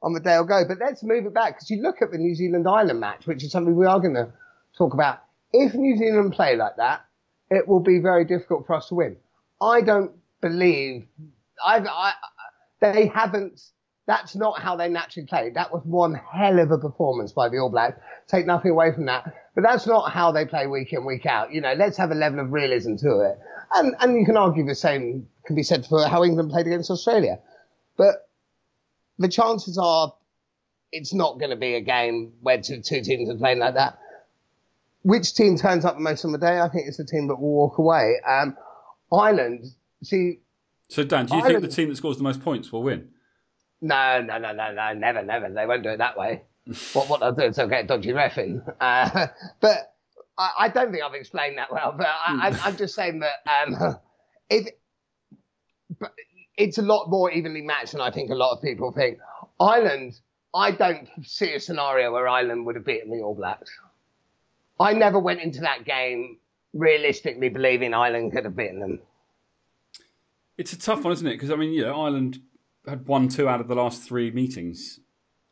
on 0.03 0.13
the 0.13 0.21
day 0.21 0.33
I'll 0.33 0.45
go. 0.45 0.65
But 0.67 0.79
let's 0.79 1.03
move 1.03 1.27
it 1.27 1.35
back 1.35 1.57
because 1.57 1.71
you 1.71 1.83
look 1.83 2.03
at 2.03 2.11
the 2.11 2.19
New 2.19 2.35
Zealand 2.35 2.67
Ireland 2.69 3.01
match, 3.01 3.27
which 3.27 3.45
is 3.45 3.53
something 3.53 3.75
we 3.77 3.87
are 3.87 4.01
going 4.01 4.15
to 4.15 4.33
talk 4.77 4.95
about. 4.95 5.23
If 5.53 5.75
New 5.75 5.97
Zealand 5.97 6.33
play 6.33 6.57
like 6.57 6.77
that, 6.77 7.05
it 7.51 7.67
will 7.67 7.81
be 7.81 7.99
very 7.99 8.25
difficult 8.25 8.67
for 8.67 8.77
us 8.77 8.89
to 8.89 8.95
win. 8.95 9.17
I 9.61 9.83
don't 9.83 10.13
believe 10.41 11.07
I've, 11.65 11.87
I, 11.87 12.13
they 12.81 13.07
haven't. 13.09 13.61
That's 14.07 14.35
not 14.35 14.61
how 14.61 14.77
they 14.77 14.89
naturally 14.89 15.27
play. 15.27 15.51
That 15.55 15.73
was 15.73 15.83
one 15.85 16.15
hell 16.15 16.59
of 16.59 16.71
a 16.71 16.79
performance 16.79 17.33
by 17.33 17.49
the 17.49 17.59
All 17.59 17.71
Blacks. 17.71 18.01
Take 18.27 18.47
nothing 18.47 18.71
away 18.71 18.93
from 18.93 19.07
that, 19.07 19.33
but 19.55 19.63
that's 19.63 19.87
not 19.87 20.11
how 20.11 20.33
they 20.33 20.47
play 20.47 20.67
week 20.67 20.93
in 20.93 21.05
week 21.05 21.27
out. 21.27 21.53
You 21.53 21.61
know, 21.61 21.75
let's 21.75 21.97
have 21.99 22.11
a 22.11 22.15
level 22.15 22.41
of 22.41 22.53
realism 22.53 22.97
to 22.97 23.21
it, 23.21 23.39
and 23.75 23.95
and 24.01 24.17
you 24.17 24.25
can 24.25 24.37
argue 24.37 24.65
the 24.65 24.75
same 24.75 25.29
can 25.45 25.55
be 25.55 25.63
said 25.63 25.87
for 25.87 26.07
how 26.07 26.25
England 26.25 26.51
played 26.51 26.67
against 26.67 26.91
Australia, 26.91 27.39
but 27.97 28.30
the 29.21 29.29
chances 29.29 29.79
are 29.79 30.13
it's 30.91 31.15
not 31.15 31.39
going 31.39 31.51
to 31.51 31.57
be 31.57 31.75
a 31.75 31.81
game 31.81 32.33
where 32.41 32.61
two, 32.61 32.81
two 32.83 33.03
teams 33.03 33.31
are 33.31 33.37
playing 33.37 33.61
like 33.61 33.75
that. 33.75 33.99
Which 35.03 35.35
team 35.35 35.57
turns 35.57 35.85
up 35.85 35.95
the 35.95 36.01
most 36.01 36.25
on 36.25 36.33
the 36.33 36.39
day? 36.39 36.59
I 36.59 36.69
think 36.69 36.89
it's 36.89 36.97
the 36.97 37.05
team 37.05 37.29
that 37.29 37.37
will 37.37 37.53
walk 37.53 37.79
away. 37.79 38.17
Um, 38.27 38.57
Ireland, 39.13 39.67
see, 40.03 40.41
so, 40.91 41.05
Dan, 41.05 41.27
do 41.27 41.37
you 41.37 41.45
think 41.45 41.61
the 41.61 41.69
team 41.69 41.89
that 41.89 41.97
scores 41.97 42.17
the 42.17 42.25
most 42.25 42.43
points 42.43 42.73
will 42.73 42.83
win? 42.83 43.11
No, 43.81 44.21
no, 44.21 44.39
no, 44.39 44.53
no, 44.53 44.73
no, 44.73 44.93
never, 44.93 45.23
never. 45.23 45.49
They 45.49 45.65
won't 45.65 45.85
do 45.85 45.91
it 45.91 45.99
that 45.99 46.19
way. 46.19 46.43
what 46.93 47.09
what 47.09 47.21
they'll 47.21 47.33
do 47.33 47.43
is 47.43 47.57
they'll 47.57 47.69
get 47.69 47.85
a 47.85 47.87
dodgy 47.87 48.13
referee. 48.13 48.59
Uh, 48.81 49.29
but 49.61 49.95
I, 50.37 50.51
I, 50.59 50.69
don't 50.69 50.91
think 50.91 51.05
I've 51.05 51.15
explained 51.15 51.59
that 51.59 51.73
well. 51.73 51.95
But 51.97 52.09
I, 52.09 52.59
am 52.65 52.77
just 52.77 52.97
saying 52.97 53.21
that 53.21 53.37
um, 53.49 53.97
it, 54.51 54.81
it's 56.61 56.79
a 56.79 56.83
lot 56.83 57.09
more 57.09 57.31
evenly 57.31 57.63
matched 57.63 57.93
than 57.93 58.01
I 58.03 58.11
think 58.11 58.31
a 58.31 58.35
lot 58.35 58.53
of 58.53 58.63
people 58.63 58.93
think. 58.93 59.19
Ireland, 59.59 60.21
I 60.55 60.71
don't 60.71 61.09
see 61.23 61.55
a 61.55 61.61
scenario 61.61 62.13
where 62.13 62.29
Ireland 62.29 62.67
would 62.67 62.77
have 62.77 62.85
beaten 62.85 63.11
the 63.11 63.23
All 63.23 63.35
Blacks. 63.35 63.71
I 64.79 64.93
never 64.93 65.19
went 65.19 65.41
into 65.41 65.61
that 65.61 65.85
game 65.85 66.39
realistically 66.75 67.49
believing 67.49 67.95
Ireland 67.95 68.33
could 68.33 68.45
have 68.45 68.57
beaten 68.57 68.81
them. 68.81 69.01
It's 70.59 70.73
a 70.73 70.79
tough 70.79 71.03
one, 71.03 71.15
isn't 71.15 71.27
it? 71.27 71.33
Because 71.33 71.51
I 71.51 71.57
mean, 71.57 71.73
you 71.73 71.83
know, 71.83 71.99
Ireland 71.99 72.41
had 72.87 73.07
won 73.07 73.29
two 73.29 73.49
out 73.49 73.61
of 73.61 73.69
the 73.69 73.75
last 73.75 74.03
three 74.03 74.31
meetings, 74.31 75.01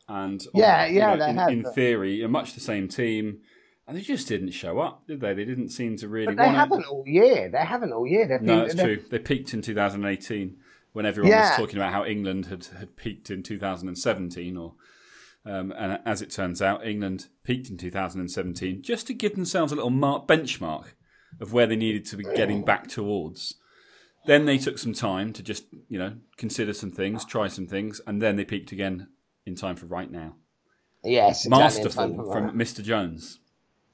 and 0.07 0.45
yeah, 0.53 0.85
on, 0.85 0.93
yeah, 0.93 1.15
know, 1.15 1.25
in, 1.25 1.37
have, 1.37 1.49
in 1.49 1.63
theory, 1.73 2.21
a 2.21 2.27
much 2.27 2.53
the 2.53 2.59
same 2.59 2.87
team, 2.87 3.39
and 3.87 3.97
they 3.97 4.01
just 4.01 4.27
didn't 4.27 4.51
show 4.51 4.79
up, 4.79 5.07
did 5.07 5.21
they? 5.21 5.33
They 5.33 5.45
didn't 5.45 5.69
seem 5.69 5.97
to 5.97 6.07
really. 6.07 6.35
But 6.35 6.43
they 6.43 6.49
haven't 6.49 6.81
it. 6.81 6.87
all 6.87 7.03
year. 7.07 7.49
They 7.49 7.65
haven't 7.65 7.91
all 7.91 8.05
year. 8.05 8.27
They've 8.27 8.41
no, 8.41 8.67
been, 8.67 8.67
that's 8.67 8.81
true. 8.81 9.03
They 9.09 9.19
peaked 9.19 9.53
in 9.55 9.63
2018 9.63 10.57
when 10.93 11.05
everyone 11.05 11.31
yeah. 11.31 11.49
was 11.49 11.57
talking 11.57 11.77
about 11.77 11.93
how 11.93 12.05
England 12.05 12.47
had, 12.47 12.65
had 12.77 12.95
peaked 12.95 13.29
in 13.29 13.43
2017, 13.43 14.57
or 14.57 14.73
um, 15.45 15.71
and 15.77 15.99
as 16.05 16.21
it 16.21 16.31
turns 16.31 16.61
out, 16.61 16.85
England 16.85 17.27
peaked 17.43 17.69
in 17.69 17.77
2017 17.77 18.81
just 18.81 19.07
to 19.07 19.13
give 19.13 19.35
themselves 19.35 19.71
a 19.71 19.75
little 19.75 19.89
mark, 19.89 20.27
benchmark 20.27 20.93
of 21.39 21.53
where 21.53 21.67
they 21.67 21.75
needed 21.75 22.05
to 22.05 22.17
be 22.17 22.23
getting 22.35 22.63
back 22.63 22.87
towards. 22.87 23.55
Then 24.25 24.45
they 24.45 24.57
took 24.57 24.77
some 24.77 24.93
time 24.93 25.31
to 25.33 25.43
just, 25.43 25.65
you 25.87 25.97
know, 25.97 26.17
consider 26.37 26.73
some 26.73 26.91
things, 26.91 27.23
try 27.23 27.47
some 27.47 27.67
things, 27.67 28.01
and 28.05 28.21
then 28.21 28.35
they 28.35 28.45
peaked 28.45 28.71
again 28.71 29.07
in 29.45 29.55
time 29.55 29.75
for 29.75 29.85
right 29.85 30.11
now. 30.11 30.35
Yes, 31.03 31.45
exactly 31.45 31.63
masterful 31.63 32.31
from 32.31 32.51
Mr. 32.51 32.83
Jones. 32.83 33.39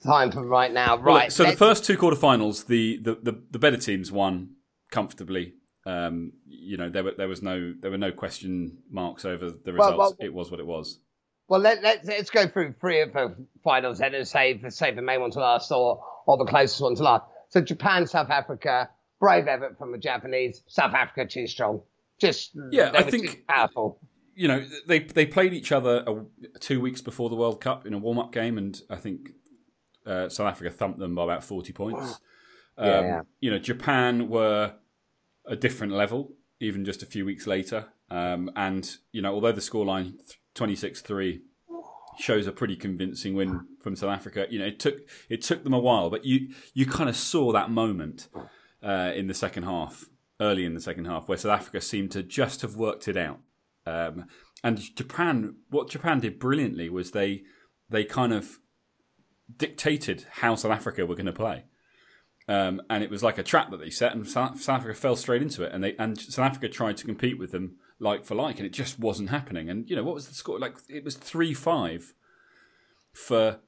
Time 0.03 0.31
for 0.31 0.43
right 0.43 0.73
now, 0.73 0.97
right? 0.97 1.05
Well, 1.05 1.15
look, 1.15 1.31
so 1.31 1.43
let's... 1.43 1.55
the 1.55 1.65
first 1.65 1.85
two 1.85 1.97
quarterfinals, 1.97 2.67
the, 2.67 2.97
the 2.97 3.15
the 3.21 3.41
the 3.51 3.59
better 3.59 3.77
teams 3.77 4.11
won 4.11 4.55
comfortably. 4.91 5.53
Um, 5.85 6.33
you 6.47 6.77
know, 6.77 6.89
there 6.89 7.03
were 7.03 7.13
there 7.15 7.27
was 7.27 7.41
no 7.41 7.73
there 7.79 7.91
were 7.91 7.97
no 7.97 8.11
question 8.11 8.79
marks 8.89 9.23
over 9.23 9.51
the 9.51 9.73
results. 9.73 9.97
Well, 9.97 9.97
well, 9.97 10.15
it 10.19 10.33
was 10.33 10.49
what 10.49 10.59
it 10.59 10.65
was. 10.65 10.99
Well, 11.47 11.59
let, 11.59 11.83
let's 11.83 12.07
let's 12.07 12.29
go 12.31 12.47
through 12.47 12.73
three 12.79 13.01
of 13.01 13.13
the 13.13 13.35
finals 13.63 13.99
then 13.99 14.15
and 14.15 14.27
save 14.27 14.65
save 14.69 14.95
the 14.95 15.03
main 15.03 15.21
one 15.21 15.31
to 15.31 15.39
last 15.39 15.71
or 15.71 16.03
or 16.25 16.37
the 16.37 16.45
closest 16.45 16.81
one 16.81 16.95
to 16.95 17.03
last. 17.03 17.25
So 17.49 17.61
Japan, 17.61 18.07
South 18.07 18.31
Africa, 18.31 18.89
brave 19.19 19.47
effort 19.47 19.77
from 19.77 19.91
the 19.91 19.99
Japanese. 19.99 20.63
South 20.67 20.95
Africa 20.95 21.27
too 21.27 21.45
strong. 21.45 21.81
Just 22.19 22.57
yeah, 22.71 22.91
I 22.93 23.03
think 23.03 23.45
powerful. 23.47 23.99
You 24.33 24.47
know, 24.47 24.65
they 24.87 24.99
they 24.99 25.27
played 25.27 25.53
each 25.53 25.71
other 25.71 26.03
a, 26.07 26.59
two 26.59 26.81
weeks 26.81 27.01
before 27.01 27.29
the 27.29 27.35
World 27.35 27.61
Cup 27.61 27.85
in 27.85 27.93
a 27.93 27.99
warm 27.99 28.17
up 28.17 28.31
game, 28.31 28.57
and 28.57 28.81
I 28.89 28.95
think 28.95 29.29
uh, 30.05 30.29
South 30.29 30.47
Africa 30.47 30.71
thumped 30.71 30.97
them 30.97 31.13
by 31.13 31.23
about 31.25 31.43
forty 31.43 31.73
points. 31.73 32.19
Um, 32.77 32.87
yeah, 32.87 33.01
yeah. 33.01 33.21
You 33.39 33.51
know, 33.51 33.57
Japan 33.57 34.27
were 34.27 34.73
a 35.47 35.55
different 35.55 35.93
level 35.93 36.33
even 36.59 36.85
just 36.85 37.03
a 37.03 37.05
few 37.05 37.25
weeks 37.25 37.45
later, 37.45 37.87
um, 38.09 38.49
and 38.55 38.97
you 39.11 39.21
know, 39.21 39.33
although 39.33 39.51
the 39.51 39.61
scoreline 39.61 40.13
twenty 40.53 40.75
six 40.75 41.01
three 41.01 41.41
shows 42.17 42.47
a 42.47 42.51
pretty 42.51 42.75
convincing 42.75 43.35
win 43.35 43.65
from 43.81 43.95
South 43.95 44.09
Africa. 44.09 44.47
You 44.49 44.59
know, 44.59 44.65
it 44.65 44.79
took 44.79 44.99
it 45.29 45.41
took 45.41 45.63
them 45.63 45.73
a 45.73 45.79
while, 45.79 46.09
but 46.09 46.25
you 46.25 46.49
you 46.73 46.85
kind 46.85 47.09
of 47.09 47.15
saw 47.15 47.51
that 47.51 47.69
moment 47.69 48.27
uh, 48.83 49.11
in 49.15 49.27
the 49.27 49.33
second 49.33 49.63
half, 49.63 50.05
early 50.39 50.65
in 50.65 50.73
the 50.73 50.81
second 50.81 51.05
half, 51.05 51.27
where 51.27 51.37
South 51.37 51.59
Africa 51.59 51.81
seemed 51.81 52.11
to 52.11 52.23
just 52.23 52.61
have 52.61 52.75
worked 52.75 53.07
it 53.07 53.17
out. 53.17 53.39
Um, 53.85 54.25
and 54.63 54.79
Japan, 54.95 55.55
what 55.69 55.89
Japan 55.89 56.19
did 56.19 56.39
brilliantly 56.39 56.89
was 56.89 57.11
they 57.11 57.43
they 57.89 58.03
kind 58.03 58.33
of 58.33 58.59
dictated 59.57 60.25
how 60.31 60.55
South 60.55 60.71
Africa 60.71 61.05
were 61.05 61.15
going 61.15 61.25
to 61.27 61.33
play. 61.33 61.65
Um, 62.47 62.81
and 62.89 63.03
it 63.03 63.09
was 63.09 63.23
like 63.23 63.37
a 63.37 63.43
trap 63.43 63.71
that 63.71 63.79
they 63.79 63.89
set, 63.89 64.13
and 64.13 64.27
South, 64.27 64.61
South, 64.61 64.79
Africa 64.79 64.93
fell 64.93 65.15
straight 65.15 65.41
into 65.41 65.63
it. 65.63 65.71
And 65.73 65.83
they 65.83 65.95
and 65.97 66.19
South 66.19 66.45
Africa 66.45 66.69
tried 66.69 66.97
to 66.97 67.05
compete 67.05 67.39
with 67.39 67.51
them 67.51 67.77
like 67.99 68.25
for 68.25 68.35
like, 68.35 68.57
and 68.57 68.65
it 68.65 68.73
just 68.73 68.99
wasn't 68.99 69.29
happening. 69.29 69.69
And 69.69 69.89
you 69.89 69.95
know 69.95 70.03
what 70.03 70.15
was 70.15 70.27
the 70.27 70.35
score? 70.35 70.59
Like 70.59 70.75
it 70.87 71.03
was 71.03 71.15
three 71.15 71.53
five 71.53 72.13
for 73.13 73.59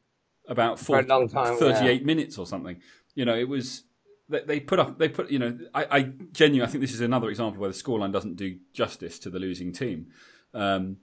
about 0.47 0.79
40, 0.79 1.07
for 1.07 1.27
time, 1.27 1.57
38 1.57 2.01
yeah. 2.01 2.05
minutes 2.05 2.37
or 2.37 2.45
something. 2.45 2.79
You 3.15 3.25
know, 3.25 3.35
it 3.35 3.47
was 3.47 3.83
they, 4.29 4.59
put 4.59 4.79
up 4.79 4.97
they 4.99 5.09
put 5.09 5.31
you 5.31 5.39
know 5.39 5.57
I, 5.73 5.85
I 5.89 6.01
genuinely 6.31 6.67
I 6.67 6.71
think 6.71 6.81
this 6.81 6.93
is 6.93 7.01
another 7.01 7.29
example 7.29 7.61
where 7.61 7.69
the 7.69 7.75
scoreline 7.75 8.11
doesn't 8.11 8.35
do 8.35 8.57
justice 8.73 9.19
to 9.19 9.29
the 9.29 9.39
losing 9.39 9.71
team 9.71 10.07
um, 10.53 10.97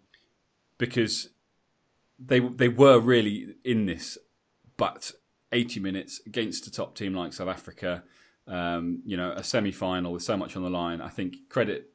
because 0.78 1.30
they 2.18 2.40
they 2.40 2.68
were 2.68 2.98
really 2.98 3.54
in 3.64 3.87
this 3.87 4.18
but 4.76 5.12
80 5.54 5.80
minutes 5.80 6.20
against 6.26 6.66
a 6.66 6.70
top 6.70 6.94
team 6.94 7.14
like 7.14 7.32
South 7.32 7.48
Africa 7.48 8.02
um, 8.46 9.02
you 9.04 9.16
know 9.16 9.32
a 9.32 9.42
semi 9.42 9.72
final 9.72 10.12
with 10.12 10.22
so 10.22 10.36
much 10.36 10.56
on 10.56 10.62
the 10.62 10.70
line. 10.70 11.00
I 11.00 11.08
think 11.08 11.48
credit 11.48 11.90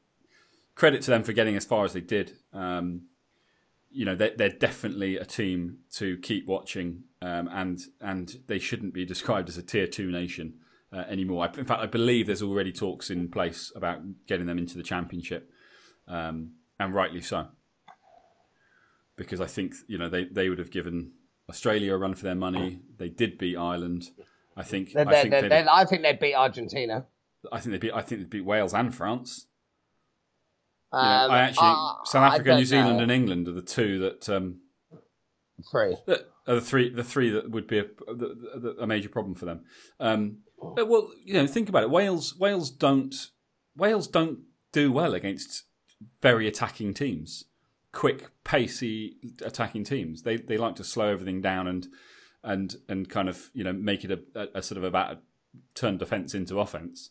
credit 0.74 1.02
to 1.02 1.10
them 1.10 1.22
for 1.22 1.32
getting 1.32 1.56
as 1.56 1.64
far 1.64 1.84
as 1.84 1.92
they 1.92 2.00
did. 2.00 2.32
Um, 2.52 3.02
you 3.90 4.04
know 4.04 4.14
they're, 4.14 4.32
they're, 4.36 4.48
definitely 4.48 5.16
a 5.16 5.24
team 5.24 5.78
to 5.94 6.16
keep 6.18 6.46
watching 6.46 7.02
um, 7.22 7.48
and 7.52 7.80
and 8.00 8.36
they 8.46 8.58
shouldn't 8.58 8.94
be 8.94 9.04
described 9.04 9.48
as 9.48 9.58
a 9.58 9.62
tier 9.62 9.86
two 9.86 10.10
nation 10.10 10.54
uh, 10.92 11.04
anymore. 11.08 11.44
I, 11.44 11.58
in 11.58 11.64
fact, 11.64 11.80
I 11.80 11.86
believe 11.86 12.26
there's 12.26 12.42
already 12.42 12.72
talks 12.72 13.10
in 13.10 13.28
place 13.28 13.72
about 13.74 14.00
getting 14.26 14.46
them 14.46 14.58
into 14.58 14.76
the 14.76 14.82
championship, 14.82 15.50
um, 16.08 16.52
and 16.78 16.94
rightly 16.94 17.20
so, 17.20 17.48
because 19.16 19.40
I 19.40 19.46
think 19.46 19.74
you 19.86 19.98
know 19.98 20.08
they, 20.08 20.24
they 20.24 20.48
would 20.48 20.58
have 20.58 20.70
given 20.70 21.12
Australia 21.50 21.94
a 21.94 21.98
run 21.98 22.14
for 22.14 22.24
their 22.24 22.34
money. 22.34 22.80
They 22.96 23.08
did 23.08 23.36
beat 23.36 23.56
Ireland. 23.56 24.10
I 24.56 24.62
think. 24.62 24.92
They're, 24.92 25.06
I, 25.06 25.22
think 25.22 25.30
they're, 25.30 25.48
they're, 25.48 25.66
I 25.70 25.84
think 25.84 26.02
they 26.02 26.14
beat 26.14 26.34
Argentina. 26.34 27.06
I 27.52 27.60
think 27.60 27.72
they 27.72 27.78
beat. 27.78 27.92
I 27.92 28.02
think 28.02 28.22
they 28.22 28.26
beat 28.26 28.44
Wales 28.44 28.74
and 28.74 28.94
France. 28.94 29.46
Um, 30.92 31.04
you 31.04 31.28
know, 31.28 31.34
I 31.34 31.38
actually 31.40 31.68
uh, 31.68 31.94
South 32.04 32.32
Africa, 32.32 32.56
New 32.56 32.64
Zealand, 32.64 32.96
know. 32.96 33.02
and 33.02 33.12
England 33.12 33.48
are 33.48 33.52
the 33.52 33.62
two 33.62 33.98
that. 34.00 34.28
Um, 34.28 34.60
three. 35.70 35.96
That 36.06 36.30
are 36.46 36.56
the 36.56 36.60
three. 36.60 36.88
The 36.90 37.04
three 37.04 37.30
that 37.30 37.50
would 37.50 37.66
be 37.66 37.78
a, 37.78 37.84
a, 38.08 38.82
a 38.82 38.86
major 38.86 39.08
problem 39.08 39.34
for 39.34 39.44
them. 39.44 39.64
Um, 39.98 40.38
well, 40.60 41.10
you 41.24 41.34
know, 41.34 41.46
think 41.46 41.68
about 41.68 41.84
it. 41.84 41.90
Wales, 41.90 42.36
Wales 42.38 42.70
don't, 42.70 43.14
Wales 43.76 44.06
don't 44.06 44.40
do 44.72 44.92
well 44.92 45.14
against 45.14 45.64
very 46.20 46.46
attacking 46.46 46.94
teams, 46.94 47.44
quick, 47.92 48.28
pacey 48.44 49.16
attacking 49.42 49.84
teams. 49.84 50.22
They 50.22 50.36
they 50.36 50.56
like 50.56 50.76
to 50.76 50.84
slow 50.84 51.08
everything 51.08 51.40
down 51.40 51.66
and 51.66 51.86
and 52.42 52.74
and 52.88 53.08
kind 53.08 53.28
of 53.28 53.50
you 53.52 53.64
know 53.64 53.72
make 53.72 54.04
it 54.04 54.10
a, 54.10 54.20
a, 54.34 54.58
a 54.58 54.62
sort 54.62 54.78
of 54.78 54.84
about 54.84 55.12
a 55.12 55.18
turn 55.74 55.98
defense 55.98 56.34
into 56.34 56.60
offense. 56.60 57.10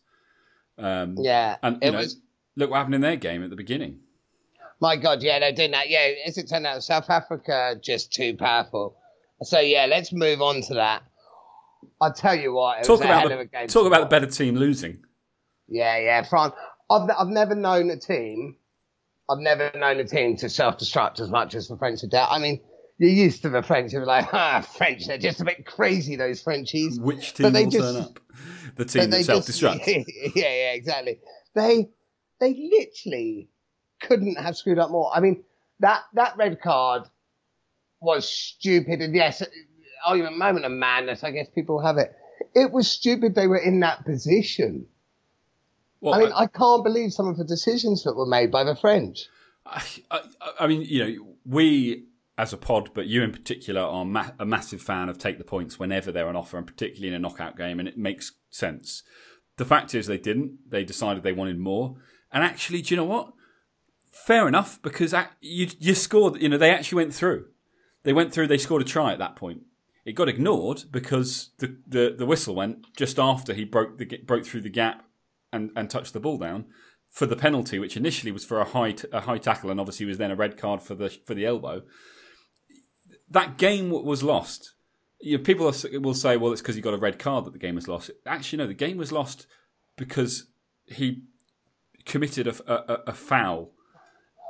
Um, 0.77 1.15
yeah, 1.19 1.57
and 1.61 1.77
you 1.81 1.91
know, 1.91 1.97
was... 1.97 2.17
look 2.55 2.69
what 2.69 2.77
happened 2.77 2.95
in 2.95 3.01
their 3.01 3.17
game 3.17 3.43
at 3.43 3.49
the 3.49 3.55
beginning. 3.55 3.99
My 4.81 4.95
God, 4.95 5.21
yeah, 5.21 5.39
they're 5.39 5.51
doing 5.51 5.71
that. 5.71 5.89
Yeah, 5.89 6.11
as 6.25 6.37
it 6.37 6.47
turned 6.47 6.65
out, 6.65 6.81
South 6.83 7.09
Africa 7.09 7.75
just 7.81 8.13
too 8.13 8.37
powerful. 8.37 8.95
So 9.43 9.59
yeah, 9.59 9.87
let's 9.87 10.13
move 10.13 10.41
on 10.41 10.61
to 10.63 10.75
that. 10.75 11.03
I'll 12.01 12.13
tell 12.13 12.35
you 12.35 12.53
what. 12.53 12.83
talk 12.83 13.03
about 13.03 13.27
the, 13.27 13.67
talk 13.67 13.87
about 13.87 14.01
the 14.01 14.07
better 14.07 14.25
team 14.25 14.55
losing. 14.55 15.03
Yeah, 15.67 15.97
yeah. 15.97 16.23
France. 16.23 16.53
I've 16.89 17.09
I've 17.17 17.27
never 17.27 17.55
known 17.55 17.89
a 17.91 17.97
team. 17.97 18.55
I've 19.29 19.39
never 19.39 19.71
known 19.75 19.99
a 19.99 20.05
team 20.05 20.35
to 20.37 20.49
self 20.49 20.77
destruct 20.77 21.19
as 21.19 21.29
much 21.29 21.53
as 21.55 21.67
the 21.67 21.77
French 21.77 22.01
did. 22.01 22.13
I 22.15 22.39
mean, 22.39 22.61
you're 22.97 23.11
used 23.11 23.43
to 23.43 23.49
the 23.49 23.61
French. 23.61 23.93
You're 23.93 24.05
like, 24.05 24.27
ah, 24.33 24.61
French. 24.61 25.07
They're 25.07 25.17
just 25.17 25.41
a 25.41 25.45
bit 25.45 25.65
crazy. 25.65 26.15
Those 26.15 26.41
Frenchies. 26.41 26.99
Which 26.99 27.33
team 27.33 27.53
will 27.53 27.69
just, 27.69 27.77
turn 27.77 28.03
up? 28.03 28.19
The 28.75 28.85
team 28.85 29.09
that 29.09 29.25
self 29.25 29.45
destructs. 29.45 29.87
Yeah, 29.87 30.03
yeah, 30.35 30.71
exactly. 30.71 31.19
They 31.53 31.89
they 32.39 32.53
literally 32.53 33.49
couldn't 34.01 34.35
have 34.35 34.55
screwed 34.55 34.79
up 34.79 34.89
more. 34.89 35.11
I 35.13 35.19
mean, 35.19 35.43
that 35.81 36.03
that 36.13 36.37
red 36.37 36.61
card 36.61 37.03
was 37.99 38.29
stupid, 38.29 39.01
and 39.01 39.13
yes, 39.13 39.43
argument 40.05 40.37
moment 40.37 40.65
of 40.65 40.71
madness. 40.71 41.23
I 41.23 41.31
guess 41.31 41.47
people 41.53 41.81
have 41.81 41.97
it. 41.97 42.13
It 42.55 42.71
was 42.71 42.89
stupid. 42.89 43.35
They 43.35 43.47
were 43.47 43.57
in 43.57 43.81
that 43.81 44.05
position. 44.05 44.87
Well, 46.01 46.13
I 46.13 46.19
mean, 46.19 46.31
I, 46.31 46.43
I, 46.43 46.47
can't 46.47 46.83
believe 46.83 47.11
some 47.11 47.27
of 47.27 47.37
the 47.37 47.43
decisions 47.43 48.03
that 48.03 48.15
were 48.15 48.25
made 48.25 48.51
by 48.51 48.63
the 48.63 48.75
French. 48.75 49.27
I, 49.65 49.83
I, 50.09 50.21
I 50.61 50.67
mean, 50.67 50.81
you 50.81 51.03
know, 51.03 51.27
we 51.45 52.05
as 52.37 52.53
a 52.53 52.57
pod, 52.57 52.91
but 52.93 53.05
you 53.05 53.21
in 53.21 53.33
particular 53.33 53.81
are 53.81 54.05
ma- 54.05 54.31
a 54.39 54.45
massive 54.45 54.81
fan 54.81 55.09
of 55.09 55.17
take 55.17 55.37
the 55.37 55.43
points 55.43 55.77
whenever 55.77 56.11
they're 56.11 56.29
on 56.29 56.37
offer, 56.37 56.57
and 56.57 56.65
particularly 56.65 57.09
in 57.09 57.13
a 57.13 57.19
knockout 57.19 57.57
game, 57.57 57.79
and 57.79 57.87
it 57.87 57.97
makes 57.97 58.31
sense. 58.49 59.03
The 59.57 59.65
fact 59.65 59.93
is, 59.93 60.07
they 60.07 60.17
didn't. 60.17 60.57
They 60.69 60.85
decided 60.85 61.21
they 61.21 61.33
wanted 61.33 61.59
more, 61.59 61.97
and 62.31 62.43
actually, 62.43 62.81
do 62.81 62.93
you 62.93 62.97
know 62.97 63.05
what? 63.05 63.33
Fair 64.09 64.47
enough, 64.47 64.81
because 64.81 65.13
you 65.41 65.67
you 65.79 65.93
scored. 65.95 66.41
You 66.41 66.47
know, 66.47 66.57
they 66.57 66.71
actually 66.71 67.03
went 67.03 67.13
through. 67.13 67.47
They 68.03 68.13
went 68.13 68.33
through. 68.33 68.47
They 68.47 68.57
scored 68.57 68.83
a 68.83 68.85
try 68.85 69.11
at 69.11 69.19
that 69.19 69.35
point. 69.35 69.63
It 70.05 70.13
got 70.13 70.29
ignored 70.29 70.85
because 70.89 71.49
the, 71.59 71.77
the, 71.85 72.15
the 72.17 72.25
whistle 72.25 72.55
went 72.55 72.95
just 72.95 73.19
after 73.19 73.53
he 73.53 73.65
broke 73.65 73.97
the 73.97 74.05
broke 74.25 74.45
through 74.45 74.61
the 74.61 74.69
gap 74.69 75.03
and, 75.51 75.71
and 75.75 75.89
touched 75.89 76.13
the 76.13 76.19
ball 76.19 76.37
down 76.37 76.65
for 77.09 77.25
the 77.25 77.35
penalty, 77.35 77.79
which 77.79 77.97
initially 77.97 78.31
was 78.31 78.45
for 78.45 78.59
a 78.59 78.65
high 78.65 78.91
t- 78.91 79.07
a 79.11 79.21
high 79.21 79.37
tackle, 79.37 79.69
and 79.69 79.79
obviously 79.79 80.05
was 80.05 80.17
then 80.17 80.31
a 80.31 80.35
red 80.35 80.57
card 80.57 80.81
for 80.81 80.95
the 80.95 81.09
for 81.09 81.33
the 81.33 81.45
elbow. 81.45 81.81
That 83.29 83.57
game 83.57 83.89
was 83.89 84.23
lost. 84.23 84.73
You 85.19 85.37
know, 85.37 85.43
people 85.43 85.71
will 85.93 86.13
say, 86.13 86.37
"Well, 86.37 86.51
it's 86.51 86.61
because 86.61 86.75
he 86.75 86.81
got 86.81 86.93
a 86.93 86.97
red 86.97 87.19
card 87.19 87.45
that 87.45 87.53
the 87.53 87.59
game 87.59 87.75
was 87.75 87.87
lost." 87.87 88.11
Actually, 88.25 88.59
no, 88.59 88.67
the 88.67 88.73
game 88.73 88.97
was 88.97 89.11
lost 89.11 89.47
because 89.97 90.47
he 90.85 91.23
committed 92.05 92.47
a, 92.47 92.71
a, 92.71 93.03
a 93.07 93.13
foul 93.13 93.71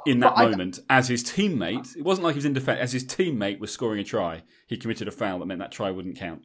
in 0.05 0.19
that 0.19 0.35
but 0.35 0.49
moment 0.49 0.79
as 0.89 1.07
his 1.07 1.23
teammate. 1.23 1.95
It 1.95 2.03
wasn't 2.03 2.25
like 2.25 2.35
he 2.35 2.37
was 2.37 2.45
in 2.45 2.53
defence. 2.53 2.79
As 2.79 2.93
his 2.93 3.05
teammate 3.05 3.59
was 3.59 3.71
scoring 3.71 3.99
a 3.99 4.03
try, 4.03 4.43
he 4.67 4.77
committed 4.77 5.07
a 5.07 5.11
foul 5.11 5.39
that 5.39 5.45
meant 5.45 5.59
that 5.59 5.71
try 5.71 5.91
wouldn't 5.91 6.17
count 6.17 6.43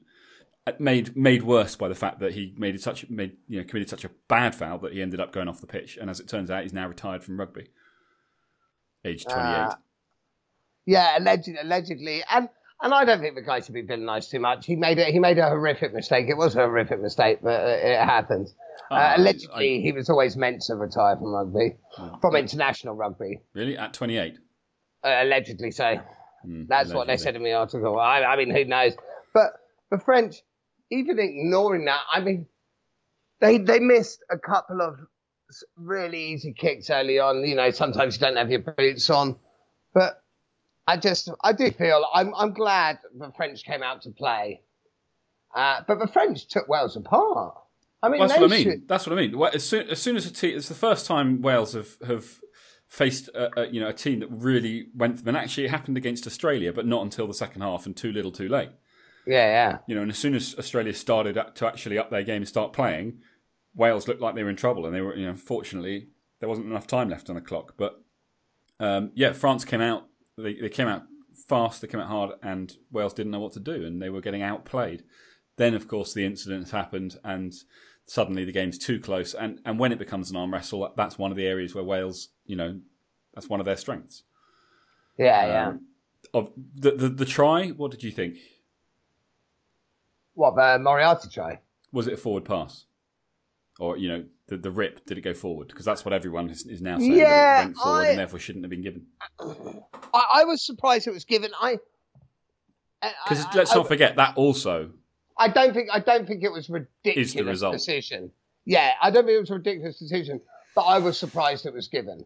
made 0.79 1.15
made 1.17 1.43
worse 1.43 1.77
by 1.77 1.89
the 1.89 1.95
fact 1.95 2.21
that 2.21 2.33
he 2.33 2.55
made 2.57 2.81
such 2.81 3.09
made 3.11 3.37
you 3.49 3.59
know 3.61 3.65
committed 3.67 3.91
such 3.91 4.05
a 4.05 4.11
bad 4.29 4.55
foul 4.55 4.79
that 4.79 4.93
he 4.93 5.03
ended 5.03 5.21
up 5.21 5.33
going 5.33 5.49
off 5.49 5.61
the 5.61 5.67
pitch. 5.67 5.99
And 6.01 6.09
as 6.09 6.21
it 6.21 6.29
turns 6.29 6.51
out, 6.51 6.63
he's 6.63 6.73
now 6.73 6.89
retired 6.89 7.23
from 7.23 7.39
rugby, 7.39 7.69
age 9.05 9.25
twenty 9.25 9.41
eight. 9.41 9.67
Uh, 9.67 9.75
yeah, 10.87 11.19
allegedly, 11.19 11.61
allegedly, 11.61 12.23
and 12.31 12.49
and 12.81 12.95
I 12.95 13.05
don't 13.05 13.21
think 13.21 13.35
the 13.35 13.43
guy 13.43 13.61
should 13.61 13.75
be 13.75 13.83
villainized 13.83 14.31
too 14.31 14.41
much. 14.41 14.67
He 14.67 14.77
made 14.77 14.99
it. 14.99 15.09
He 15.09 15.19
made 15.19 15.39
a 15.39 15.49
horrific 15.49 15.93
mistake. 15.93 16.27
It 16.29 16.37
was 16.37 16.57
a 16.57 16.61
horrific 16.61 17.01
mistake, 17.01 17.39
but 17.43 17.61
it 17.69 17.99
happens. 17.99 18.55
Uh, 18.91 18.95
uh, 18.95 19.15
allegedly, 19.17 19.79
I, 19.79 19.83
he 19.83 19.93
was 19.93 20.09
always 20.09 20.37
meant 20.37 20.63
to 20.63 20.75
retire 20.75 21.17
from 21.17 21.33
rugby, 21.33 21.77
from 22.21 22.37
international 22.37 22.95
rugby. 22.95 23.41
Really, 23.55 23.77
at 23.77 23.93
twenty 23.93 24.17
eight. 24.17 24.39
Uh, 25.03 25.23
allegedly, 25.23 25.71
so. 25.71 26.01
Mm, 26.47 26.69
That's 26.69 26.91
allegedly. 26.91 26.97
what 26.97 27.07
they 27.07 27.17
said 27.17 27.37
in 27.37 27.43
the 27.43 27.53
article. 27.55 27.99
I, 27.99 28.23
I 28.23 28.37
mean, 28.37 28.51
who 28.51 28.67
knows? 28.67 28.93
But 29.33 29.53
the 29.91 29.99
French 29.99 30.43
even 30.91 31.19
ignoring 31.19 31.87
that, 31.87 32.01
I 32.11 32.21
mean, 32.21 32.47
they 33.41 33.59
they 33.59 33.81
missed 33.81 34.23
a 34.31 34.39
couple 34.39 34.81
of 34.81 34.99
really 35.77 36.33
easy 36.33 36.53
kicks 36.53 36.91
early 36.91 37.19
on. 37.19 37.45
You 37.45 37.57
know, 37.57 37.71
sometimes 37.71 38.17
you 38.17 38.21
don't 38.21 38.37
have 38.37 38.51
your 38.51 38.61
boots 38.61 39.11
on, 39.11 39.37
but 39.93 40.23
I 40.87 40.97
just 40.97 41.31
I 41.43 41.53
do 41.53 41.71
feel 41.71 42.05
I'm 42.13 42.35
I'm 42.35 42.53
glad 42.53 42.99
the 43.17 43.33
French 43.37 43.65
came 43.65 43.83
out 43.83 44.03
to 44.03 44.11
play, 44.11 44.63
uh, 45.55 45.81
but 45.87 45.99
the 45.99 46.09
French 46.09 46.47
took 46.49 46.69
Wales 46.69 46.97
apart. 46.97 47.55
I 48.03 48.09
mean, 48.09 48.21
well, 48.21 48.29
that's 48.29 48.41
what 48.41 48.53
I 48.53 48.57
mean. 48.57 48.65
Should... 48.65 48.89
That's 48.89 49.07
what 49.07 49.19
I 49.19 49.23
mean. 49.23 49.43
As 49.55 49.65
soon 49.65 49.89
as, 49.89 50.01
soon 50.01 50.17
as 50.17 50.27
a 50.27 50.33
team, 50.33 50.57
it's 50.57 50.69
the 50.69 50.75
first 50.75 51.07
time 51.07 51.41
Wales 51.41 51.73
have 51.73 51.97
have 52.07 52.41
faced 52.87 53.29
a, 53.29 53.61
a, 53.61 53.67
you 53.69 53.81
know 53.81 53.89
a 53.89 53.95
team 53.95 54.21
that 54.21 54.29
really 54.31 54.89
went 54.95 55.19
for 55.19 55.25
them. 55.25 55.37
And 55.37 55.43
actually, 55.43 55.65
it 55.65 55.71
happened 55.71 55.97
against 55.97 56.27
Australia, 56.27 56.73
but 56.73 56.87
not 56.87 57.03
until 57.03 57.27
the 57.27 57.35
second 57.35 57.63
half 57.63 57.87
and 57.87 57.97
too 57.97 58.13
little, 58.13 58.31
too 58.31 58.49
late. 58.49 58.71
Yeah, 59.27 59.47
yeah. 59.47 59.79
You 59.87 59.95
know, 59.95 60.03
and 60.03 60.11
as 60.11 60.19
soon 60.19 60.35
as 60.35 60.55
Australia 60.59 60.95
started 60.95 61.35
to 61.55 61.67
actually 61.67 61.99
up 61.99 62.11
their 62.11 62.23
game 62.23 62.43
and 62.43 62.49
start 62.49 62.73
playing, 62.73 63.21
Wales 63.75 64.07
looked 64.07 64.21
like 64.21 64.35
they 64.35 64.45
were 64.45 64.51
in 64.51 64.57
trouble, 64.57 64.87
and 64.87 64.95
they 64.95 65.01
were. 65.01 65.17
You 65.17 65.27
know, 65.27 65.37
fortunately, 65.37 66.09
there 66.41 66.49
wasn't 66.49 66.69
enough 66.69 66.87
time 66.87 67.09
left 67.09 67.29
on 67.29 67.37
the 67.37 67.41
clock. 67.41 67.75
But 67.77 68.03
um, 68.81 69.11
yeah, 69.15 69.33
France 69.33 69.65
came 69.65 69.81
out. 69.81 70.07
They, 70.37 70.55
they 70.55 70.69
came 70.69 70.89
out 70.89 71.05
fast. 71.49 71.81
They 71.81 71.89
came 71.89 72.01
out 72.01 72.09
hard, 72.09 72.33
and 72.43 72.77
Wales 72.93 73.15
didn't 73.15 73.33
know 73.33 73.41
what 73.41 73.53
to 73.53 73.61
do, 73.61 73.85
and 73.85 74.01
they 74.01 74.11
were 74.11 74.21
getting 74.21 74.43
outplayed. 74.43 75.05
Then, 75.57 75.75
of 75.75 75.89
course, 75.89 76.13
the 76.13 76.27
incident 76.27 76.71
happened, 76.71 77.17
and 77.25 77.55
suddenly 78.07 78.45
the 78.45 78.53
game's 78.53 78.79
too 78.79 79.01
close. 79.01 79.35
And 79.35 79.61
and 79.65 79.79
when 79.79 79.93
it 79.93 79.99
becomes 79.99 80.31
an 80.31 80.37
arm 80.37 80.53
wrestle, 80.53 80.93
that's 80.97 81.19
one 81.19 81.31
of 81.31 81.37
the 81.37 81.47
areas 81.47 81.75
where 81.75 81.85
Wales, 81.85 82.29
you 82.45 82.57
know, 82.57 82.81
that's 83.35 83.49
one 83.49 83.61
of 83.61 83.67
their 83.67 83.77
strengths. 83.77 84.23
Yeah, 85.17 85.41
um, 85.41 85.49
yeah. 85.49 85.73
Of 86.33 86.51
the, 86.75 86.91
the 86.93 87.09
the 87.09 87.25
try, 87.25 87.69
what 87.69 87.91
did 87.91 88.03
you 88.03 88.11
think? 88.11 88.37
What 90.35 90.57
the 90.57 90.79
Moriarty 90.79 91.29
try? 91.29 91.61
Was 91.93 92.07
it 92.09 92.15
a 92.15 92.17
forward 92.17 92.45
pass, 92.45 92.85
or 93.79 93.97
you 93.97 94.09
know 94.09 94.25
the 94.49 94.57
the 94.57 94.71
rip? 94.71 95.07
Did 95.07 95.19
it 95.19 95.23
go 95.23 95.35
forward? 95.35 95.69
Because 95.69 95.85
that's 95.85 96.05
what 96.05 96.13
everyone 96.13 96.51
is, 96.51 96.67
is 96.67 96.83
now 96.83 96.99
saying. 96.99 97.13
Yeah, 97.13 97.63
it 97.63 97.65
went 97.67 97.77
forward 97.77 97.99
I, 97.99 98.07
and 98.09 98.19
therefore 98.19 98.39
shouldn't 98.41 98.65
have 98.65 98.71
been 98.71 98.83
given. 98.83 99.07
I, 99.41 100.25
I 100.35 100.45
was 100.45 100.65
surprised 100.65 101.07
it 101.07 101.15
was 101.15 101.25
given. 101.25 101.53
I 101.61 101.79
because 103.29 103.45
let's 103.55 103.75
not 103.75 103.89
forget 103.89 104.17
that 104.17 104.37
also. 104.37 104.91
I 105.39 105.49
don't 105.49 105.75
think 105.75 105.89
I 105.93 106.01
don't 106.01 106.27
think 106.27 106.43
it 106.43 106.53
was 106.53 106.69
ridiculous 106.69 107.29
is 107.29 107.35
the 107.35 107.45
result. 107.45 107.75
decision. 107.75 108.31
Yeah, 108.65 108.93
I 109.03 109.11
don't 109.11 109.25
think 109.25 109.37
it 109.37 109.41
was 109.41 109.51
a 109.51 109.55
ridiculous 109.55 109.99
decision, 109.99 110.41
but 110.75 110.83
I 110.83 110.99
was 110.99 111.19
surprised 111.19 111.67
it 111.67 111.75
was 111.75 111.89
given. 111.89 112.25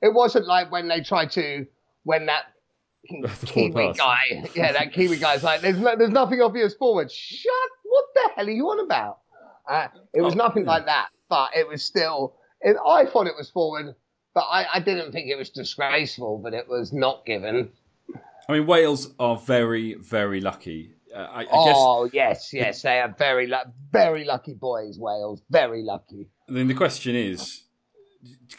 It 0.00 0.12
wasn't 0.12 0.46
like 0.46 0.70
when 0.70 0.88
they 0.88 1.00
tried 1.00 1.30
to 1.32 1.66
when 2.04 2.26
that 2.26 2.44
Kiwi 3.46 3.92
guy. 3.92 4.44
Yeah, 4.54 4.72
that 4.72 4.92
Kiwi 4.92 5.18
guy's 5.18 5.42
like, 5.42 5.60
there's, 5.60 5.78
there's 5.78 6.10
nothing 6.10 6.40
obvious 6.40 6.74
forward. 6.74 7.10
Shut, 7.10 7.52
what 7.82 8.04
the 8.14 8.30
hell 8.36 8.46
are 8.46 8.50
you 8.50 8.66
on 8.66 8.84
about? 8.84 9.18
Uh, 9.68 9.88
it 10.14 10.20
was 10.20 10.34
oh, 10.34 10.36
nothing 10.36 10.64
yeah. 10.64 10.70
like 10.70 10.86
that, 10.86 11.08
but 11.28 11.50
it 11.56 11.66
was 11.68 11.82
still, 11.82 12.36
it, 12.60 12.76
I 12.86 13.06
thought 13.06 13.26
it 13.26 13.34
was 13.36 13.50
forward, 13.50 13.94
but 14.34 14.42
I, 14.42 14.66
I 14.74 14.80
didn't 14.80 15.12
think 15.12 15.28
it 15.28 15.36
was 15.36 15.50
disgraceful, 15.50 16.38
but 16.38 16.54
it 16.54 16.68
was 16.68 16.92
not 16.92 17.26
given. 17.26 17.70
I 18.48 18.52
mean, 18.52 18.66
Wales 18.66 19.12
are 19.18 19.36
very, 19.36 19.94
very 19.94 20.40
lucky. 20.40 20.92
Uh, 21.14 21.18
I, 21.18 21.42
I 21.42 21.46
oh, 21.50 22.08
yes, 22.12 22.52
yes, 22.52 22.82
they 22.82 23.00
are 23.00 23.14
very, 23.18 23.52
very 23.90 24.24
lucky 24.24 24.54
boys, 24.54 24.98
Wales. 24.98 25.42
Very 25.50 25.82
lucky. 25.82 26.28
Then 26.46 26.68
the 26.68 26.74
question 26.74 27.16
is, 27.16 27.62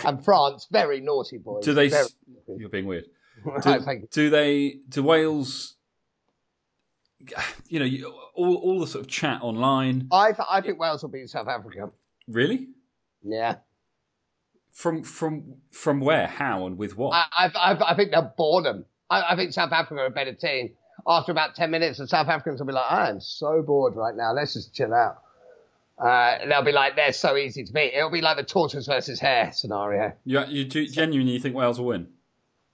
and 0.04 0.24
France, 0.24 0.68
very 0.72 1.00
naughty 1.00 1.38
boys. 1.38 1.64
Do 1.64 1.74
they? 1.74 1.92
You're 2.58 2.70
being 2.70 2.86
weird. 2.86 3.06
Do, 3.64 4.08
do 4.12 4.30
they? 4.30 4.80
Do 4.90 5.04
Wales? 5.04 5.76
You 7.68 7.80
know, 7.80 8.12
all 8.36 8.56
all 8.56 8.80
the 8.80 8.88
sort 8.88 9.04
of 9.04 9.10
chat 9.10 9.42
online. 9.42 10.08
I 10.12 10.34
I 10.50 10.62
think 10.62 10.80
Wales 10.80 11.02
will 11.02 11.10
beat 11.10 11.30
South 11.30 11.48
Africa. 11.48 11.90
Really? 12.28 12.70
Yeah. 13.24 13.56
From 14.72 15.04
from 15.04 15.56
from 15.72 16.00
where? 16.00 16.28
How 16.28 16.68
and 16.68 16.78
with 16.78 16.96
what? 16.96 17.12
I 17.14 17.50
I, 17.56 17.92
I 17.92 17.96
think 17.96 18.12
they'll 18.12 18.34
bore 18.38 18.62
them. 18.62 18.86
I, 19.10 19.34
I 19.34 19.36
think 19.36 19.54
South 19.54 19.72
Africa 19.72 20.02
are 20.02 20.06
a 20.06 20.12
better 20.12 20.34
team. 20.34 20.72
After 21.08 21.32
about 21.32 21.56
ten 21.56 21.72
minutes, 21.72 21.98
the 21.98 22.08
South 22.08 22.28
Africans 22.28 22.60
will 22.60 22.68
be 22.68 22.74
like, 22.74 22.92
"I 22.92 23.10
am 23.10 23.20
so 23.20 23.62
bored 23.62 23.96
right 23.96 24.16
now. 24.16 24.34
Let's 24.34 24.54
just 24.54 24.74
chill 24.74 24.94
out." 24.94 25.18
Uh, 25.98 26.46
they'll 26.48 26.64
be 26.64 26.72
like, 26.72 26.96
"They're 26.96 27.14
so 27.14 27.36
easy 27.38 27.64
to 27.64 27.74
beat." 27.74 27.94
It'll 27.94 28.12
be 28.12 28.22
like 28.22 28.38
the 28.38 28.44
tortoise 28.44 28.86
versus 28.86 29.20
hare 29.20 29.52
scenario. 29.52 30.14
You 30.26 30.44
you 30.46 30.66
genuinely 30.66 31.40
think 31.40 31.56
Wales 31.56 31.80
will 31.80 31.88
win? 31.88 32.08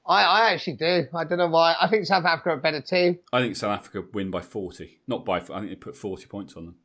I, 0.06 0.24
I 0.24 0.54
actually 0.54 0.78
do. 0.78 1.08
I 1.14 1.24
don't 1.24 1.38
know 1.38 1.48
why. 1.48 1.76
I 1.80 1.88
think 1.88 2.06
South 2.06 2.26
Africa 2.26 2.50
are 2.50 2.58
a 2.58 2.62
better 2.62 2.82
team. 2.82 3.20
I 3.32 3.42
think 3.42 3.56
South 3.56 3.78
Africa 3.78 4.04
win 4.14 4.32
by 4.32 4.42
40. 4.42 5.00
Not 5.08 5.24
by, 5.24 5.38
I 5.38 5.40
think 5.40 5.70
they 5.70 5.76
put 5.76 5.96
40 5.96 6.26
points 6.26 6.56
on 6.56 6.66
them. 6.66 6.76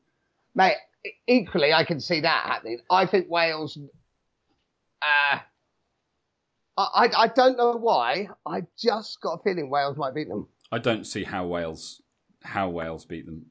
Mate, 0.54 0.76
equally, 1.26 1.72
I 1.72 1.85
can 1.85 2.00
see 2.00 2.20
that 2.20 2.44
happening. 2.44 2.81
I 2.90 3.07
think 3.07 3.28
Wales. 3.28 3.78
Uh, 5.02 5.38
I, 6.76 7.11
I 7.16 7.28
don't 7.28 7.57
know 7.57 7.72
why. 7.72 8.28
I 8.46 8.62
just 8.78 9.20
got 9.20 9.40
a 9.40 9.42
feeling 9.42 9.68
Wales 9.68 9.96
might 9.96 10.14
beat 10.14 10.28
them. 10.28 10.46
I 10.70 10.78
don't 10.78 11.04
see 11.04 11.24
how 11.24 11.46
Wales 11.46 12.02
how 12.42 12.68
Wales 12.68 13.04
beat 13.04 13.26
them. 13.26 13.46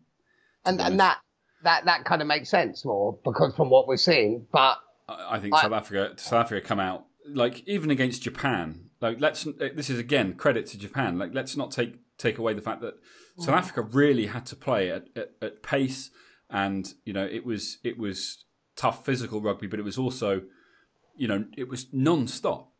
And 0.65 0.79
and 0.81 0.99
that 0.99 1.19
that 1.63 1.85
that 1.85 2.05
kind 2.05 2.21
of 2.21 2.27
makes 2.27 2.49
sense 2.49 2.85
more 2.85 3.17
because 3.23 3.55
from 3.55 3.69
what 3.69 3.87
we're 3.87 3.97
seeing. 3.97 4.47
But 4.51 4.77
I, 5.09 5.35
I 5.35 5.39
think 5.39 5.53
I, 5.53 5.61
South 5.63 5.73
Africa 5.73 6.13
South 6.17 6.45
Africa 6.45 6.65
come 6.65 6.79
out 6.79 7.05
like 7.25 7.67
even 7.67 7.91
against 7.91 8.21
Japan 8.21 8.86
like 9.01 9.19
let's 9.19 9.47
this 9.57 9.89
is 9.89 9.99
again 9.99 10.33
credit 10.33 10.65
to 10.67 10.77
Japan. 10.77 11.17
Like 11.17 11.33
let's 11.33 11.55
not 11.55 11.71
take 11.71 11.99
take 12.17 12.37
away 12.37 12.53
the 12.53 12.61
fact 12.61 12.81
that 12.81 12.95
South 13.39 13.55
mm. 13.55 13.57
Africa 13.57 13.81
really 13.81 14.27
had 14.27 14.45
to 14.47 14.55
play 14.55 14.89
at, 14.89 15.07
at, 15.15 15.31
at 15.41 15.63
pace, 15.63 16.09
and 16.49 16.93
you 17.05 17.13
know 17.13 17.25
it 17.25 17.45
was 17.45 17.77
it 17.83 17.97
was 17.97 18.43
tough 18.75 19.05
physical 19.05 19.41
rugby, 19.41 19.67
but 19.67 19.79
it 19.79 19.83
was 19.83 19.97
also 19.97 20.41
you 21.15 21.27
know 21.27 21.45
it 21.55 21.67
was 21.67 21.87
non-stop. 21.91 22.71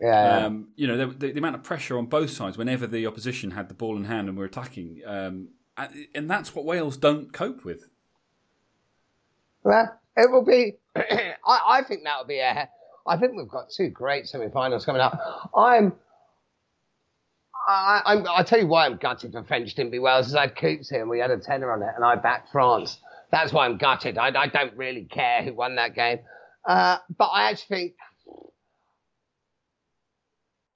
Yeah. 0.00 0.46
Um, 0.46 0.68
you 0.76 0.86
know, 0.86 0.96
the, 0.96 1.06
the, 1.08 1.32
the 1.32 1.38
amount 1.38 1.56
of 1.56 1.62
pressure 1.62 1.98
on 1.98 2.06
both 2.06 2.30
sides 2.30 2.56
whenever 2.56 2.86
the 2.86 3.06
opposition 3.06 3.50
had 3.50 3.68
the 3.68 3.74
ball 3.74 3.98
in 3.98 4.04
hand 4.04 4.30
and 4.30 4.38
were 4.38 4.46
attacking, 4.46 5.02
um, 5.04 5.48
and, 5.76 6.06
and 6.14 6.30
that's 6.30 6.54
what 6.54 6.64
Wales 6.64 6.96
don't 6.96 7.34
cope 7.34 7.66
with. 7.66 7.90
Well, 9.62 10.00
it 10.16 10.30
will 10.30 10.44
be. 10.44 10.78
I, 10.96 11.34
I 11.46 11.82
think 11.82 12.04
that 12.04 12.18
will 12.18 12.26
be 12.26 12.38
a. 12.38 12.68
I 13.10 13.16
think 13.16 13.32
we've 13.36 13.48
got 13.48 13.70
two 13.70 13.88
great 13.88 14.28
semi-finals 14.28 14.84
coming 14.84 15.02
up. 15.02 15.18
I'm. 15.56 15.92
I, 17.66 18.02
I'm, 18.06 18.26
I'll 18.28 18.44
tell 18.44 18.60
you 18.60 18.68
why 18.68 18.86
I'm 18.86 18.96
gutted 18.96 19.32
for 19.32 19.42
French 19.42 19.74
didn't 19.74 19.90
be 19.90 19.98
Wales. 19.98 20.28
Is 20.28 20.34
I 20.36 20.42
had 20.42 20.56
Coops 20.56 20.88
here 20.88 21.00
and 21.00 21.10
we 21.10 21.18
had 21.18 21.30
a 21.30 21.38
tenner 21.38 21.72
on 21.72 21.82
it, 21.82 21.90
and 21.96 22.04
I 22.04 22.14
backed 22.14 22.50
France. 22.52 22.98
That's 23.32 23.52
why 23.52 23.66
I'm 23.66 23.78
gutted. 23.78 24.16
I, 24.16 24.28
I 24.28 24.46
don't 24.46 24.76
really 24.76 25.04
care 25.04 25.42
who 25.42 25.54
won 25.54 25.74
that 25.74 25.94
game, 25.94 26.20
uh, 26.66 26.98
but 27.18 27.26
I 27.26 27.50
actually 27.50 27.76
think. 27.76 27.94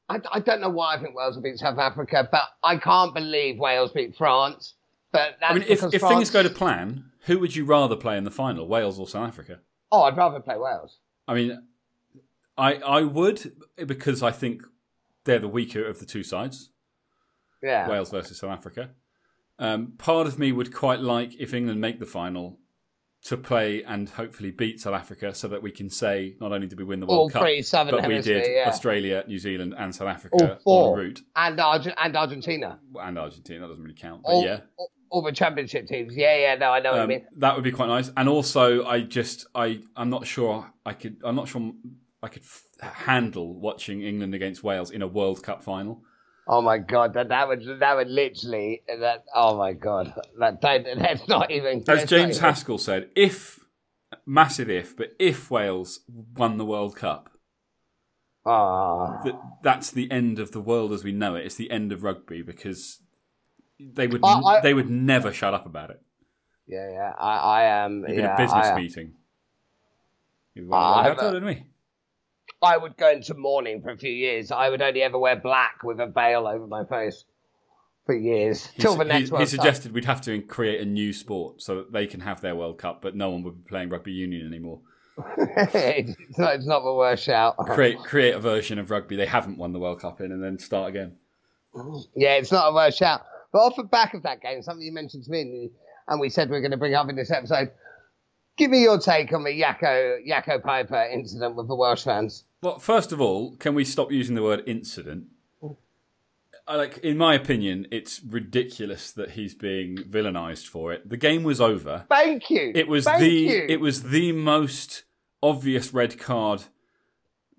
I, 0.09 0.20
I 0.33 0.40
don't 0.40 0.61
know 0.61 0.68
why 0.68 0.97
I 0.97 1.01
think 1.01 1.16
Wales 1.16 1.37
will 1.37 1.42
beat 1.42 1.59
South 1.59 1.79
Africa, 1.79 2.29
but 2.31 2.42
I 2.62 2.77
can't 2.77 3.14
believe 3.14 3.59
Wales 3.59 3.92
beat 3.92 4.16
France. 4.16 4.75
But 5.12 5.37
that's 5.40 5.53
I 5.53 5.55
mean, 5.55 5.64
if, 5.68 5.83
if 5.85 6.01
France, 6.01 6.14
things 6.14 6.31
go 6.31 6.42
to 6.42 6.51
plan, 6.51 7.05
who 7.20 7.38
would 7.38 7.55
you 7.55 7.64
rather 7.64 7.94
play 7.97 8.18
in 8.18 8.25
the 8.25 8.31
final, 8.31 8.66
Wales 8.66 8.99
or 8.99 9.07
South 9.07 9.29
Africa? 9.29 9.61
oh, 9.92 10.03
I'd 10.03 10.16
rather 10.16 10.40
play 10.40 10.57
Wales. 10.59 10.99
I 11.29 11.35
mean, 11.35 11.62
I 12.57 12.75
I 12.77 13.03
would 13.03 13.53
because 13.87 14.23
I 14.23 14.31
think 14.31 14.62
they're 15.25 15.38
the 15.38 15.49
weaker 15.49 15.85
of 15.85 15.99
the 16.01 16.07
two 16.07 16.23
sides, 16.23 16.71
Yeah. 17.62 17.88
Wales 17.88 18.11
versus 18.11 18.38
South 18.38 18.51
Africa. 18.51 18.90
Um, 19.59 19.93
part 19.99 20.27
of 20.27 20.38
me 20.38 20.53
would 20.53 20.75
quite 20.75 21.01
like 21.01 21.35
if 21.38 21.55
England 21.55 21.81
make 21.81 21.99
the 22.01 22.07
final 22.07 22.59
to 23.23 23.37
play 23.38 23.83
and 23.85 24.09
hopefully 24.11 24.51
beat 24.51 24.79
South 24.81 24.93
Africa, 24.95 25.35
so 25.35 25.49
that 25.49 25.62
we 25.62 25.71
can 25.71 25.88
say 25.88 26.37
not 26.40 26.53
only 26.53 26.67
did 26.67 26.79
we 26.79 26.85
win 26.85 27.01
the 27.01 27.07
World 27.07 27.19
All 27.21 27.31
Cup, 27.31 27.43
three 27.43 27.62
Southern 27.62 27.95
but 28.03 28.07
we 28.07 28.21
did 28.21 28.47
yeah. 28.47 28.69
Australia, 28.69 29.25
New 29.27 29.38
Zealand, 29.38 29.75
and 29.79 29.95
South 29.95 30.09
Africa 30.09 30.59
en 30.67 30.93
route, 30.93 31.23
and, 31.35 31.59
Arge- 31.59 31.95
and 31.97 32.17
Argentina. 32.17 32.79
and 33.01 33.19
Argentina. 33.19 33.61
That 33.61 33.69
doesn't 33.69 33.83
really 33.83 33.95
count, 33.97 34.23
but 34.25 34.29
All, 34.29 34.45
yeah. 34.45 34.61
all, 34.77 34.90
all 35.09 35.23
the 35.23 35.33
championship 35.33 35.87
teams. 35.87 36.14
Yeah, 36.14 36.37
yeah, 36.37 36.55
no, 36.57 36.71
I 36.71 36.81
know 36.81 36.90
what 36.90 37.01
I 37.01 37.03
Um, 37.05 37.09
mean. 37.09 37.27
that 37.38 37.55
would 37.55 37.64
be 37.64 37.73
quite 37.73 37.87
nice. 37.87 38.11
And 38.14 38.29
also, 38.29 38.85
I 38.85 39.01
just, 39.01 39.47
I, 39.55 39.81
I'm 39.97 40.11
not 40.11 40.27
sure 40.27 40.71
I 40.85 40.93
could, 40.93 41.17
I'm 41.25 41.37
not 41.37 41.49
sure 41.49 41.73
I 42.24 42.28
could 42.28 42.42
f- 42.42 42.64
handle 42.80 43.54
watching 43.54 44.02
England 44.02 44.34
against 44.34 44.64
Wales 44.64 44.90
in 44.90 45.02
a 45.02 45.06
World 45.06 45.42
Cup 45.42 45.62
final. 45.62 46.02
Oh 46.48 46.60
my 46.62 46.78
god, 46.78 47.14
that 47.14 47.28
that 47.28 47.48
would 47.48 47.62
that 47.80 47.96
would 47.96 48.08
literally 48.08 48.82
that. 48.88 49.24
Oh 49.34 49.56
my 49.56 49.72
god, 49.74 50.14
that, 50.38 50.60
that 50.62 50.84
that's 50.98 51.28
not 51.28 51.50
even. 51.50 51.84
As 51.88 52.04
James 52.08 52.37
even- 52.37 52.42
Haskell 52.48 52.78
said, 52.78 53.10
if 53.14 53.60
massive 54.26 54.70
if, 54.70 54.96
but 54.96 55.14
if 55.18 55.50
Wales 55.50 56.00
won 56.37 56.56
the 56.56 56.64
World 56.64 56.96
Cup, 56.96 57.30
Ah, 58.46 59.22
that 59.24 59.40
that's 59.62 59.90
the 59.90 60.10
end 60.10 60.38
of 60.38 60.52
the 60.52 60.60
world 60.60 60.92
as 60.92 61.02
we 61.04 61.12
know 61.12 61.34
it. 61.34 61.46
It's 61.46 61.54
the 61.56 61.70
end 61.70 61.92
of 61.92 62.02
rugby 62.02 62.42
because 62.42 63.00
they 63.80 64.06
would, 64.06 64.20
I- 64.24 64.40
I- 64.40 64.60
they 64.60 64.74
would 64.74 64.90
never 64.90 65.32
shut 65.32 65.54
up 65.54 65.64
about 65.66 65.90
it. 65.90 66.00
yeah, 66.66 66.90
yeah. 66.90 67.12
I, 67.18 67.37
I 67.37 67.62
am. 67.84 68.04
Even 68.08 68.24
yeah, 68.24 68.34
a 68.34 68.37
business 68.37 68.66
I, 68.66 68.76
meeting. 68.76 69.12
You'd 70.54 70.70
I- 70.72 71.08
rather 71.08 71.34
have 71.34 71.42
me. 71.42 71.64
I 72.64 72.77
would 72.77 72.96
go 72.96 73.11
into 73.11 73.35
mourning 73.35 73.83
for 73.83 73.90
a 73.90 73.96
few 73.96 74.11
years. 74.12 74.50
I 74.50 74.68
would 74.70 74.83
only 74.83 75.03
ever 75.03 75.18
wear 75.18 75.37
black 75.37 75.83
with 75.85 76.00
a 76.00 76.07
veil 76.07 76.46
over 76.46 76.66
my 76.66 76.85
face 76.85 77.24
for 78.07 78.14
years 78.14 78.66
He, 78.66 78.83
till 78.83 78.96
the 78.96 79.05
he- 79.05 79.09
next 79.09 79.29
he 79.29 79.33
World 79.33 79.40
Cup. 79.42 79.48
suggested 79.48 79.92
we'd 79.92 80.05
have 80.05 80.20
to 80.22 80.40
create 80.42 80.81
a 80.81 80.85
new 80.85 81.12
sport 81.12 81.62
so 81.62 81.77
that 81.77 81.92
they 81.92 82.07
can 82.07 82.20
have 82.20 82.40
their 82.40 82.55
World 82.55 82.79
Cup, 82.79 83.00
but 83.03 83.14
no 83.16 83.31
one 83.31 83.42
would 83.44 83.64
be 83.64 83.68
playing 83.68 83.88
rugby 83.88 84.12
union 84.12 84.46
anymore. 84.46 84.81
it's, 85.38 86.38
not, 86.38 86.57
it's 86.57 86.66
not 86.66 86.83
the 86.83 86.92
worst 86.92 87.22
shout. 87.24 87.57
Create 87.57 87.98
create 87.98 88.35
a 88.35 88.40
version 88.40 88.79
of 88.81 88.90
rugby 88.90 89.14
they 89.14 89.27
haven't 89.27 89.57
won 89.59 89.72
the 89.72 89.79
World 89.79 90.00
Cup 90.00 90.20
in, 90.20 90.33
and 90.33 90.42
then 90.42 90.59
start 90.59 90.88
again. 90.88 91.16
Yeah, 92.16 92.35
it's 92.35 92.50
not 92.50 92.68
a 92.70 92.74
worst 92.74 92.98
shout. 92.98 93.22
But 93.53 93.61
off 93.61 93.77
the 93.77 93.85
back 93.85 94.14
of 94.14 94.24
that 94.24 94.40
game, 94.42 94.61
something 94.62 94.85
you 94.85 94.92
mentioned 94.92 95.22
to 95.24 95.31
me, 95.31 95.70
and 96.09 96.20
we 96.20 96.29
said 96.31 96.50
we 96.50 96.57
are 96.57 96.61
going 96.61 96.72
to 96.72 96.77
bring 96.77 96.94
up 96.94 97.09
in 97.09 97.14
this 97.16 97.31
episode. 97.31 97.70
Give 98.57 98.70
me 98.70 98.83
your 98.83 98.98
take 98.98 99.33
on 99.33 99.44
the 99.44 99.50
Yakko 99.50 100.18
Yakko 100.29 100.62
Piper 100.62 101.09
incident 101.12 101.55
with 101.57 101.68
the 101.68 101.77
Welsh 101.77 102.05
fans. 102.05 102.44
Well, 102.64 102.79
first 102.79 103.12
of 103.12 103.20
all, 103.20 103.57
can 103.57 103.74
we 103.74 103.85
stop 103.85 104.11
using 104.11 104.35
the 104.35 104.42
word 104.42 104.62
incident? 104.66 105.27
I 106.66 106.77
like, 106.77 106.96
in 106.98 107.18
my 107.18 107.35
opinion, 107.35 107.87
it's 107.90 108.22
ridiculous 108.27 109.12
that 109.12 109.33
he's 109.33 109.55
being 109.55 109.98
villainised 109.98 110.66
for 110.66 110.90
it. 110.90 111.11
The 111.11 111.18
game 111.18 111.42
was 111.42 111.61
over. 111.61 112.07
Thank 112.09 112.48
you. 112.48 112.72
It 112.74 112.88
was 112.88 113.05
Thank 113.05 113.20
the 113.20 113.29
you. 113.29 113.66
it 113.68 113.81
was 113.81 114.05
the 114.05 114.33
most 114.33 115.05
obvious 115.42 115.92
red 115.92 116.18
card 116.18 116.64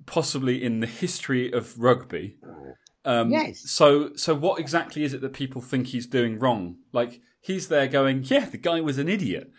possibly 0.07 0.63
in 0.63 0.79
the 0.79 0.87
history 0.87 1.53
of 1.53 1.79
rugby. 1.79 2.37
Um, 3.05 3.29
Yes. 3.29 3.69
So 3.69 4.15
so 4.15 4.33
what 4.33 4.59
exactly 4.59 5.03
is 5.03 5.13
it 5.13 5.21
that 5.21 5.33
people 5.33 5.61
think 5.61 5.87
he's 5.87 6.07
doing 6.07 6.39
wrong? 6.39 6.77
Like 6.91 7.21
he's 7.39 7.67
there 7.67 7.87
going, 7.87 8.23
yeah, 8.23 8.45
the 8.45 8.57
guy 8.57 8.81
was 8.81 8.97
an 8.97 9.07
idiot. 9.07 9.51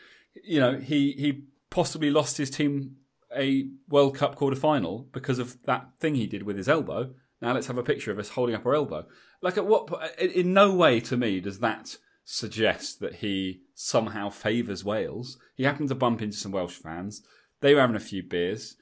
You 0.43 0.59
know, 0.59 0.79
he 0.79 1.13
he 1.13 1.45
possibly 1.71 2.11
lost 2.11 2.37
his 2.37 2.51
team 2.51 2.97
a 3.35 3.69
World 3.89 4.17
Cup 4.17 4.35
quarter 4.37 4.57
final 4.57 5.09
because 5.13 5.39
of 5.39 5.57
that 5.65 5.89
thing 6.01 6.15
he 6.15 6.27
did 6.27 6.43
with 6.43 6.57
his 6.57 6.69
elbow. 6.69 7.15
Now 7.41 7.53
let's 7.53 7.67
have 7.67 7.79
a 7.79 7.83
picture 7.83 8.11
of 8.11 8.19
us 8.19 8.31
holding 8.31 8.55
up 8.55 8.65
our 8.67 8.75
elbow. 8.75 9.07
Like 9.43 9.57
at 9.57 9.67
what? 9.67 9.89
in- 10.19 10.53
no 10.53 10.73
way 10.75 11.01
to 11.01 11.17
me 11.17 11.41
does 11.41 11.59
that 11.61 11.97
suggest 12.25 13.01
that 13.01 13.17
he 13.17 13.61
somehow 13.75 14.29
favours 14.31 14.85
Wales. 14.85 15.39
He 15.55 15.65
happened 15.65 15.89
to 15.91 15.95
bump 15.95 16.23
into 16.23 16.37
some 16.37 16.53
Welsh 16.53 16.75
fans. 16.75 17.23
They 17.61 17.75
were 17.75 17.81
having 17.81 17.97
a 17.97 18.01
few 18.01 18.23
beers. 18.23 18.77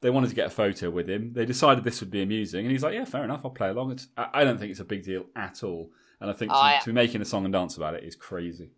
They 0.00 0.10
wanted 0.10 0.28
to 0.30 0.36
get 0.36 0.46
a 0.46 0.50
photo 0.50 0.90
with 0.90 1.08
him. 1.08 1.32
They 1.32 1.44
decided 1.44 1.82
this 1.82 2.00
would 2.00 2.10
be 2.10 2.22
amusing, 2.22 2.60
and 2.64 2.70
he's 2.70 2.82
like, 2.84 2.94
"Yeah, 2.94 3.04
fair 3.04 3.24
enough. 3.24 3.40
I'll 3.44 3.50
play 3.50 3.68
along." 3.68 3.92
It's, 3.92 4.06
I 4.16 4.44
don't 4.44 4.58
think 4.58 4.70
it's 4.70 4.78
a 4.80 4.84
big 4.84 5.02
deal 5.02 5.24
at 5.34 5.64
all, 5.64 5.90
and 6.20 6.30
I 6.30 6.32
think 6.34 6.52
to, 6.52 6.56
I- 6.56 6.78
to 6.78 6.86
be 6.86 6.92
making 6.92 7.20
a 7.20 7.24
song 7.24 7.44
and 7.44 7.52
dance 7.52 7.76
about 7.76 7.94
it 7.94 8.04
is 8.04 8.14
crazy. 8.14 8.70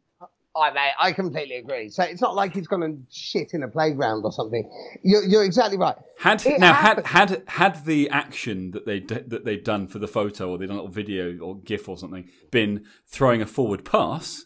I 0.56 0.72
mate, 0.72 0.92
I 0.98 1.12
completely 1.12 1.56
agree. 1.56 1.90
So 1.90 2.02
it's 2.02 2.20
not 2.20 2.34
like 2.34 2.54
he's 2.54 2.66
gone 2.66 2.82
and 2.82 3.06
shit 3.10 3.54
in 3.54 3.62
a 3.62 3.68
playground 3.68 4.24
or 4.24 4.32
something. 4.32 4.68
You're, 5.04 5.22
you're 5.24 5.44
exactly 5.44 5.78
right. 5.78 5.94
Had 6.18 6.44
It 6.44 6.58
now 6.58 6.74
happened- 6.74 7.06
had 7.06 7.30
had 7.30 7.42
had 7.46 7.84
the 7.84 8.10
action 8.10 8.72
that 8.72 8.84
they 8.84 8.98
that 9.00 9.44
they'd 9.44 9.62
done 9.62 9.86
for 9.86 10.00
the 10.00 10.08
photo 10.08 10.50
or 10.50 10.58
they'd 10.58 10.66
done 10.66 10.76
a 10.76 10.80
little 10.80 10.92
video 10.92 11.38
or 11.38 11.60
GIF 11.60 11.88
or 11.88 11.96
something 11.96 12.28
been 12.50 12.84
throwing 13.06 13.40
a 13.40 13.46
forward 13.46 13.84
pass, 13.84 14.44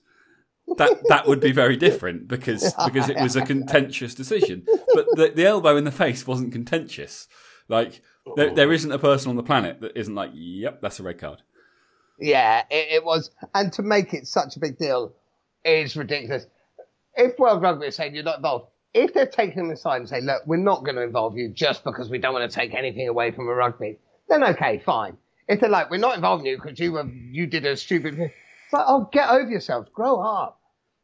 that 0.76 0.98
that 1.08 1.26
would 1.26 1.40
be 1.40 1.52
very 1.52 1.76
different 1.76 2.28
because 2.28 2.74
because 2.84 3.08
it 3.08 3.18
was 3.18 3.34
a 3.34 3.42
contentious 3.42 4.14
decision. 4.14 4.66
But 4.94 5.06
the, 5.12 5.32
the 5.34 5.46
elbow 5.46 5.76
in 5.76 5.84
the 5.84 5.90
face 5.90 6.26
wasn't 6.26 6.52
contentious. 6.52 7.28
Like 7.68 8.02
there, 8.36 8.54
there 8.54 8.72
isn't 8.72 8.92
a 8.92 8.98
person 8.98 9.30
on 9.30 9.36
the 9.36 9.42
planet 9.42 9.80
that 9.80 9.96
isn't 9.96 10.14
like, 10.14 10.30
yep, 10.34 10.82
that's 10.82 11.00
a 11.00 11.02
red 11.02 11.18
card. 11.18 11.40
Yeah, 12.18 12.62
it, 12.70 12.88
it 12.96 13.04
was. 13.04 13.30
And 13.54 13.72
to 13.72 13.82
make 13.82 14.12
it 14.14 14.26
such 14.26 14.56
a 14.56 14.60
big 14.60 14.76
deal 14.78 15.14
is 15.64 15.96
ridiculous. 15.96 16.46
If 17.16 17.38
World 17.38 17.62
Rugby 17.62 17.86
is 17.86 17.96
saying 17.96 18.14
you're 18.14 18.24
not 18.24 18.36
involved, 18.36 18.66
if 18.92 19.12
they're 19.12 19.26
taking 19.26 19.68
the 19.68 19.76
side 19.76 20.00
and 20.00 20.08
say, 20.08 20.20
look, 20.20 20.42
we're 20.46 20.56
not 20.56 20.84
going 20.84 20.96
to 20.96 21.02
involve 21.02 21.36
you 21.36 21.48
just 21.48 21.84
because 21.84 22.08
we 22.08 22.18
don't 22.18 22.32
want 22.32 22.50
to 22.50 22.54
take 22.54 22.74
anything 22.74 23.08
away 23.08 23.30
from 23.32 23.48
a 23.48 23.54
rugby, 23.54 23.98
then 24.28 24.44
okay, 24.44 24.82
fine. 24.84 25.16
If 25.48 25.60
they're 25.60 25.70
like, 25.70 25.90
we're 25.90 25.98
not 25.98 26.14
involving 26.14 26.46
you 26.46 26.56
because 26.56 26.78
you 26.78 26.92
were 26.92 27.04
you 27.06 27.46
did 27.46 27.66
a 27.66 27.76
stupid 27.76 28.16
thing, 28.16 28.30
it's 28.64 28.72
like, 28.72 28.84
oh, 28.86 29.08
get 29.12 29.28
over 29.28 29.50
yourselves, 29.50 29.88
grow 29.92 30.20
up. 30.20 30.60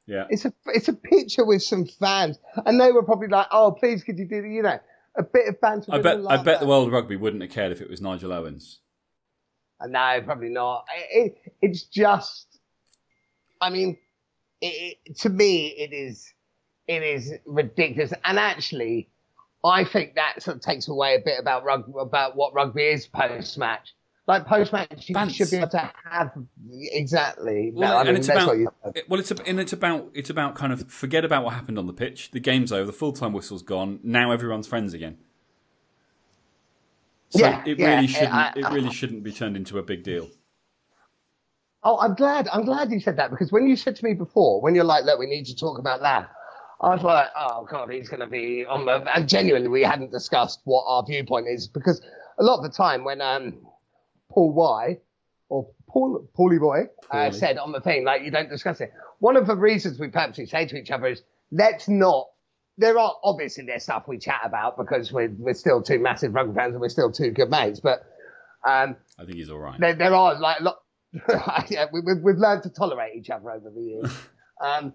Yeah. 0.07 0.27
It's 0.31 0.44
a 0.44 0.53
it's 0.66 0.88
a 0.88 0.92
picture 0.92 1.44
with 1.44 1.62
some 1.62 1.85
fans, 1.85 2.38
and 2.64 2.81
they 2.81 2.90
were 2.90 3.03
probably 3.03 3.29
like, 3.29 3.46
oh, 3.51 3.73
please, 3.73 4.03
could 4.03 4.18
you 4.18 4.25
do 4.25 4.42
the, 4.42 4.49
you 4.49 4.62
know, 4.62 4.81
a 5.16 5.23
bit 5.23 5.49
of 5.49 5.61
banter. 5.61 5.92
I 5.92 6.01
bet 6.01 6.20
I 6.27 6.42
bet 6.42 6.61
the. 6.61 6.66
World 6.66 6.88
of 6.88 6.92
Rugby 6.92 7.16
wouldn't 7.16 7.42
have 7.42 7.51
cared 7.51 7.73
if 7.73 7.81
it 7.81 7.90
was 7.90 8.01
Nigel 8.01 8.33
Owens. 8.33 8.81
Uh, 9.81 9.87
No, 9.87 10.20
probably 10.25 10.49
not. 10.49 10.87
It, 10.96 11.37
it, 11.44 11.53
it's 11.61 11.85
just, 11.85 12.46
I 13.61 13.70
mean, 13.70 13.99
it, 14.61 14.99
it, 15.07 15.18
to 15.18 15.29
me, 15.29 15.68
it 15.68 15.92
is, 15.92 16.33
it 16.87 17.03
is 17.03 17.33
ridiculous. 17.46 18.12
And 18.25 18.38
actually, 18.38 19.09
I 19.64 19.85
think 19.85 20.14
that 20.14 20.42
sort 20.42 20.57
of 20.57 20.62
takes 20.62 20.88
away 20.88 21.14
a 21.16 21.20
bit 21.25 21.38
about 21.38 21.64
rugby, 21.64 21.92
about 21.99 22.37
what 22.37 22.55
rugby 22.55 22.85
is 22.85 23.07
post 23.07 23.59
match. 23.59 23.94
Like 24.27 24.46
post 24.46 24.73
match, 24.73 25.09
you 25.09 25.14
Bants. 25.14 25.35
should 25.35 25.51
be 25.51 25.57
able 25.57 25.70
to 25.70 25.90
have 26.05 26.31
exactly. 26.92 27.73
Well, 27.75 27.90
no, 27.90 27.96
I 27.99 28.05
mean, 28.05 28.16
it's 28.16 28.29
about 28.29 28.46
what 28.46 28.59
you. 28.59 28.68
it- 28.94 29.09
well, 29.09 29.18
it's 29.18 29.31
a, 29.33 29.46
and 29.46 29.59
it's 29.59 29.73
about 29.73 30.11
it's 30.14 30.31
about 30.31 30.55
kind 30.55 30.73
of 30.73 30.88
forget 30.90 31.25
about 31.25 31.42
what 31.42 31.55
happened 31.55 31.79
on 31.81 31.87
the 31.88 31.92
pitch. 31.92 32.31
The 32.31 32.38
game's 32.38 32.70
over. 32.70 32.85
The 32.85 32.92
full 32.92 33.12
time 33.12 33.33
whistle's 33.33 33.62
gone. 33.62 33.99
Now 34.05 34.31
everyone's 34.31 34.68
friends 34.68 34.94
again. 34.94 35.18
So 37.31 37.40
Yeah, 37.40 37.62
it 37.66 37.79
yeah, 37.79 37.94
really 37.94 38.07
shouldn't. 38.07 38.33
I- 38.35 38.53
it 38.55 38.68
really 38.70 38.90
shouldn't 38.92 39.25
be 39.25 39.33
turned 39.33 39.57
into 39.57 39.79
a 39.79 39.83
big 39.83 40.05
deal. 40.05 40.29
Oh, 41.83 41.99
I'm 41.99 42.14
glad. 42.14 42.49
I'm 42.53 42.64
glad 42.64 42.90
you 42.90 43.01
said 43.01 43.16
that 43.16 43.31
because 43.31 43.51
when 43.51 43.66
you 43.66 43.77
said 43.77 43.97
to 43.97 44.05
me 44.05 44.14
before, 44.14 44.61
when 44.61 44.75
you're 44.75 44.85
like, 44.85 45.05
"Look, 45.05 45.19
we 45.19 45.27
need 45.27 45.47
to 45.47 45.57
talk 45.57 45.79
about 45.79 46.01
that," 46.01 46.31
I 46.81 46.90
was 46.95 47.03
like, 47.03 47.29
"Oh 47.37 47.66
God, 47.71 47.90
he's 47.90 48.09
going 48.09 48.21
to 48.21 48.27
be 48.27 48.66
on 48.66 48.85
the." 48.85 49.03
And 49.14 49.29
genuinely, 49.29 49.69
we 49.69 49.83
hadn't 49.83 50.11
discussed 50.12 50.61
what 50.64 50.85
our 50.87 51.03
viewpoint 51.05 51.47
is 51.49 51.69
because 51.69 52.03
a 52.38 52.43
lot 52.45 52.59
of 52.59 52.64
the 52.71 52.77
time 52.77 53.05
when 53.05 53.21
um, 53.23 53.61
Paul 54.31 54.53
Y 54.53 54.99
or 55.49 55.69
Paul 55.88 56.29
Paulie 56.38 56.61
Boy 56.61 56.88
uh, 57.11 57.31
said 57.31 57.57
on 57.59 57.73
the 57.73 57.81
thing, 57.81 58.05
like, 58.05 58.23
you 58.23 58.31
don't 58.31 58.51
discuss 58.51 58.81
it. 58.81 58.93
One 59.19 59.37
of 59.37 59.47
the 59.47 59.57
reasons 59.57 59.99
we 59.99 60.09
purposely 60.09 60.47
say 60.47 60.66
to 60.66 60.77
each 60.77 60.90
other 60.90 61.07
is, 61.07 61.23
let's 61.51 61.88
not. 61.88 62.29
There 62.79 62.99
are 62.99 63.14
obviously 63.25 63.64
there's 63.64 63.83
stuff 63.83 64.05
we 64.07 64.19
chat 64.19 64.40
about 64.45 64.77
because 64.79 65.12
we're 65.12 65.33
we're 65.38 65.55
still 65.55 65.83
two 65.83 65.99
massive 65.99 66.35
rugby 66.35 66.55
fans 66.55 66.73
and 66.73 66.81
we're 66.81 66.88
still 66.88 67.11
two 67.11 67.31
good 67.31 67.51
mates, 67.51 67.81
but 67.81 68.05
Um, 68.66 68.97
I 69.19 69.25
think 69.25 69.37
he's 69.38 69.51
all 69.51 69.59
right. 69.59 69.81
there, 69.81 69.95
there 69.95 70.14
are 70.14 70.38
like 70.38 70.61
lot. 70.61 70.77
yeah, 71.68 71.87
we, 71.92 72.01
we've, 72.01 72.23
we've 72.23 72.38
learned 72.38 72.62
to 72.64 72.70
tolerate 72.70 73.16
each 73.16 73.31
other 73.31 73.51
over 73.51 73.70
the 73.70 73.81
years. 73.81 74.12
um, 74.61 74.92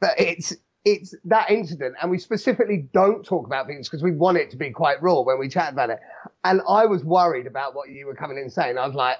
but 0.00 0.18
it's 0.18 0.54
it's 0.84 1.14
that 1.24 1.50
incident, 1.50 1.96
and 2.00 2.10
we 2.10 2.18
specifically 2.18 2.88
don't 2.94 3.24
talk 3.24 3.46
about 3.46 3.66
things 3.66 3.88
because 3.88 4.02
we 4.02 4.12
want 4.12 4.38
it 4.38 4.50
to 4.50 4.56
be 4.56 4.70
quite 4.70 5.02
raw 5.02 5.20
when 5.20 5.38
we 5.38 5.48
chat 5.48 5.72
about 5.72 5.90
it. 5.90 5.98
And 6.42 6.62
I 6.66 6.86
was 6.86 7.04
worried 7.04 7.46
about 7.46 7.74
what 7.74 7.90
you 7.90 8.06
were 8.06 8.14
coming 8.14 8.38
in 8.38 8.48
saying. 8.48 8.78
I 8.78 8.86
was 8.86 8.94
like, 8.94 9.18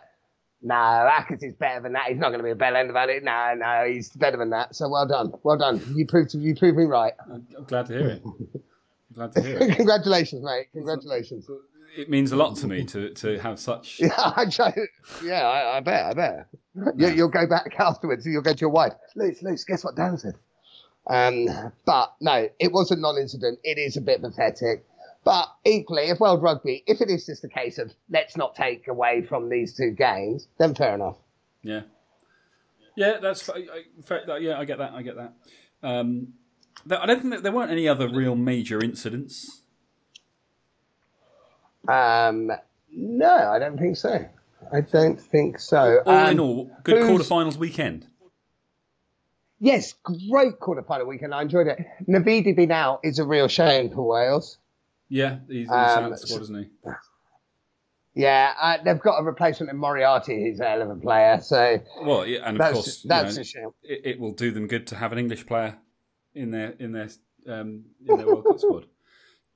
no, 0.62 0.74
Ackers 0.74 1.42
is 1.42 1.54
better 1.54 1.80
than 1.80 1.92
that. 1.92 2.08
He's 2.08 2.18
not 2.18 2.28
going 2.28 2.38
to 2.38 2.44
be 2.44 2.50
a 2.50 2.54
bell 2.54 2.76
end 2.76 2.90
about 2.90 3.10
it. 3.10 3.22
No, 3.22 3.54
no, 3.56 3.84
he's 3.86 4.10
better 4.10 4.36
than 4.36 4.50
that. 4.50 4.74
So 4.74 4.88
well 4.88 5.06
done, 5.06 5.32
well 5.42 5.58
done. 5.58 5.82
You 5.94 6.06
proved 6.06 6.34
you 6.34 6.54
proved 6.54 6.78
me 6.78 6.84
right. 6.84 7.12
I'm 7.22 7.46
I'm 7.56 7.64
glad 7.64 7.86
to 7.86 7.92
hear 7.92 8.08
it. 8.08 8.22
I'm 8.24 8.60
glad 9.14 9.32
to 9.32 9.42
hear 9.42 9.58
it. 9.58 9.76
Congratulations, 9.76 10.42
mate. 10.42 10.68
Congratulations. 10.72 11.46
It 11.96 12.08
means 12.08 12.32
a 12.32 12.36
lot 12.36 12.56
to 12.56 12.66
me 12.66 12.84
to, 12.86 13.12
to 13.14 13.38
have 13.38 13.58
such. 13.58 14.00
Yeah, 14.00 14.12
I 14.16 14.46
yeah, 15.22 15.42
I, 15.42 15.76
I 15.76 15.80
bet, 15.80 16.06
I 16.06 16.14
bet. 16.14 16.46
You, 16.96 17.08
you'll 17.08 17.28
go 17.28 17.46
back 17.46 17.74
afterwards. 17.78 18.24
You'll 18.26 18.42
go 18.42 18.52
to 18.52 18.60
your 18.60 18.70
wife. 18.70 18.92
Luce, 19.16 19.42
Luce, 19.42 19.64
guess 19.64 19.84
what 19.84 19.96
Dan 19.96 20.16
said? 20.18 20.34
Um, 21.08 21.48
but 21.84 22.14
no, 22.20 22.48
it 22.58 22.72
was 22.72 22.90
a 22.90 22.96
non-incident. 22.96 23.58
It 23.64 23.78
is 23.78 23.96
a 23.96 24.00
bit 24.00 24.20
pathetic. 24.22 24.84
But 25.24 25.48
equally, 25.64 26.04
if 26.08 26.20
World 26.20 26.42
Rugby, 26.42 26.82
if 26.86 27.00
it 27.00 27.10
is 27.10 27.26
just 27.26 27.44
a 27.44 27.48
case 27.48 27.78
of 27.78 27.92
let's 28.08 28.36
not 28.36 28.54
take 28.54 28.88
away 28.88 29.22
from 29.22 29.48
these 29.50 29.76
two 29.76 29.90
games, 29.90 30.48
then 30.58 30.74
fair 30.74 30.94
enough. 30.94 31.16
Yeah, 31.62 31.82
yeah, 32.96 33.18
that's 33.20 33.42
fa- 33.42 33.54
I, 33.56 34.38
yeah. 34.38 34.58
I 34.58 34.64
get 34.64 34.78
that. 34.78 34.92
I 34.92 35.02
get 35.02 35.16
that. 35.16 35.34
Um, 35.82 36.34
I 36.90 37.04
don't 37.06 37.20
think 37.20 37.34
that 37.34 37.42
there 37.42 37.52
weren't 37.52 37.70
any 37.70 37.86
other 37.86 38.08
real 38.08 38.34
major 38.34 38.82
incidents. 38.82 39.59
Um, 41.90 42.52
no, 42.92 43.28
I 43.50 43.58
don't 43.58 43.78
think 43.78 43.96
so. 43.96 44.24
I 44.72 44.80
don't 44.82 45.20
think 45.20 45.58
so. 45.58 46.02
All 46.06 46.12
Um, 46.12 46.30
in 46.30 46.40
all, 46.40 46.70
good 46.84 47.02
quarterfinals 47.02 47.56
weekend. 47.56 48.06
Yes, 49.58 49.94
great 50.02 50.58
quarterfinal 50.60 51.06
weekend. 51.06 51.34
I 51.34 51.42
enjoyed 51.42 51.66
it. 51.66 51.78
Navidi 52.08 52.56
being 52.56 52.72
out 52.72 53.00
is 53.02 53.18
a 53.18 53.26
real 53.26 53.48
shame 53.48 53.90
for 53.90 54.06
Wales. 54.06 54.58
Yeah, 55.08 55.38
he's 55.48 55.66
in 55.68 55.74
the 55.76 55.98
Um, 55.98 56.16
squad, 56.16 56.42
isn't 56.42 56.56
he? 56.56 56.68
Yeah, 58.12 58.52
uh, 58.60 58.78
they've 58.84 58.98
got 58.98 59.20
a 59.20 59.22
replacement 59.22 59.70
in 59.70 59.76
Moriarty, 59.78 60.42
who's 60.42 60.58
a 60.58 60.64
hell 60.68 60.82
of 60.82 60.90
a 60.90 60.96
player. 60.96 61.38
So 61.40 61.80
Well, 62.02 62.26
yeah, 62.26 62.40
and 62.44 62.60
of 62.60 62.72
course, 62.72 63.02
that's 63.04 63.36
know, 63.36 63.40
a 63.40 63.44
shame. 63.44 63.70
it, 63.84 64.00
it 64.04 64.20
will 64.20 64.32
do 64.32 64.50
them 64.50 64.66
good 64.66 64.88
to 64.88 64.96
have 64.96 65.12
an 65.12 65.18
English 65.18 65.46
player 65.46 65.78
in 66.34 66.50
their 66.50 66.70
in 66.80 66.90
their 66.90 67.08
um, 67.46 67.84
in 68.04 68.16
their 68.16 68.26
World 68.26 68.44
Cup 68.44 68.58
squad. 68.58 68.86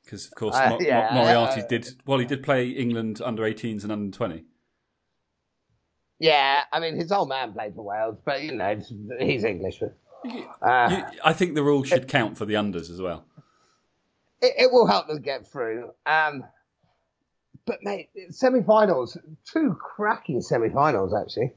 Because 0.04 0.26
of 0.26 0.34
course, 0.34 0.54
Uh, 0.54 0.70
Mo- 0.70 0.78
Mo- 0.78 1.08
Moriarty 1.14 1.62
uh, 1.62 1.66
did 1.66 1.88
well. 2.06 2.18
He 2.18 2.26
did 2.26 2.42
play 2.42 2.68
England 2.68 3.20
under 3.24 3.42
18s 3.42 3.82
and 3.84 3.92
under 3.92 4.14
20. 4.16 4.44
Yeah, 6.18 6.62
I 6.72 6.80
mean 6.80 6.96
his 6.96 7.10
old 7.10 7.28
man 7.28 7.52
played 7.52 7.74
for 7.74 7.82
Wales, 7.82 8.18
but 8.24 8.42
you 8.42 8.54
know 8.54 8.80
he's 9.18 9.44
English. 9.44 9.82
Uh, 9.82 11.02
I 11.24 11.32
think 11.32 11.54
the 11.54 11.62
rule 11.62 11.82
should 11.82 12.08
count 12.08 12.38
for 12.38 12.44
the 12.46 12.54
unders 12.54 12.90
as 12.90 13.00
well. 13.00 13.24
it, 14.40 14.54
it 14.58 14.72
will 14.72 14.86
help 14.86 15.08
them 15.08 15.20
get 15.20 15.46
through. 15.46 15.90
Um, 16.06 16.44
but 17.66 17.78
mate, 17.82 18.10
semi-finals, 18.30 19.18
two 19.50 19.76
cracking 19.80 20.40
semi-finals 20.40 21.12
actually. 21.14 21.52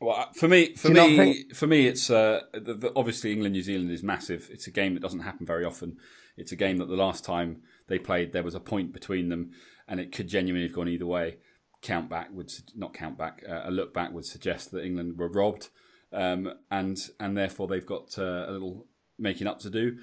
Well, 0.00 0.30
for 0.34 0.48
me, 0.48 0.74
for 0.74 0.88
Do 0.88 0.94
you 0.94 1.00
not 1.00 1.10
me, 1.10 1.44
for 1.54 1.66
me, 1.66 1.86
it's 1.86 2.10
uh, 2.10 2.40
the, 2.52 2.74
the, 2.74 2.92
obviously 2.96 3.32
England 3.32 3.52
New 3.54 3.62
Zealand 3.62 3.90
is 3.90 4.02
massive. 4.02 4.48
It's 4.52 4.66
a 4.66 4.70
game 4.70 4.94
that 4.94 5.00
doesn't 5.00 5.20
happen 5.20 5.46
very 5.46 5.64
often. 5.64 5.96
It's 6.42 6.52
a 6.52 6.56
game 6.56 6.76
that 6.78 6.88
the 6.88 6.96
last 6.96 7.24
time 7.24 7.62
they 7.86 7.98
played, 7.98 8.32
there 8.32 8.42
was 8.42 8.54
a 8.54 8.60
point 8.60 8.92
between 8.92 9.28
them, 9.28 9.52
and 9.88 9.98
it 9.98 10.12
could 10.12 10.28
genuinely 10.28 10.66
have 10.66 10.76
gone 10.76 10.88
either 10.88 11.06
way. 11.06 11.38
Count 11.80 12.10
back 12.10 12.28
would 12.32 12.52
not 12.76 12.92
count 12.92 13.16
back. 13.16 13.42
Uh, 13.48 13.62
a 13.64 13.70
look 13.70 13.94
back 13.94 14.12
would 14.12 14.26
suggest 14.26 14.70
that 14.72 14.84
England 14.84 15.18
were 15.18 15.28
robbed, 15.28 15.70
um, 16.12 16.52
and 16.70 16.98
and 17.18 17.36
therefore 17.36 17.66
they've 17.66 17.86
got 17.86 18.18
uh, 18.18 18.44
a 18.48 18.52
little 18.52 18.86
making 19.18 19.46
up 19.46 19.60
to 19.60 19.70
do. 19.70 19.98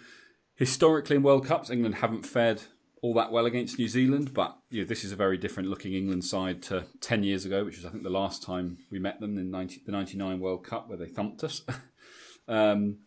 Historically, 0.55 1.15
in 1.15 1.23
World 1.23 1.45
Cups, 1.45 1.69
England 1.69 1.95
haven't 1.95 2.25
fared 2.25 2.63
all 3.01 3.13
that 3.13 3.31
well 3.31 3.45
against 3.45 3.79
New 3.79 3.87
Zealand, 3.87 4.33
but 4.33 4.57
you 4.69 4.81
know, 4.81 4.87
this 4.87 5.03
is 5.03 5.11
a 5.11 5.15
very 5.15 5.37
different 5.37 5.69
looking 5.69 5.93
England 5.93 6.25
side 6.25 6.61
to 6.63 6.85
10 7.01 7.23
years 7.23 7.45
ago, 7.45 7.63
which 7.63 7.77
was, 7.77 7.85
I 7.85 7.89
think, 7.89 8.03
the 8.03 8.09
last 8.09 8.43
time 8.43 8.77
we 8.91 8.99
met 8.99 9.19
them 9.19 9.37
in 9.37 9.51
90, 9.51 9.83
the 9.85 9.91
99 9.91 10.39
World 10.39 10.65
Cup 10.65 10.89
where 10.89 10.97
they 10.97 11.07
thumped 11.07 11.43
us. 11.43 11.63
um, 12.47 12.97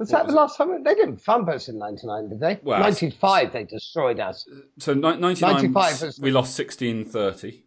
Was 0.00 0.08
that 0.08 0.26
the 0.26 0.32
last 0.32 0.56
time 0.56 0.82
they 0.82 0.94
didn't 0.94 1.18
thump 1.18 1.50
us 1.50 1.68
in 1.68 1.78
'99? 1.78 2.30
Did 2.30 2.40
they? 2.40 2.58
Well, 2.62 2.80
'95 2.80 3.52
they 3.52 3.64
destroyed 3.64 4.18
us. 4.18 4.48
so 4.78 4.94
ni- 4.94 5.18
99, 5.18 5.74
was- 5.74 6.18
we 6.18 6.30
lost 6.30 6.54
16 6.56 7.04
30. 7.04 7.64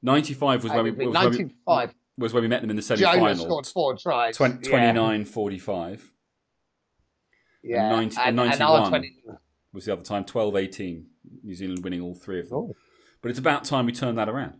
95 0.00 0.64
was 0.64 0.72
when 0.72 0.84
we, 0.84 0.90
was 0.90 1.14
when 1.14 1.30
we, 1.66 1.86
was 2.16 2.32
when 2.32 2.42
we 2.42 2.48
met 2.48 2.62
them 2.62 2.70
in 2.70 2.76
the 2.76 2.82
semi 2.82 3.02
Jonah 3.02 3.36
scored 3.36 3.66
four 3.66 3.94
tries. 3.94 4.38
20, 4.38 4.70
Yeah. 4.70 5.24
45 5.24 6.12
Yeah, 7.62 7.82
and 7.82 7.96
90 7.96 8.16
and, 8.16 8.40
and 8.40 8.50
and 8.52 8.58
91. 8.58 8.88
20 8.88 9.16
was 9.74 9.84
the 9.84 9.92
other 9.92 10.02
time, 10.02 10.24
12 10.24 10.56
18. 10.56 11.06
New 11.44 11.54
Zealand 11.54 11.84
winning 11.84 12.00
all 12.00 12.14
three 12.14 12.40
of 12.40 12.48
them. 12.48 12.58
Oh. 12.58 12.76
But 13.20 13.28
it's 13.30 13.38
about 13.38 13.64
time 13.64 13.84
we 13.84 13.92
turned 13.92 14.16
that 14.16 14.30
around. 14.30 14.54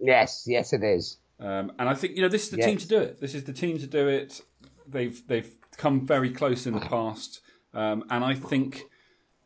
Yes, 0.00 0.44
yes, 0.46 0.72
it 0.72 0.82
is. 0.82 1.18
Um, 1.38 1.72
and 1.78 1.86
I 1.88 1.94
think 1.94 2.16
you 2.16 2.22
know 2.22 2.28
this 2.28 2.44
is 2.44 2.50
the 2.50 2.56
team 2.56 2.78
to 2.78 2.88
do 2.88 2.98
it. 2.98 3.20
This 3.20 3.34
is 3.34 3.44
the 3.44 3.52
team 3.52 3.78
to 3.78 3.86
do 3.86 4.08
it. 4.08 4.40
They've 4.88 5.26
they've 5.26 5.50
come 5.76 6.06
very 6.06 6.30
close 6.30 6.66
in 6.66 6.74
the 6.74 6.80
past, 6.80 7.40
um, 7.74 8.04
and 8.10 8.24
I 8.24 8.34
think 8.34 8.84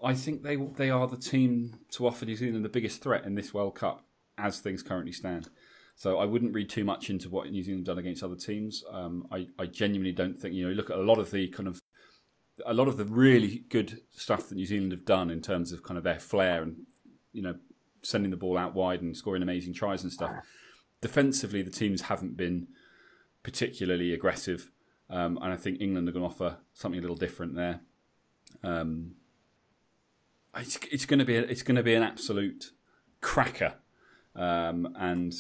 I 0.03 0.15
think 0.15 0.43
they 0.43 0.57
they 0.57 0.91
are 0.91 1.07
the 1.07 1.17
team 1.17 1.79
to 1.93 2.07
offer 2.07 2.25
New 2.25 2.37
Zealand 2.37 2.65
the 2.65 2.69
biggest 2.69 3.03
threat 3.03 3.25
in 3.25 3.35
this 3.35 3.53
World 3.53 3.75
Cup 3.75 4.05
as 4.39 4.61
things 4.61 4.83
currently 4.83 5.13
stand. 5.13 5.49
So 5.97 6.19
I 6.19 6.25
wouldn't 6.25 6.55
read 6.55 6.71
too 6.71 6.85
much 6.85 7.11
into 7.11 7.29
what 7.29 7.51
New 7.51 7.63
Zealand 7.63 7.87
have 7.87 7.97
done 7.97 7.99
against 7.99 8.23
other 8.23 8.37
teams. 8.37 8.83
Um, 8.91 9.27
I 9.31 9.47
I 9.59 9.67
genuinely 9.67 10.13
don't 10.13 10.39
think 10.39 10.55
you 10.55 10.65
know. 10.65 10.71
You 10.71 10.77
look 10.77 10.91
at 10.91 10.97
a 10.97 11.03
lot 11.03 11.19
of 11.19 11.31
the 11.31 11.49
kind 11.49 11.69
of 11.69 11.81
a 12.67 12.75
lot 12.75 12.89
of 12.89 12.97
the 12.97 13.05
really 13.05 13.65
good 13.69 14.01
stuff 14.11 14.49
that 14.49 14.55
New 14.55 14.67
Zealand 14.67 14.93
have 14.93 15.05
done 15.05 15.31
in 15.31 15.41
terms 15.41 15.73
of 15.73 15.83
kind 15.83 15.99
of 15.99 16.05
their 16.05 16.19
flair 16.19 16.63
and 16.63 16.77
you 17.33 17.43
know 17.43 17.57
sending 18.03 18.31
the 18.31 18.37
ball 18.37 18.57
out 18.57 18.75
wide 18.75 19.03
and 19.03 19.17
scoring 19.17 19.43
amazing 19.43 19.75
tries 19.75 20.03
and 20.03 20.13
stuff. 20.13 20.33
Defensively, 21.01 21.63
the 21.63 21.71
teams 21.71 22.03
haven't 22.03 22.37
been 22.37 22.69
particularly 23.43 24.13
aggressive, 24.13 24.71
um, 25.11 25.39
and 25.43 25.53
I 25.53 25.57
think 25.57 25.81
England 25.81 26.09
are 26.09 26.13
going 26.13 26.23
to 26.25 26.31
offer 26.35 26.57
something 26.73 26.99
a 26.99 27.03
little 27.03 27.17
different 27.17 27.55
there. 27.57 27.81
Um, 28.63 29.13
it's, 30.57 30.79
it's 30.91 31.07
going 31.07 31.19
to 31.21 31.25
be 31.25 31.37
a, 31.37 31.43
it's 31.43 31.63
going 31.63 31.77
to 31.77 31.83
be 31.83 31.95
an 31.95 32.03
absolute 32.03 32.73
cracker, 33.21 33.75
um, 34.35 34.95
and 34.99 35.33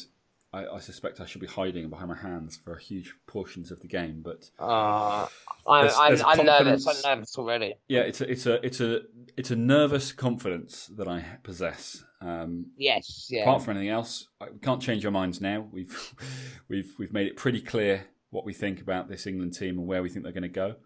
I, 0.52 0.66
I 0.66 0.78
suspect 0.78 1.20
I 1.20 1.26
should 1.26 1.40
be 1.40 1.46
hiding 1.48 1.88
behind 1.90 2.08
my 2.08 2.16
hands 2.16 2.56
for 2.62 2.76
huge 2.76 3.14
portions 3.26 3.70
of 3.72 3.80
the 3.80 3.88
game. 3.88 4.20
But 4.22 4.50
Uh, 4.58 5.26
I'm, 5.66 5.86
There's- 5.86 6.22
I'm, 6.24 6.40
I'm 6.40 6.46
nervous. 6.46 6.86
I'm 7.04 7.16
nervous 7.16 7.36
already. 7.38 7.74
yeah, 7.88 8.00
it's 8.00 8.20
a 8.20 8.30
it's 8.30 8.46
a 8.46 8.64
it's 8.64 8.80
a 8.80 9.00
it's 9.36 9.50
a 9.50 9.56
nervous 9.56 10.12
confidence 10.12 10.86
that 10.96 11.08
I 11.08 11.24
possess. 11.42 12.04
Um, 12.20 12.66
Yes, 12.76 13.28
yeah. 13.30 13.42
Apart 13.42 13.62
from 13.62 13.76
anything 13.76 13.90
else, 13.90 14.28
I- 14.40 14.50
we 14.50 14.58
can't 14.58 14.80
change 14.82 15.04
our 15.04 15.10
minds 15.12 15.40
now. 15.40 15.66
We've 15.72 16.14
we've 16.68 16.94
we've 16.98 17.12
made 17.12 17.26
it 17.26 17.36
pretty 17.36 17.60
clear 17.62 18.06
what 18.30 18.44
we 18.44 18.52
think 18.52 18.80
about 18.80 19.08
this 19.08 19.26
England 19.26 19.54
team 19.54 19.78
and 19.78 19.86
where 19.86 20.02
we 20.02 20.08
think 20.08 20.24
they're 20.24 20.32
going 20.32 20.42
to 20.42 20.48
go, 20.48 20.76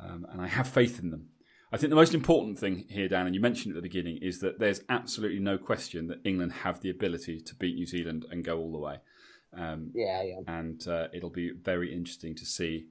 um, 0.00 0.26
and 0.30 0.40
I 0.40 0.46
have 0.46 0.68
faith 0.68 1.00
in 1.00 1.10
them. 1.10 1.28
I 1.72 1.78
think 1.78 1.88
the 1.88 1.96
most 1.96 2.12
important 2.12 2.58
thing 2.58 2.84
here, 2.90 3.08
Dan, 3.08 3.26
and 3.26 3.34
you 3.34 3.40
mentioned 3.40 3.72
at 3.72 3.76
the 3.76 3.88
beginning, 3.88 4.18
is 4.20 4.40
that 4.40 4.58
there's 4.58 4.82
absolutely 4.90 5.38
no 5.38 5.56
question 5.56 6.06
that 6.08 6.20
England 6.22 6.52
have 6.52 6.80
the 6.80 6.90
ability 6.90 7.40
to 7.40 7.54
beat 7.54 7.76
New 7.76 7.86
Zealand 7.86 8.26
and 8.30 8.44
go 8.44 8.58
all 8.58 8.72
the 8.72 8.78
way. 8.78 8.98
Um, 9.56 9.90
yeah, 9.94 10.22
yeah. 10.22 10.40
and 10.46 10.86
uh, 10.86 11.08
it'll 11.14 11.30
be 11.30 11.50
very 11.50 11.92
interesting 11.92 12.34
to 12.36 12.44
see 12.44 12.88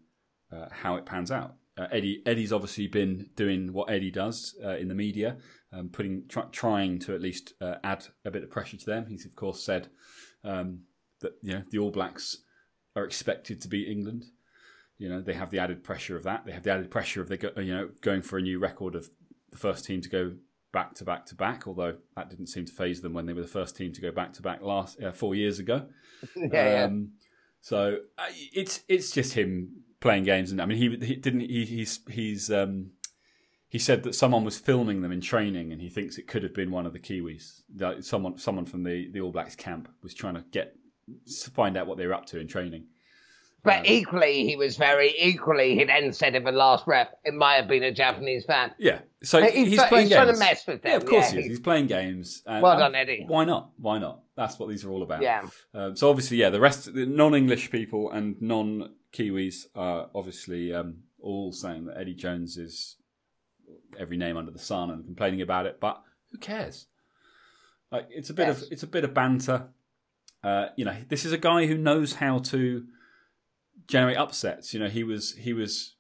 uh, 0.52 0.66
how 0.72 0.96
it 0.96 1.06
pans 1.06 1.32
out. 1.32 1.56
Uh, 1.78 1.88
Eddie 1.92 2.22
Eddie's 2.26 2.52
obviously 2.52 2.88
been 2.88 3.30
doing 3.36 3.72
what 3.72 3.90
Eddie 3.90 4.12
does 4.12 4.56
uh, 4.64 4.76
in 4.76 4.88
the 4.88 4.96
media, 4.96 5.38
um, 5.72 5.90
putting 5.90 6.24
try, 6.28 6.44
trying 6.52 7.00
to 7.00 7.16
at 7.16 7.22
least 7.22 7.54
uh, 7.62 7.76
add 7.84 8.06
a 8.26 8.32
bit 8.32 8.44
of 8.44 8.50
pressure 8.50 8.78
to 8.78 8.86
them. 8.86 9.06
He's 9.08 9.26
of 9.26 9.36
course 9.36 9.64
said 9.64 9.88
um, 10.44 10.82
that 11.22 11.34
you 11.42 11.54
know 11.54 11.64
the 11.72 11.78
All 11.78 11.92
Blacks 11.92 12.38
are 12.96 13.06
expected 13.06 13.62
to 13.62 13.68
beat 13.68 13.88
England. 13.88 14.26
You 14.98 15.10
know 15.10 15.22
they 15.22 15.34
have 15.34 15.50
the 15.50 15.60
added 15.60 15.84
pressure 15.84 16.16
of 16.16 16.24
that. 16.24 16.46
They 16.46 16.52
have 16.52 16.64
the 16.64 16.72
added 16.72 16.92
pressure 16.92 17.22
of 17.22 17.30
they 17.30 17.38
go, 17.38 17.52
you 17.58 17.74
know 17.74 17.90
going 18.02 18.22
for 18.22 18.38
a 18.38 18.42
new 18.42 18.60
record 18.60 18.96
of 18.96 19.10
the 19.52 19.58
first 19.58 19.86
team 19.86 20.02
to 20.02 20.10
go 20.10 20.34
back 20.72 20.94
to 20.96 21.04
back 21.04 21.26
to 21.28 21.36
back. 21.36 21.68
Although 21.68 21.98
that 22.16 22.30
didn't 22.30 22.48
seem 22.48 22.66
to 22.66 22.74
faze 22.74 23.02
them 23.02 23.14
when 23.14 23.26
they 23.26 23.34
were 23.34 23.42
the 23.42 23.48
first 23.48 23.76
team 23.76 23.94
to 23.94 24.02
go 24.02 24.12
back 24.12 24.34
to 24.34 24.42
back 24.42 24.62
last 24.62 25.02
uh, 25.02 25.12
four 25.12 25.36
years 25.36 25.60
ago. 25.60 25.88
yeah, 26.36 26.48
yeah. 26.52 26.84
Um, 26.84 27.14
so 27.62 28.00
uh, 28.18 28.26
it's 28.54 28.84
it's 28.88 29.12
just 29.12 29.34
him 29.34 29.84
playing 30.00 30.24
games, 30.24 30.52
and 30.52 30.62
I 30.62 30.66
mean 30.66 30.78
he, 30.78 31.06
he 31.06 31.16
didn't 31.16 31.42
he, 31.42 31.66
he's 31.66 32.00
he's 32.10 32.52
um, 32.52 32.92
he 33.70 33.80
said 33.80 34.04
that 34.04 34.16
someone 34.16 34.44
was 34.44 34.58
filming 34.58 35.02
them 35.02 35.12
in 35.12 35.22
training, 35.22 35.72
and 35.72 35.82
he 35.82 35.90
thinks 35.90 36.18
it 36.18 36.28
could 36.28 36.44
have 36.44 36.54
been 36.54 36.72
one 36.72 36.86
of 36.86 36.94
the 36.94 37.00
Kiwis. 37.00 37.62
That 37.76 38.04
someone 38.04 38.38
someone 38.38 38.66
from 38.66 38.84
the 38.84 39.10
the 39.12 39.22
All 39.22 39.32
Blacks 39.32 39.56
camp 39.56 39.90
was 40.04 40.14
trying 40.14 40.36
to 40.36 40.44
get 40.52 40.76
find 41.54 41.78
out 41.78 41.88
what 41.88 41.98
they 41.98 42.06
were 42.08 42.14
up 42.14 42.26
to 42.28 42.40
in 42.40 42.48
training. 42.48 42.86
But 43.64 43.86
equally, 43.86 44.44
he 44.48 44.56
was 44.56 44.76
very 44.76 45.14
equally. 45.20 45.76
He 45.76 45.84
then 45.84 46.12
said 46.14 46.34
in 46.34 46.44
the 46.44 46.52
last 46.52 46.88
rep, 46.88 47.20
"It 47.24 47.36
might 47.36 47.58
have 47.58 47.68
been 47.68 47.84
a 47.84 47.92
Japanese 47.92 48.44
fan." 48.44 48.72
Yeah, 48.80 49.02
so 49.22 49.40
He's 49.40 49.70
he's, 49.70 49.84
playing 49.84 50.08
he's 50.08 50.16
trying 50.16 50.26
games. 50.28 50.40
to 50.40 50.46
mess 50.46 50.66
with 50.68 50.82
them. 50.82 50.90
Yeah, 50.92 50.98
of 50.98 51.06
course 51.06 51.26
yeah, 51.26 51.32
he 51.34 51.38
is. 51.40 51.44
he- 51.46 51.50
He's 51.52 51.60
playing 51.60 51.86
games. 51.86 52.42
And, 52.48 52.64
Well 52.64 52.80
done, 52.80 52.96
Eddie. 52.96 53.26
Why 53.28 53.46
not? 53.46 53.70
Why 53.78 54.00
not? 54.00 54.22
That's 54.36 54.58
what 54.58 54.68
these 54.70 54.84
are 54.84 54.90
all 54.90 55.04
about. 55.04 55.22
Yeah. 55.22 55.48
Um, 55.76 55.96
so 55.96 56.10
obviously, 56.10 56.38
yeah, 56.38 56.50
the 56.50 56.60
rest, 56.60 56.88
of 56.88 56.96
the 56.96 57.06
non-English 57.06 57.70
people 57.70 58.10
and 58.12 58.42
non-Kiwis 58.42 59.68
are 59.76 60.10
obviously 60.16 60.74
um, 60.74 61.04
all 61.22 61.52
saying 61.52 61.86
that 61.86 61.98
Eddie 62.00 62.16
Jones 62.16 62.58
is 62.58 62.96
every 64.00 64.18
name 64.18 64.38
under 64.38 64.50
the 64.52 64.58
sun 64.58 64.90
and 64.90 65.06
complaining 65.06 65.42
about 65.42 65.68
it. 65.68 65.80
But 65.80 66.02
who 66.32 66.40
cares? 66.40 66.88
Like 67.92 68.08
it's 68.10 68.32
a 68.32 68.34
bit 68.34 68.48
Yes. 68.48 68.64
of 68.64 68.72
it's 68.72 68.84
a 68.84 68.88
bit 68.88 69.04
of 69.04 69.14
banter. 69.14 69.68
Uh, 70.44 70.68
you 70.76 70.86
know, 70.86 70.96
this 71.10 71.26
is 71.26 71.32
a 71.32 71.38
guy 71.38 71.68
who 71.68 71.78
knows 71.78 72.14
how 72.14 72.40
to 72.40 72.86
generate 73.88 74.18
upsets. 74.18 74.74
You 74.74 74.80
know, 74.80 74.90
he 74.90 75.04
was 75.04 75.34
he 75.34 75.54
was 75.54 75.96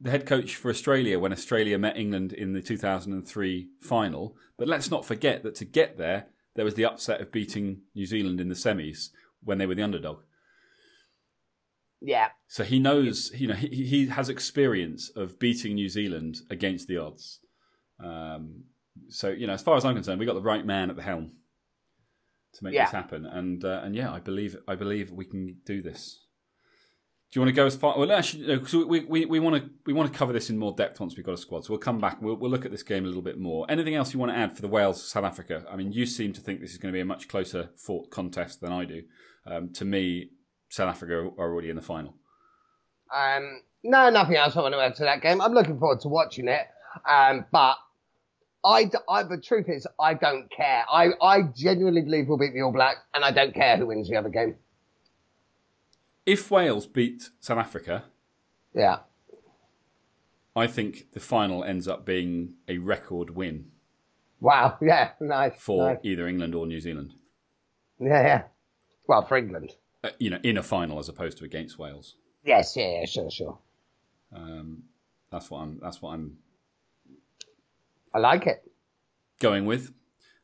the 0.00 0.10
head 0.10 0.26
coach 0.26 0.56
for 0.56 0.70
Australia 0.70 1.18
when 1.18 1.32
Australia 1.32 1.78
met 1.78 1.96
England 1.96 2.32
in 2.32 2.52
the 2.52 2.60
2003 2.60 3.68
final. 3.80 4.36
But 4.58 4.68
let's 4.68 4.90
not 4.90 5.04
forget 5.04 5.42
that 5.42 5.54
to 5.56 5.64
get 5.64 5.96
there, 5.96 6.26
there 6.54 6.64
was 6.64 6.74
the 6.74 6.84
upset 6.84 7.20
of 7.20 7.32
beating 7.32 7.82
New 7.94 8.06
Zealand 8.06 8.40
in 8.40 8.48
the 8.48 8.54
semis 8.54 9.10
when 9.42 9.58
they 9.58 9.66
were 9.66 9.74
the 9.74 9.82
underdog. 9.82 10.18
Yeah, 12.00 12.28
So 12.48 12.64
he 12.64 12.78
knows, 12.78 13.32
you 13.34 13.46
know, 13.46 13.54
he, 13.54 13.86
he 13.86 14.06
has 14.08 14.28
experience 14.28 15.10
of 15.16 15.38
beating 15.38 15.74
New 15.74 15.88
Zealand 15.88 16.36
against 16.50 16.86
the 16.86 16.98
odds. 16.98 17.40
Um, 17.98 18.64
so 19.08 19.30
you 19.30 19.46
know, 19.46 19.54
as 19.54 19.62
far 19.62 19.76
as 19.76 19.86
I'm 19.86 19.94
concerned, 19.94 20.20
we 20.20 20.26
got 20.26 20.34
the 20.34 20.42
right 20.42 20.66
man 20.66 20.90
at 20.90 20.96
the 20.96 21.02
helm 21.02 21.32
to 22.54 22.64
make 22.64 22.74
Yeah. 22.74 22.84
this 22.84 22.92
happen. 22.92 23.26
And 23.26 23.64
uh, 23.64 23.80
and 23.84 23.94
yeah, 23.94 24.12
I 24.12 24.20
believe 24.20 24.56
I 24.68 24.74
believe 24.74 25.10
we 25.10 25.24
can 25.24 25.58
do 25.64 25.82
this. 25.82 26.20
Do 27.32 27.40
you 27.40 27.44
want 27.46 27.48
to 27.54 27.56
go 27.56 27.66
as 27.66 27.74
far? 27.74 27.98
Well, 27.98 28.12
actually, 28.12 28.46
no, 28.46 28.60
'cause 28.60 28.74
we 28.74 29.00
we 29.00 29.24
we 29.26 29.40
want 29.40 29.56
to 29.62 29.68
we 29.86 29.92
want 29.92 30.12
to 30.12 30.16
cover 30.16 30.32
this 30.32 30.50
in 30.50 30.56
more 30.58 30.72
depth 30.72 31.00
once 31.00 31.16
we've 31.16 31.26
got 31.26 31.34
a 31.34 31.36
squad. 31.38 31.64
So 31.64 31.72
we'll 31.72 31.80
come 31.80 31.98
back. 32.00 32.22
We'll 32.22 32.36
we'll 32.36 32.50
look 32.50 32.64
at 32.64 32.70
this 32.70 32.84
game 32.84 33.04
a 33.04 33.08
little 33.08 33.22
bit 33.22 33.38
more. 33.38 33.66
Anything 33.68 33.96
else 33.96 34.12
you 34.14 34.20
want 34.20 34.30
to 34.32 34.38
add 34.38 34.54
for 34.54 34.62
the 34.62 34.68
Wales 34.68 35.02
South 35.02 35.24
Africa? 35.24 35.64
I 35.68 35.74
mean, 35.76 35.90
you 35.92 36.06
seem 36.06 36.32
to 36.32 36.40
think 36.40 36.60
this 36.60 36.70
is 36.72 36.78
going 36.78 36.92
to 36.92 36.96
be 36.96 37.00
a 37.00 37.04
much 37.04 37.26
closer 37.28 37.70
fought 37.76 38.10
contest 38.10 38.60
than 38.60 38.70
I 38.72 38.84
do. 38.84 39.02
Um, 39.46 39.72
to 39.74 39.84
me, 39.84 40.30
South 40.68 40.88
Africa 40.90 41.14
are 41.14 41.50
already 41.50 41.70
in 41.70 41.76
the 41.76 41.82
final. 41.82 42.14
Um, 43.12 43.62
no, 43.82 44.10
nothing 44.10 44.36
else 44.36 44.56
I 44.56 44.62
want 44.62 44.74
to 44.74 44.80
add 44.80 44.94
to 44.96 45.02
that 45.04 45.20
game. 45.20 45.40
I'm 45.40 45.52
looking 45.52 45.78
forward 45.78 46.00
to 46.00 46.08
watching 46.08 46.46
it. 46.48 46.66
Um, 47.08 47.44
but 47.52 47.76
I, 48.64 48.90
I- 49.08 49.22
the 49.24 49.38
truth 49.40 49.68
is, 49.68 49.86
I 50.00 50.14
don't 50.14 50.50
care. 50.50 50.84
I, 50.90 51.08
I 51.20 51.42
genuinely 51.54 52.02
believe 52.02 52.28
we'll 52.28 52.38
beat 52.38 52.54
the 52.54 52.62
All 52.62 52.72
Blacks, 52.72 53.00
and 53.12 53.24
I 53.24 53.30
don't 53.30 53.54
care 53.54 53.76
who 53.76 53.86
wins 53.86 54.08
the 54.08 54.16
other 54.16 54.30
game. 54.30 54.56
If 56.26 56.50
Wales 56.50 56.86
beat 56.86 57.28
South 57.40 57.58
Africa, 57.58 58.04
Yeah. 58.74 59.00
I 60.56 60.66
think 60.68 61.12
the 61.12 61.20
final 61.20 61.64
ends 61.64 61.88
up 61.88 62.04
being 62.06 62.54
a 62.68 62.78
record 62.78 63.30
win 63.30 63.66
Wow. 64.40 64.78
Yeah. 64.82 65.10
Nice. 65.20 65.54
for 65.58 65.90
nice. 65.94 65.98
either 66.02 66.26
England 66.28 66.54
or 66.54 66.66
New 66.66 66.80
Zealand. 66.80 67.14
Yeah. 67.98 68.22
Yeah. 68.22 68.42
Well, 69.06 69.22
for 69.26 69.36
England. 69.36 69.72
Uh, 70.02 70.10
you 70.18 70.30
know, 70.30 70.38
in 70.42 70.56
a 70.56 70.62
final 70.62 70.98
as 70.98 71.08
opposed 71.08 71.38
to 71.38 71.44
against 71.44 71.78
Wales. 71.78 72.16
Yes. 72.44 72.76
Yeah. 72.76 73.00
yeah 73.00 73.04
sure. 73.06 73.30
Sure. 73.30 73.58
Um, 74.34 74.84
that's 75.30 75.50
what 75.50 75.58
I'm. 75.60 75.78
That's 75.82 76.00
what 76.02 76.10
I'm 76.14 76.38
I 78.14 78.18
like 78.18 78.46
it. 78.46 78.62
going 79.40 79.66
with. 79.66 79.92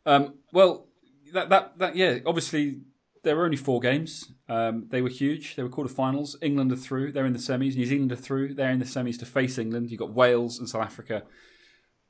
Um, 0.04 0.34
well, 0.52 0.88
that 1.32 1.48
that 1.50 1.78
that 1.78 1.96
yeah. 1.96 2.18
Obviously, 2.26 2.80
there 3.22 3.36
were 3.36 3.44
only 3.44 3.56
four 3.56 3.80
games. 3.80 4.32
Um, 4.48 4.88
they 4.90 5.02
were 5.02 5.08
huge. 5.08 5.54
They 5.54 5.62
were 5.62 5.68
quarterfinals. 5.68 6.34
England 6.42 6.72
are 6.72 6.76
through. 6.76 7.12
They're 7.12 7.26
in 7.26 7.32
the 7.32 7.38
semis. 7.38 7.76
New 7.76 7.86
Zealand 7.86 8.12
are 8.12 8.16
through. 8.16 8.54
They're 8.54 8.70
in 8.70 8.80
the 8.80 8.84
semis 8.84 9.18
to 9.20 9.26
face 9.26 9.58
England. 9.58 9.90
You've 9.90 10.00
got 10.00 10.12
Wales 10.12 10.58
and 10.58 10.68
South 10.68 10.82
Africa, 10.82 11.22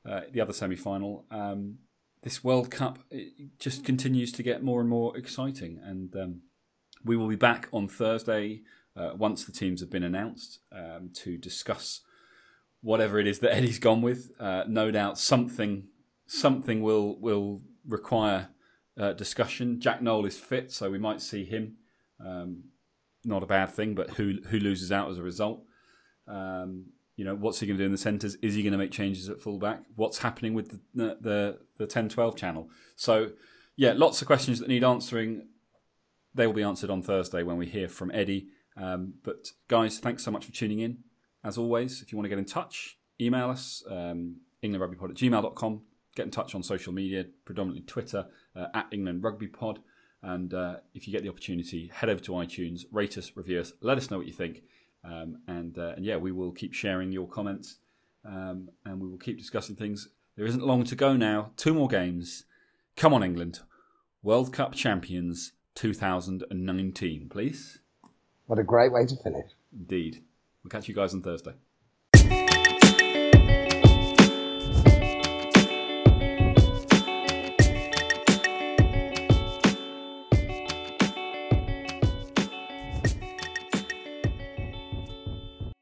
uh, 0.08 0.22
the 0.32 0.40
other 0.40 0.52
semi 0.52 0.76
final. 0.76 1.26
Um, 1.30 1.78
this 2.22 2.44
World 2.44 2.70
Cup 2.70 2.98
just 3.58 3.84
continues 3.84 4.32
to 4.32 4.42
get 4.42 4.62
more 4.62 4.80
and 4.80 4.88
more 4.88 5.16
exciting, 5.16 5.80
and 5.84 6.14
um, 6.16 6.40
we 7.04 7.16
will 7.16 7.28
be 7.28 7.36
back 7.36 7.68
on 7.72 7.88
Thursday 7.88 8.62
uh, 8.96 9.12
once 9.16 9.44
the 9.44 9.52
teams 9.52 9.80
have 9.80 9.90
been 9.90 10.02
announced 10.02 10.60
um, 10.72 11.10
to 11.14 11.36
discuss 11.38 12.02
whatever 12.82 13.18
it 13.18 13.26
is 13.26 13.40
that 13.40 13.54
Eddie's 13.54 13.78
gone 13.78 14.02
with. 14.02 14.30
Uh, 14.38 14.64
no 14.66 14.90
doubt 14.90 15.18
something 15.18 15.88
something 16.26 16.82
will 16.82 17.18
will 17.20 17.62
require 17.86 18.48
uh, 18.98 19.12
discussion. 19.12 19.80
Jack 19.80 20.02
Nowell 20.02 20.26
is 20.26 20.38
fit, 20.38 20.70
so 20.72 20.90
we 20.90 20.98
might 20.98 21.20
see 21.20 21.44
him. 21.44 21.76
Um, 22.24 22.64
not 23.24 23.42
a 23.42 23.46
bad 23.46 23.70
thing, 23.70 23.94
but 23.94 24.10
who 24.10 24.38
who 24.48 24.58
loses 24.58 24.92
out 24.92 25.10
as 25.10 25.18
a 25.18 25.22
result? 25.22 25.62
Um, 26.26 26.86
you 27.16 27.24
know, 27.24 27.34
what's 27.34 27.60
he 27.60 27.66
going 27.66 27.76
to 27.76 27.82
do 27.82 27.86
in 27.86 27.92
the 27.92 27.98
centres? 27.98 28.36
Is 28.36 28.54
he 28.54 28.62
going 28.62 28.72
to 28.72 28.78
make 28.78 28.92
changes 28.92 29.28
at 29.28 29.42
fullback? 29.42 29.82
What's 29.94 30.18
happening 30.18 30.54
with 30.54 30.70
the 30.94 31.18
the 31.20 31.58
the 31.78 31.86
ten 31.86 32.08
twelve 32.08 32.36
channel? 32.36 32.70
So, 32.96 33.32
yeah, 33.76 33.92
lots 33.94 34.22
of 34.22 34.26
questions 34.26 34.60
that 34.60 34.68
need 34.68 34.84
answering. 34.84 35.48
They 36.32 36.46
will 36.46 36.54
be 36.54 36.62
answered 36.62 36.90
on 36.90 37.02
Thursday 37.02 37.42
when 37.42 37.56
we 37.56 37.66
hear 37.66 37.88
from 37.88 38.10
Eddie. 38.14 38.48
Um, 38.76 39.14
but 39.24 39.48
guys, 39.68 39.98
thanks 39.98 40.22
so 40.22 40.30
much 40.30 40.46
for 40.46 40.52
tuning 40.52 40.78
in. 40.78 40.98
As 41.44 41.58
always, 41.58 42.02
if 42.02 42.12
you 42.12 42.18
want 42.18 42.26
to 42.26 42.28
get 42.28 42.38
in 42.38 42.44
touch, 42.44 42.98
email 43.20 43.50
us, 43.50 43.82
um, 43.88 44.36
englandrugbypod 44.62 45.10
at 45.10 45.16
gmail.com. 45.16 45.82
Get 46.16 46.24
in 46.24 46.30
touch 46.30 46.54
on 46.54 46.62
social 46.62 46.92
media, 46.92 47.24
predominantly 47.44 47.82
Twitter, 47.86 48.26
uh, 48.56 48.66
at 48.74 48.86
England 48.92 49.22
Rugby 49.22 49.46
Pod. 49.46 49.78
And 50.22 50.52
uh, 50.52 50.76
if 50.94 51.06
you 51.06 51.12
get 51.12 51.22
the 51.22 51.28
opportunity, 51.28 51.90
head 51.94 52.10
over 52.10 52.20
to 52.20 52.32
iTunes, 52.32 52.84
rate 52.92 53.16
us, 53.16 53.32
review 53.36 53.60
us, 53.60 53.72
let 53.80 53.96
us 53.96 54.10
know 54.10 54.18
what 54.18 54.26
you 54.26 54.32
think. 54.32 54.62
Um, 55.02 55.38
and, 55.46 55.78
uh, 55.78 55.94
and 55.96 56.04
yeah, 56.04 56.16
we 56.16 56.30
will 56.30 56.52
keep 56.52 56.74
sharing 56.74 57.10
your 57.10 57.26
comments 57.26 57.76
um, 58.24 58.68
and 58.84 59.00
we 59.00 59.08
will 59.08 59.18
keep 59.18 59.38
discussing 59.38 59.76
things. 59.76 60.08
There 60.36 60.44
isn't 60.46 60.66
long 60.66 60.84
to 60.84 60.96
go 60.96 61.16
now. 61.16 61.52
Two 61.56 61.72
more 61.72 61.88
games. 61.88 62.44
Come 62.96 63.14
on, 63.14 63.22
England. 63.22 63.60
World 64.22 64.52
Cup 64.52 64.74
champions 64.74 65.52
2019, 65.74 67.28
please. 67.30 67.78
What 68.46 68.58
a 68.58 68.62
great 68.62 68.92
way 68.92 69.06
to 69.06 69.16
finish. 69.16 69.46
Indeed. 69.72 70.22
We'll 70.62 70.70
catch 70.70 70.88
you 70.88 70.94
guys 70.94 71.14
on 71.14 71.22
Thursday. 71.22 71.54